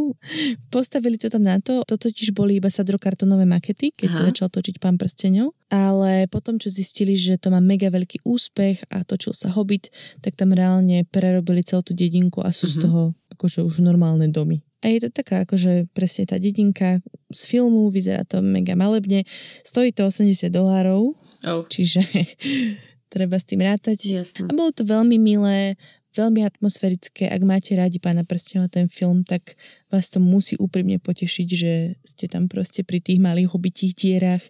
Postavili 0.69 1.17
to 1.17 1.31
tam 1.31 1.47
na 1.47 1.57
to, 1.57 1.81
to 1.87 1.97
totiž 1.97 2.35
boli 2.35 2.59
iba 2.59 2.69
sadrokartonové 2.69 3.47
makety, 3.47 3.89
keď 3.95 4.09
Aha. 4.11 4.17
sa 4.17 4.23
začal 4.29 4.47
točiť 4.53 4.77
pán 4.77 4.99
prstenov, 4.99 5.57
ale 5.71 6.29
potom, 6.29 6.61
čo 6.61 6.69
zistili, 6.69 7.17
že 7.17 7.41
to 7.41 7.49
má 7.49 7.57
mega 7.63 7.89
veľký 7.89 8.21
úspech 8.27 8.85
a 8.93 9.01
točil 9.07 9.33
sa 9.33 9.49
Hobbit, 9.49 9.89
tak 10.21 10.37
tam 10.37 10.53
reálne 10.53 11.07
prerobili 11.09 11.65
celú 11.65 11.81
tú 11.81 11.93
dedinku 11.97 12.43
a 12.45 12.53
sú 12.53 12.69
uh-huh. 12.69 12.75
z 12.75 12.77
mhm. 12.77 12.83
toho 12.85 13.01
akože 13.33 13.59
už 13.63 13.81
normálne 13.81 14.27
domy. 14.27 14.61
A 14.79 14.95
je 14.95 15.03
to 15.03 15.09
taká 15.11 15.43
akože 15.43 15.91
presne 15.91 16.23
tá 16.23 16.39
dedinka 16.39 17.03
z 17.31 17.41
filmu, 17.47 17.91
vyzerá 17.91 18.23
to 18.23 18.39
mega 18.39 18.79
malebne, 18.79 19.27
stojí 19.63 19.91
to 19.91 20.07
80 20.07 20.47
dolárov, 20.47 21.19
oh. 21.43 21.63
čiže 21.67 21.99
treba 23.13 23.35
s 23.35 23.45
tým 23.47 23.59
rátať. 23.59 24.23
Jasne. 24.23 24.47
A 24.47 24.51
bolo 24.55 24.71
to 24.71 24.87
veľmi 24.87 25.19
milé, 25.19 25.75
veľmi 26.17 26.41
atmosférické. 26.41 27.29
Ak 27.29 27.41
máte 27.45 27.77
radi 27.77 28.01
pána 28.01 28.25
prstenov 28.25 28.73
ten 28.73 28.89
film, 28.89 29.21
tak 29.21 29.53
vás 29.93 30.09
to 30.09 30.17
musí 30.21 30.57
úprimne 30.57 30.97
potešiť, 30.97 31.47
že 31.49 31.97
ste 32.05 32.25
tam 32.25 32.49
proste 32.49 32.81
pri 32.85 33.01
tých 33.01 33.21
malých 33.21 33.53
hobitích 33.53 33.93
dierach. 33.93 34.41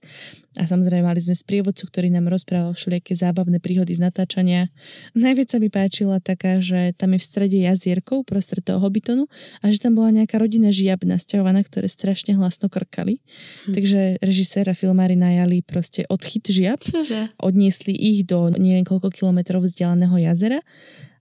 A 0.60 0.68
samozrejme 0.68 1.07
mali 1.07 1.24
sme 1.24 1.36
sprievodcu, 1.36 1.88
ktorý 1.88 2.12
nám 2.12 2.28
rozprával 2.28 2.76
všelijaké 2.76 3.16
zábavné 3.16 3.64
príhody 3.64 3.95
z 3.95 4.03
natáčania. 4.03 4.68
Najviac 5.16 5.47
sa 5.55 5.57
mi 5.62 5.72
páčila 5.72 6.20
taká, 6.20 6.60
že 6.60 6.91
tam 6.95 7.16
je 7.16 7.20
v 7.22 7.28
strede 7.28 7.57
jazierkou 7.64 8.28
prostred 8.28 8.66
toho 8.66 8.84
hobitonu 8.84 9.32
a 9.64 9.72
že 9.72 9.80
tam 9.80 9.95
bola 9.95 10.12
nejaká 10.12 10.36
rodina 10.36 10.74
žiab 10.74 11.07
nasťahovaná, 11.07 11.64
ktoré 11.64 11.88
strašne 11.88 12.36
hlasno 12.36 12.68
krkali. 12.68 13.24
Hm. 13.68 13.74
Takže 13.76 14.01
režisér 14.20 14.68
a 14.72 14.76
filmári 14.76 15.16
najali 15.16 15.64
proste 15.64 16.03
odchyt 16.12 16.51
žiab. 16.51 16.84
Čože? 16.84 17.32
Odniesli 17.39 17.95
ich 17.95 18.28
do 18.28 18.51
neviem 18.51 18.84
koľko 18.84 19.12
kilometrov 19.14 19.64
vzdialeného 19.64 20.20
jazera 20.20 20.60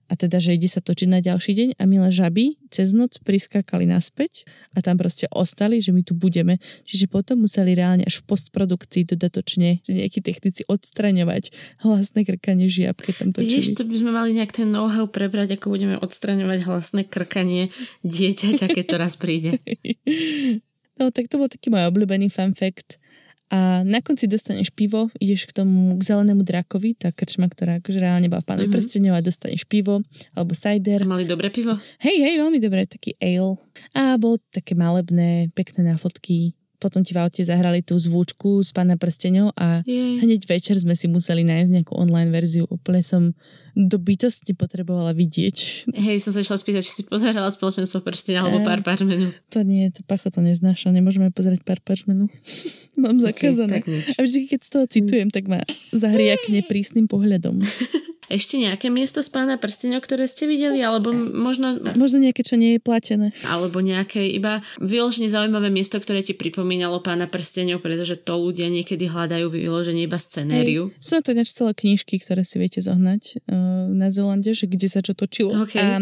a 0.09 0.13
teda, 0.17 0.41
že 0.41 0.57
ide 0.57 0.65
sa 0.65 0.81
točiť 0.81 1.05
na 1.05 1.21
ďalší 1.21 1.53
deň 1.53 1.69
a 1.77 1.83
milé 1.85 2.09
žaby 2.09 2.57
cez 2.73 2.97
noc 2.97 3.21
priskákali 3.21 3.85
naspäť 3.85 4.49
a 4.73 4.81
tam 4.81 4.97
proste 4.97 5.29
ostali, 5.29 5.77
že 5.77 5.93
my 5.93 6.01
tu 6.01 6.17
budeme. 6.17 6.57
Čiže 6.89 7.05
potom 7.05 7.45
museli 7.45 7.77
reálne 7.77 8.01
až 8.01 8.25
v 8.25 8.33
postprodukcii 8.33 9.05
dodatočne 9.05 9.85
nejakí 9.85 10.25
technici 10.25 10.65
odstraňovať 10.65 11.53
hlasné 11.85 12.25
krkanie 12.25 12.65
žiab, 12.65 12.97
keď 12.97 13.13
tam 13.21 13.29
točili. 13.29 13.61
Vidíš, 13.61 13.77
to 13.77 13.85
by 13.85 13.95
sme 14.01 14.11
mali 14.11 14.33
nejak 14.33 14.53
ten 14.53 14.73
know-how 14.73 15.05
prebrať, 15.05 15.61
ako 15.61 15.77
budeme 15.77 15.95
odstraňovať 16.01 16.59
hlasné 16.65 17.01
krkanie 17.05 17.69
dieťaťa, 18.01 18.65
keď 18.65 18.85
to 18.89 18.95
raz 18.97 19.13
príde. 19.13 19.61
no 20.99 21.13
tak 21.13 21.29
to 21.29 21.37
bol 21.37 21.45
taký 21.45 21.69
môj 21.69 21.85
obľúbený 21.85 22.33
fun 22.33 22.57
fact. 22.57 22.97
A 23.49 23.81
na 23.81 23.97
konci 24.05 24.29
dostaneš 24.29 24.69
pivo, 24.69 25.09
ideš 25.17 25.49
k 25.49 25.61
tomu 25.61 25.97
k 25.97 26.01
zelenému 26.05 26.45
drakovi, 26.45 26.93
tá 26.93 27.09
krčma, 27.09 27.49
ktorá 27.49 27.81
akože 27.81 27.97
reálne 27.97 28.29
bola 28.29 28.45
v 28.45 28.49
pánovi 28.49 28.69
mm-hmm. 28.69 28.77
prstenov 28.77 29.17
a 29.17 29.25
dostaneš 29.25 29.65
pivo 29.65 30.05
alebo 30.37 30.53
cider. 30.53 31.01
A 31.01 31.09
mali 31.09 31.25
dobré 31.25 31.49
pivo? 31.49 31.73
Hej, 31.97 32.17
hej, 32.21 32.35
veľmi 32.37 32.61
dobré, 32.61 32.85
taký 32.85 33.17
ale. 33.17 33.57
A 33.97 34.21
bolo 34.21 34.37
také 34.53 34.77
malebné, 34.77 35.49
pekné 35.57 35.81
na 35.81 35.97
fotky 35.97 36.53
potom 36.79 37.03
ti 37.03 37.11
v 37.11 37.19
aute 37.19 37.43
zahrali 37.43 37.83
tú 37.83 37.99
zvúčku 37.99 38.63
z 38.63 38.71
pána 38.71 38.95
prsteňov 38.95 39.51
a 39.59 39.83
Jej. 39.83 40.23
hneď 40.23 40.41
večer 40.47 40.79
sme 40.79 40.95
si 40.95 41.11
museli 41.11 41.43
nájsť 41.43 41.69
nejakú 41.75 41.93
online 41.93 42.31
verziu. 42.31 42.63
Úplne 42.71 43.03
som 43.03 43.21
do 43.75 43.99
bytosti 43.99 44.55
potrebovala 44.55 45.11
vidieť. 45.15 45.87
Hej, 45.93 46.23
som 46.23 46.31
sa 46.35 46.41
išla 46.41 46.57
spýtať, 46.57 46.81
či 46.83 46.91
si 46.91 47.03
pozerala 47.05 47.51
spoločenstvo 47.51 48.01
prsteň 48.01 48.35
alebo 48.41 48.63
pár 48.63 48.81
parčmenu. 48.81 49.31
To 49.53 49.59
nie, 49.61 49.91
to 49.93 50.01
pacho 50.07 50.31
to 50.31 50.39
neznáša, 50.39 50.89
nemôžeme 50.91 51.29
pozerať 51.29 51.61
pár 51.67 51.83
parčmenu. 51.83 52.31
Mám 53.03 53.19
zakázané. 53.23 53.83
Okay, 53.83 54.03
a 54.15 54.19
vždy, 54.23 54.39
keď 54.51 54.59
z 54.59 54.69
toho 54.71 54.85
citujem, 54.89 55.29
tak 55.31 55.47
ma 55.47 55.63
zahriakne 55.95 56.65
prísnym 56.67 57.07
pohľadom. 57.07 57.61
Ešte 58.29 58.61
nejaké 58.61 58.93
miesto 58.93 59.25
z 59.25 59.29
pána 59.33 59.57
prstenov, 59.57 60.05
ktoré 60.05 60.29
ste 60.29 60.45
videli? 60.45 60.85
Alebo 60.85 61.09
možno... 61.17 61.81
Možno 61.97 62.21
nejaké, 62.21 62.45
čo 62.45 62.61
nie 62.61 62.77
je 62.77 62.79
platené. 62.79 63.33
Alebo 63.49 63.81
nejaké 63.81 64.21
iba 64.29 64.61
vyložene 64.77 65.25
zaujímavé 65.25 65.73
miesto, 65.73 65.97
ktoré 65.97 66.21
ti 66.21 66.37
pripomínalo 66.37 67.01
pána 67.01 67.25
prstenov, 67.25 67.81
pretože 67.81 68.21
to 68.21 68.37
ľudia 68.37 68.69
niekedy 68.69 69.09
hľadajú 69.09 69.49
vyloženie 69.49 70.05
iba 70.05 70.21
scenériu. 70.21 70.93
Hej. 70.93 71.01
Sú 71.01 71.11
na 71.17 71.21
to 71.25 71.33
ináč 71.33 71.49
celé 71.57 71.73
knižky, 71.73 72.21
ktoré 72.21 72.45
si 72.45 72.61
viete 72.61 72.85
zohnať 72.85 73.49
uh, 73.49 73.89
na 73.89 74.13
Zelande, 74.13 74.53
že 74.53 74.69
kde 74.69 74.87
sa 74.93 75.01
čo 75.01 75.17
točilo. 75.17 75.65
Okay. 75.65 75.81
A 75.81 75.97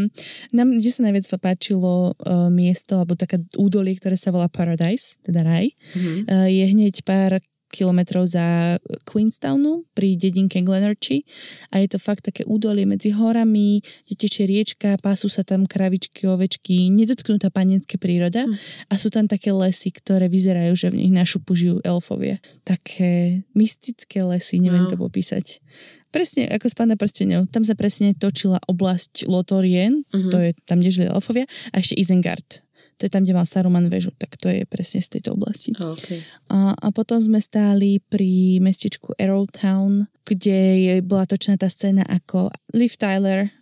nám, 0.51 0.67
kde 0.75 0.89
sa 0.91 1.07
najviac 1.07 1.31
páčilo 1.39 2.11
uh, 2.11 2.51
miesto, 2.51 2.99
alebo 2.99 3.15
taká 3.15 3.39
údolie, 3.55 3.95
ktoré 3.95 4.19
sa 4.19 4.35
volá 4.35 4.51
Paradise, 4.51 5.15
teda 5.23 5.47
raj, 5.47 5.71
mm-hmm. 5.95 6.27
uh, 6.27 6.47
je 6.51 6.65
hneď 6.75 7.07
pár 7.07 7.39
kilometrov 7.69 8.27
za 8.27 8.77
Queenstownu 9.03 9.87
pri 9.93 10.15
dedinke 10.15 10.59
Glenorchy 10.63 11.27
a 11.71 11.83
je 11.83 11.87
to 11.91 11.99
fakt 11.99 12.27
také 12.27 12.47
údolie 12.47 12.87
medzi 12.87 13.11
horami, 13.11 13.83
kde 14.07 14.15
tečie 14.15 14.47
riečka, 14.47 14.97
pású 14.99 15.27
sa 15.27 15.43
tam 15.43 15.67
kravičky, 15.67 16.27
ovečky, 16.27 16.89
nedotknutá 16.91 17.51
panenská 17.51 17.99
príroda 17.99 18.47
hm. 18.47 18.55
a 18.91 18.93
sú 18.95 19.11
tam 19.11 19.27
také 19.27 19.51
lesy, 19.51 19.91
ktoré 19.91 20.31
vyzerajú, 20.31 20.73
že 20.75 20.87
v 20.91 21.05
nich 21.05 21.13
na 21.13 21.27
šupu 21.27 21.53
žijú 21.53 21.83
elfovie. 21.83 22.39
Také 22.63 23.43
mystické 23.53 24.23
lesy, 24.23 24.59
neviem 24.59 24.87
no. 24.87 24.91
to 24.91 24.97
popísať. 24.97 25.59
Presne 26.07 26.47
ako 26.47 26.71
z 26.71 26.75
Pána 26.75 26.95
prstenov. 26.95 27.51
Tam 27.51 27.67
sa 27.67 27.75
presne 27.75 28.15
točila 28.15 28.63
oblasť 28.63 29.27
Lotorien, 29.27 30.07
uh-huh. 30.07 30.31
to 30.31 30.37
je 30.39 30.49
tam, 30.63 30.79
kde 30.79 30.89
žili 30.95 31.07
elfovia, 31.11 31.45
a 31.75 31.83
ešte 31.83 31.99
Isengard 31.99 32.66
to 32.97 33.05
je 33.05 33.11
tam, 33.13 33.23
kde 33.23 33.37
mal 33.37 33.45
Saruman 33.45 33.87
väžu, 33.93 34.09
tak 34.17 34.35
to 34.41 34.49
je 34.49 34.65
presne 34.65 35.05
z 35.05 35.17
tejto 35.17 35.37
oblasti. 35.37 35.71
Okay. 35.77 36.25
A, 36.49 36.73
a 36.73 36.87
potom 36.89 37.21
sme 37.21 37.37
stáli 37.37 38.01
pri 38.01 38.57
mestečku 38.57 39.13
Arrowtown, 39.21 40.09
kde 40.25 40.59
je, 40.81 40.93
bola 41.05 41.29
točená 41.29 41.61
tá 41.61 41.69
scéna, 41.69 42.03
ako 42.09 42.49
Liv 42.73 42.97
Tyler 42.97 43.53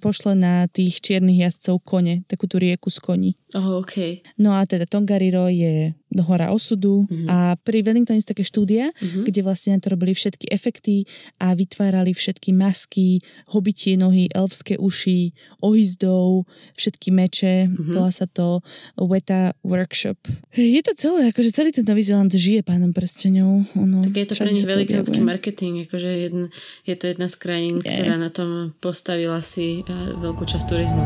pošle 0.00 0.36
na 0.36 0.68
tých 0.68 1.00
čiernych 1.00 1.40
jazdcov 1.40 1.80
kone, 1.84 2.22
takú 2.28 2.44
tú 2.44 2.60
rieku 2.60 2.92
z 2.92 2.98
koní. 3.00 3.30
Oh, 3.56 3.80
okay. 3.80 4.20
No 4.36 4.52
a 4.54 4.68
teda 4.68 4.84
Tongariro 4.84 5.48
je 5.48 5.96
hora 6.22 6.54
osudu 6.54 7.08
mm-hmm. 7.10 7.26
a 7.26 7.58
pri 7.58 7.82
Wellingtone 7.82 8.22
je 8.22 8.30
také 8.30 8.46
štúdia, 8.46 8.94
mm-hmm. 8.94 9.26
kde 9.26 9.40
vlastne 9.42 9.74
to 9.82 9.90
robili 9.90 10.14
všetky 10.14 10.46
efekty 10.54 11.08
a 11.42 11.56
vytvárali 11.58 12.14
všetky 12.14 12.54
masky, 12.54 13.18
hobitie 13.50 13.98
nohy, 13.98 14.30
elfské 14.30 14.78
uši, 14.78 15.34
ohyzdov, 15.58 16.46
všetky 16.78 17.10
meče, 17.10 17.66
mm-hmm. 17.66 17.94
volá 17.96 18.14
sa 18.14 18.30
to 18.30 18.62
Weta 18.94 19.56
Workshop. 19.66 20.20
Je 20.54 20.82
to 20.84 20.94
celé, 20.94 21.34
akože 21.34 21.50
celý 21.50 21.74
ten 21.74 21.82
Nový 21.82 22.06
Zeland 22.06 22.30
žije 22.30 22.62
pánom 22.62 22.94
prstenov. 22.94 23.66
Ono, 23.74 24.06
tak 24.06 24.14
je 24.14 24.26
to 24.30 24.34
pre 24.38 24.50
nich 24.52 24.66
velikánsky 24.66 25.18
marketing, 25.18 25.88
akože 25.88 26.10
jedn, 26.28 26.42
je 26.86 26.94
to 26.94 27.04
jedna 27.10 27.26
z 27.26 27.36
krajín, 27.40 27.76
je. 27.80 27.90
ktorá 27.90 28.14
na 28.20 28.30
tom 28.30 28.76
postavila 28.78 29.40
si 29.40 29.82
eh, 29.82 30.14
veľkú 30.14 30.44
časť 30.44 30.64
turizmu. 30.68 31.04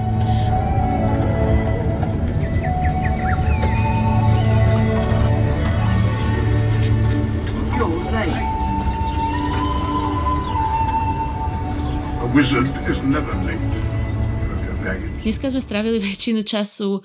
Dneska 15.18 15.52
sme 15.52 15.60
strávili 15.60 16.00
väčšinu 16.00 16.40
času 16.46 17.04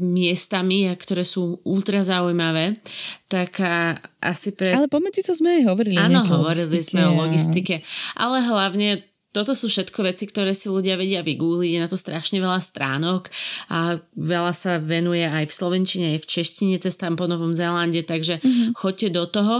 miestami, 0.00 0.88
ktoré 0.96 1.26
sú 1.26 1.60
ultra 1.66 2.00
zaujímavé, 2.00 2.80
tak 3.28 3.60
asi 4.22 4.56
pre... 4.56 4.72
Ale 4.72 4.88
pomedzi 4.88 5.20
to 5.26 5.36
sme 5.36 5.60
aj 5.60 5.62
hovorili. 5.68 6.00
Áno, 6.00 6.24
hovorili 6.24 6.80
sme 6.80 7.04
o 7.04 7.12
logistike, 7.26 7.84
ale 8.16 8.40
hlavne 8.40 9.11
toto 9.32 9.56
sú 9.56 9.72
všetko 9.72 10.04
veci, 10.04 10.28
ktoré 10.28 10.52
si 10.52 10.68
ľudia 10.68 11.00
vedia 11.00 11.24
vygoogliť, 11.24 11.72
je 11.72 11.80
na 11.80 11.88
to 11.88 11.96
strašne 11.96 12.36
veľa 12.36 12.60
stránok 12.60 13.32
a 13.72 13.96
veľa 14.12 14.52
sa 14.52 14.76
venuje 14.76 15.24
aj 15.24 15.48
v 15.48 15.56
slovenčine, 15.56 16.06
aj 16.16 16.28
v 16.28 16.30
češtine 16.30 16.76
cestám 16.76 17.16
po 17.16 17.24
Novom 17.24 17.56
Zélande, 17.56 18.04
takže 18.04 18.44
mm-hmm. 18.44 18.76
choďte 18.76 19.08
do 19.16 19.24
toho. 19.24 19.56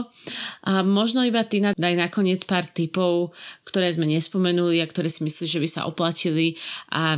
A 0.68 0.84
možno 0.84 1.24
iba 1.24 1.40
ty 1.48 1.64
daj 1.64 1.94
nakoniec 1.96 2.44
pár 2.44 2.68
typov, 2.68 3.32
ktoré 3.64 3.88
sme 3.88 4.04
nespomenuli 4.04 4.84
a 4.84 4.86
ktoré 4.86 5.08
si 5.08 5.24
myslíš, 5.24 5.50
že 5.56 5.62
by 5.64 5.68
sa 5.68 5.88
oplatili 5.88 6.60
a 6.92 7.16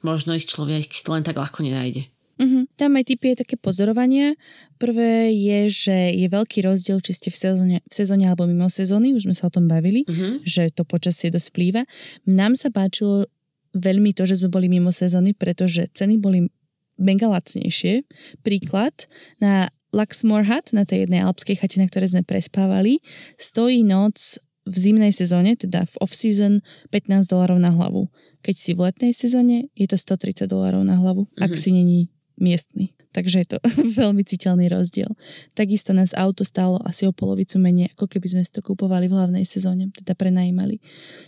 možno 0.00 0.32
ich 0.32 0.48
človek 0.48 0.88
len 1.08 1.22
tak 1.24 1.36
ľahko 1.36 1.60
nenájde. 1.60 2.08
Uh-huh. 2.40 2.64
Tam 2.80 2.96
aj 2.96 3.04
typy 3.12 3.36
je 3.36 3.44
také 3.44 3.60
pozorovania. 3.60 4.32
Prvé 4.80 5.28
je, 5.28 5.68
že 5.68 5.96
je 6.16 6.26
veľký 6.26 6.64
rozdiel, 6.64 7.04
či 7.04 7.12
ste 7.12 7.28
v 7.28 7.36
sezóne, 7.36 7.76
v 7.84 7.94
sezóne 7.94 8.24
alebo 8.24 8.48
mimo 8.48 8.72
sezóny, 8.72 9.12
už 9.12 9.28
sme 9.28 9.36
sa 9.36 9.52
o 9.52 9.54
tom 9.54 9.68
bavili, 9.68 10.08
uh-huh. 10.08 10.40
že 10.42 10.72
to 10.72 10.88
počasie 10.88 11.28
dosť 11.28 11.52
vplýva. 11.52 11.82
Nám 12.24 12.56
sa 12.56 12.72
páčilo 12.72 13.28
veľmi 13.76 14.16
to, 14.16 14.24
že 14.24 14.40
sme 14.40 14.48
boli 14.48 14.72
mimo 14.72 14.88
sezóny, 14.90 15.36
pretože 15.36 15.92
ceny 15.92 16.16
boli 16.16 16.48
mega 16.96 17.28
lacnejšie. 17.28 18.08
Príklad, 18.40 19.06
na 19.38 19.68
Luxmore 19.92 20.46
Hut, 20.46 20.72
na 20.72 20.88
tej 20.88 21.06
jednej 21.06 21.22
alpskej 21.26 21.60
chate, 21.60 21.76
na 21.76 21.86
ktorej 21.90 22.14
sme 22.14 22.22
prespávali, 22.22 23.02
stojí 23.36 23.82
noc 23.82 24.38
v 24.68 24.76
zimnej 24.76 25.10
sezóne, 25.10 25.58
teda 25.58 25.88
v 25.88 25.94
off-season, 26.04 26.62
15 26.94 27.26
dolarov 27.26 27.58
na 27.58 27.74
hlavu. 27.74 28.06
Keď 28.44 28.56
si 28.56 28.70
v 28.76 28.86
letnej 28.86 29.12
sezóne, 29.16 29.72
je 29.74 29.86
to 29.90 29.98
130 29.98 30.46
dolarov 30.46 30.86
na 30.86 31.00
hlavu, 31.00 31.26
uh-huh. 31.26 31.44
ak 31.44 31.52
si 31.58 31.74
není 31.74 32.12
miestny. 32.40 32.96
Takže 33.10 33.42
je 33.42 33.48
to 33.54 33.58
veľmi 34.00 34.22
citeľný 34.22 34.70
rozdiel. 34.70 35.10
Takisto 35.54 35.90
nás 35.92 36.14
auto 36.14 36.46
stálo 36.46 36.78
asi 36.86 37.06
o 37.06 37.12
polovicu 37.12 37.58
menej, 37.58 37.92
ako 37.94 38.06
keby 38.06 38.26
sme 38.32 38.42
si 38.42 38.50
to 38.54 38.62
kúpovali 38.64 39.06
v 39.10 39.16
hlavnej 39.18 39.44
sezóne, 39.46 39.90
teda 39.92 40.14
prenajímali. 40.14 40.78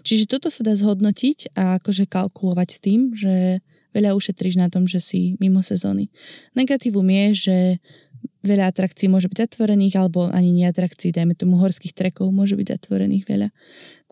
Čiže 0.06 0.30
toto 0.30 0.48
sa 0.48 0.64
dá 0.64 0.72
zhodnotiť 0.72 1.54
a 1.58 1.78
akože 1.82 2.06
kalkulovať 2.06 2.68
s 2.70 2.78
tým, 2.78 3.00
že 3.12 3.62
veľa 3.92 4.16
ušetríš 4.16 4.56
na 4.56 4.72
tom, 4.72 4.88
že 4.88 4.98
si 5.04 5.36
mimo 5.36 5.60
sezóny. 5.60 6.08
Negatívum 6.56 7.04
je, 7.04 7.26
že 7.36 7.56
veľa 8.42 8.70
atrakcií 8.74 9.06
môže 9.06 9.30
byť 9.30 9.38
zatvorených, 9.46 9.94
alebo 9.98 10.26
ani 10.30 10.50
neatrakcií, 10.50 11.14
dajme 11.14 11.38
tomu 11.38 11.58
horských 11.62 11.94
trekov, 11.94 12.34
môže 12.34 12.58
byť 12.58 12.66
zatvorených 12.78 13.24
veľa 13.26 13.48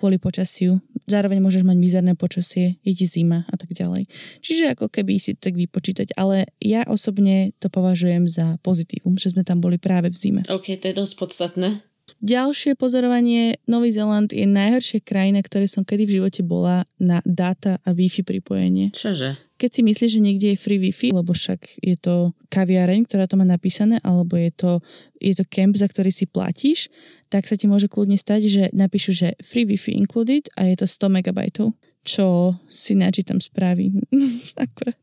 kvôli 0.01 0.17
počasiu. 0.17 0.81
Zároveň 1.05 1.45
môžeš 1.45 1.61
mať 1.61 1.77
mizerné 1.77 2.17
počasie, 2.17 2.81
je 2.81 2.93
ti 2.97 3.05
zima 3.05 3.45
a 3.53 3.55
tak 3.61 3.77
ďalej. 3.77 4.09
Čiže 4.41 4.73
ako 4.73 4.89
keby 4.89 5.21
si 5.21 5.37
to 5.37 5.53
tak 5.53 5.61
vypočítať, 5.61 6.17
ale 6.17 6.49
ja 6.57 6.89
osobne 6.89 7.53
to 7.61 7.69
považujem 7.69 8.25
za 8.25 8.57
pozitívum, 8.65 9.21
že 9.21 9.37
sme 9.37 9.45
tam 9.45 9.61
boli 9.61 9.77
práve 9.77 10.09
v 10.09 10.17
zime. 10.17 10.43
OK, 10.49 10.73
to 10.81 10.89
je 10.89 10.97
dosť 10.97 11.15
podstatné. 11.21 11.90
Ďalšie 12.19 12.75
pozorovanie, 12.75 13.63
Nový 13.71 13.95
Zeland 13.95 14.35
je 14.35 14.43
najhoršia 14.45 15.01
krajina, 15.07 15.39
ktoré 15.41 15.71
som 15.71 15.87
kedy 15.87 16.11
v 16.11 16.15
živote 16.21 16.43
bola 16.43 16.83
na 16.99 17.23
data 17.23 17.79
a 17.87 17.95
Wi-Fi 17.95 18.27
pripojenie. 18.27 18.91
Čože? 18.91 19.39
Keď 19.61 19.71
si 19.71 19.81
myslíš, 19.85 20.11
že 20.17 20.25
niekde 20.25 20.47
je 20.53 20.63
free 20.63 20.81
Wi-Fi, 20.81 21.13
lebo 21.13 21.37
však 21.37 21.85
je 21.85 21.97
to 22.01 22.33
kaviareň, 22.49 23.05
ktorá 23.05 23.29
to 23.29 23.37
má 23.37 23.45
napísané, 23.45 24.01
alebo 24.01 24.35
je 24.41 24.51
to, 24.51 24.73
je 25.21 25.37
to 25.37 25.45
camp, 25.47 25.77
za 25.77 25.87
ktorý 25.87 26.09
si 26.11 26.25
platíš, 26.25 26.89
tak 27.31 27.47
sa 27.47 27.55
ti 27.55 27.69
môže 27.69 27.87
kľudne 27.87 28.19
stať, 28.19 28.41
že 28.49 28.63
napíšu, 28.73 29.13
že 29.13 29.29
free 29.45 29.69
Wi-Fi 29.69 29.95
included 29.95 30.49
a 30.57 30.67
je 30.67 30.81
to 30.81 30.87
100 30.89 31.21
megabajtov 31.21 31.77
čo 32.01 32.57
si 32.73 32.97
načítam 32.97 33.41
správy. 33.41 33.93
Akurát. 34.57 34.97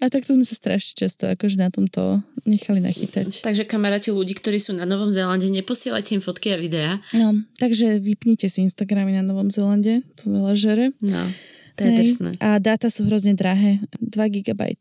A 0.00 0.12
takto 0.12 0.36
sme 0.36 0.44
sa 0.44 0.52
strašne 0.52 0.92
často 0.96 1.24
akože 1.28 1.56
na 1.56 1.72
tomto 1.72 2.20
nechali 2.44 2.80
nachytať. 2.84 3.40
Takže 3.40 3.64
kamaráti 3.64 4.12
ľudí, 4.12 4.36
ktorí 4.36 4.60
sú 4.60 4.76
na 4.76 4.84
Novom 4.84 5.08
Zélande, 5.08 5.48
neposielajte 5.48 6.16
im 6.16 6.22
fotky 6.24 6.52
a 6.52 6.60
videá. 6.60 7.00
No, 7.16 7.40
takže 7.56 8.00
vypnite 8.00 8.48
si 8.52 8.64
Instagramy 8.64 9.16
na 9.16 9.24
Novom 9.24 9.48
Zélande, 9.48 10.04
to 10.20 10.28
veľa 10.28 10.52
žere. 10.56 10.84
No, 11.00 11.24
to 11.76 11.80
je 11.84 11.90
drsné. 12.04 12.30
A 12.40 12.60
dáta 12.60 12.92
sú 12.92 13.08
hrozne 13.08 13.32
drahé, 13.32 13.80
2 14.00 14.12
GB 14.40 14.76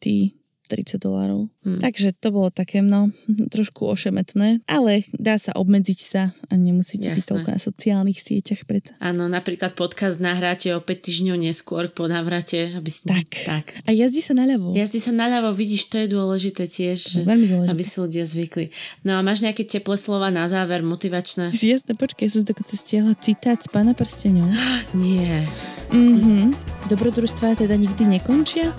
30 0.70 1.02
dolárov. 1.02 1.50
Hmm. 1.66 1.82
Takže 1.82 2.14
to 2.14 2.30
bolo 2.30 2.54
také, 2.54 2.86
no, 2.86 3.10
trošku 3.50 3.90
ošemetné, 3.90 4.62
ale 4.70 5.04
dá 5.18 5.42
sa 5.42 5.58
obmedziť 5.58 6.00
sa 6.00 6.32
a 6.48 6.54
nemusíte 6.54 7.10
Jasné. 7.10 7.18
byť 7.18 7.26
toľko 7.26 7.50
na 7.50 7.60
sociálnych 7.60 8.20
sieťach 8.22 8.62
preto. 8.70 8.94
Áno, 9.02 9.26
napríklad 9.26 9.74
podcast 9.74 10.22
nahráte 10.22 10.70
o 10.78 10.80
5 10.80 10.86
týždňov 10.86 11.36
neskôr 11.42 11.90
po 11.90 12.06
navrate, 12.06 12.78
aby 12.78 12.90
si... 12.94 13.10
Tak. 13.10 13.30
tak. 13.50 13.66
A 13.84 13.92
jazdí 13.92 14.22
sa 14.22 14.38
naľavo. 14.38 14.78
Jazdí 14.78 15.02
sa 15.02 15.10
naľavo, 15.10 15.58
vidíš, 15.58 15.90
to 15.90 15.98
je 15.98 16.08
dôležité 16.08 16.70
tiež, 16.70 17.26
no, 17.26 17.34
dôležité. 17.34 17.70
aby 17.74 17.84
si 17.84 17.96
ľudia 17.98 18.24
zvykli. 18.30 18.66
No 19.02 19.18
a 19.18 19.26
máš 19.26 19.42
nejaké 19.42 19.66
teplé 19.66 19.98
slova 19.98 20.30
na 20.30 20.46
záver, 20.46 20.86
motivačné? 20.86 21.52
Jasné, 21.52 21.98
počkaj, 21.98 22.30
ja 22.30 22.32
som 22.38 22.46
dokonca 22.46 22.74
stiahla 22.78 23.14
citát 23.18 23.58
z 23.58 23.68
pána 23.74 23.98
prsteňov. 23.98 24.48
Nie. 24.94 25.44
Mhm. 25.90 26.54
Dobrodružstvá 26.90 27.54
teda 27.58 27.78
nikdy 27.78 28.18
nekončia? 28.18 28.74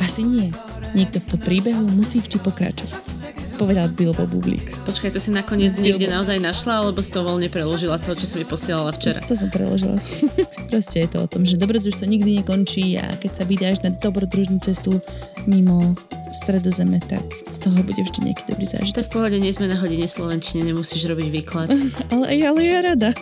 Asi 0.00 0.24
nie. 0.24 0.48
Niekto 0.94 1.22
v 1.22 1.26
tom 1.30 1.40
príbehu 1.40 1.84
musí 1.90 2.18
vždy 2.18 2.38
pokračovať 2.42 3.20
povedal 3.60 3.92
Bilbo 3.92 4.24
Bublík. 4.24 4.72
Počkaj, 4.88 5.12
to 5.12 5.20
si 5.20 5.28
nakoniec 5.28 5.76
Bilbo. 5.76 5.84
niekde 5.84 6.08
naozaj 6.08 6.40
našla, 6.40 6.80
alebo 6.80 7.04
si 7.04 7.12
to 7.12 7.20
voľne 7.20 7.52
preložila 7.52 8.00
z 8.00 8.08
toho, 8.08 8.16
čo 8.16 8.24
som 8.24 8.36
mi 8.40 8.48
posielala 8.48 8.88
včera? 8.96 9.20
To, 9.20 9.28
to 9.28 9.34
som 9.36 9.52
preložila. 9.52 10.00
Proste 10.72 11.04
je 11.04 11.08
to 11.12 11.18
o 11.20 11.28
tom, 11.28 11.44
že 11.44 11.60
dobrodružstvo 11.60 12.08
nikdy 12.08 12.40
nekončí 12.40 12.96
a 12.96 13.04
keď 13.20 13.30
sa 13.36 13.44
vydáš 13.44 13.84
na 13.84 13.92
dobrodružnú 13.92 14.64
cestu 14.64 15.04
mimo 15.44 15.92
stredozeme, 16.32 17.04
tak 17.04 17.20
z 17.52 17.58
toho 17.60 17.84
bude 17.84 18.00
vždy 18.00 18.32
nejaký 18.32 18.48
dobrý 18.48 18.64
zážitok. 18.64 18.96
To 18.96 19.04
v 19.04 19.12
pohode, 19.12 19.36
nie 19.36 19.52
sme 19.52 19.68
na 19.68 19.76
hodine 19.76 20.08
slovenčine, 20.08 20.64
nemusíš 20.64 21.04
robiť 21.04 21.28
výklad. 21.28 21.68
ale, 22.16 22.40
ale 22.40 22.60
ja 22.64 22.80
rada. 22.80 23.12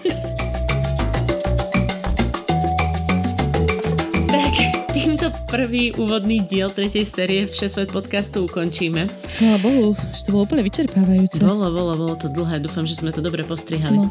Týmto 5.29 5.45
prvý 5.49 5.93
úvodný 5.97 6.41
diel 6.41 6.73
tretej 6.73 7.05
série 7.05 7.45
Všesvet 7.45 7.93
podcastu 7.93 8.49
ukončíme. 8.49 9.05
No 9.45 9.61
bohu, 9.61 9.93
že 10.17 10.25
to 10.25 10.33
bolo 10.33 10.49
úplne 10.49 10.65
vyčerpávajúce. 10.65 11.45
Bolo, 11.45 11.69
bolo, 11.69 11.93
bolo 11.97 12.15
to 12.17 12.33
dlhé, 12.33 12.65
dúfam, 12.65 12.89
že 12.89 12.97
sme 12.97 13.13
to 13.13 13.21
dobre 13.21 13.45
postrihali. 13.45 14.01
No. 14.01 14.09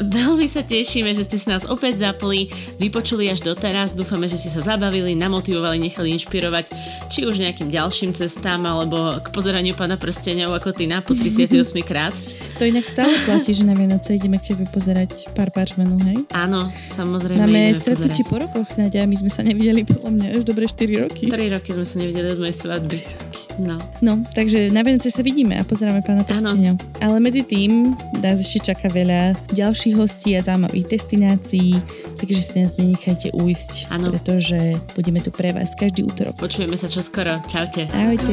Veľmi 0.00 0.46
sa 0.48 0.64
tešíme, 0.64 1.12
že 1.12 1.26
ste 1.26 1.36
si 1.36 1.46
nás 1.50 1.68
opäť 1.68 2.04
zapli, 2.04 2.48
vypočuli 2.80 3.28
až 3.28 3.44
doteraz. 3.44 3.92
Dúfame, 3.92 4.30
že 4.30 4.40
ste 4.40 4.50
sa 4.52 4.74
zabavili, 4.74 5.12
namotivovali, 5.18 5.76
nechali 5.80 6.14
inšpirovať 6.16 6.72
či 7.12 7.28
už 7.28 7.42
nejakým 7.42 7.68
ďalším 7.68 8.16
cestám 8.16 8.64
alebo 8.64 9.20
k 9.20 9.26
pozeraniu 9.34 9.76
pána 9.76 10.00
prstenov 10.00 10.54
ako 10.56 10.72
ty 10.72 10.88
na 10.88 11.04
po 11.04 11.12
38 11.12 11.52
krát. 11.84 12.14
To 12.56 12.64
inak 12.64 12.86
stále 12.88 13.12
platí, 13.26 13.52
že 13.52 13.66
na 13.66 13.74
Vianoce 13.74 14.16
ideme 14.16 14.38
k 14.38 14.54
tebe 14.54 14.64
pozerať 14.70 15.28
pár 15.34 15.50
parčmenov, 15.50 15.98
hej? 16.06 16.24
Áno, 16.32 16.70
samozrejme. 16.94 17.42
Máme 17.42 17.74
stretnutie 17.74 18.24
po 18.28 18.38
rokoch, 18.38 18.68
Nadia, 18.78 19.04
my 19.04 19.16
sme 19.18 19.30
sa 19.32 19.42
nevideli 19.42 19.82
podľa 19.82 20.10
mňa 20.14 20.26
už 20.38 20.44
dobre 20.46 20.70
4 20.70 21.04
roky. 21.08 21.28
3 21.28 21.54
roky 21.58 21.70
sme 21.74 21.86
sa 21.86 21.96
nevideli 21.98 22.28
od 22.32 22.38
mojej 22.38 22.56
svadby. 22.56 23.31
No. 23.60 23.76
no, 24.00 24.24
takže 24.32 24.72
na 24.72 24.80
Vianoce 24.80 25.12
sa 25.12 25.20
vidíme 25.20 25.60
a 25.60 25.64
pozeráme 25.66 26.00
pána 26.00 26.24
prstenia. 26.24 26.72
Ale 27.04 27.20
medzi 27.20 27.44
tým 27.44 27.92
nás 28.24 28.40
ešte 28.40 28.72
čaká 28.72 28.88
veľa 28.88 29.36
ďalších 29.52 29.94
hostí 29.98 30.32
a 30.38 30.40
zaujímavých 30.40 30.88
destinácií, 30.88 31.76
takže 32.16 32.40
si 32.40 32.52
nás 32.56 32.80
nenechajte 32.80 33.34
ujsť, 33.36 33.92
ano. 33.92 34.14
pretože 34.14 34.80
budeme 34.96 35.20
tu 35.20 35.28
pre 35.28 35.52
vás 35.52 35.76
každý 35.76 36.08
útorok. 36.08 36.38
Počujeme 36.40 36.76
sa 36.80 36.88
čoskoro. 36.88 37.44
Čaute. 37.44 37.90
Ahojte. 37.92 38.32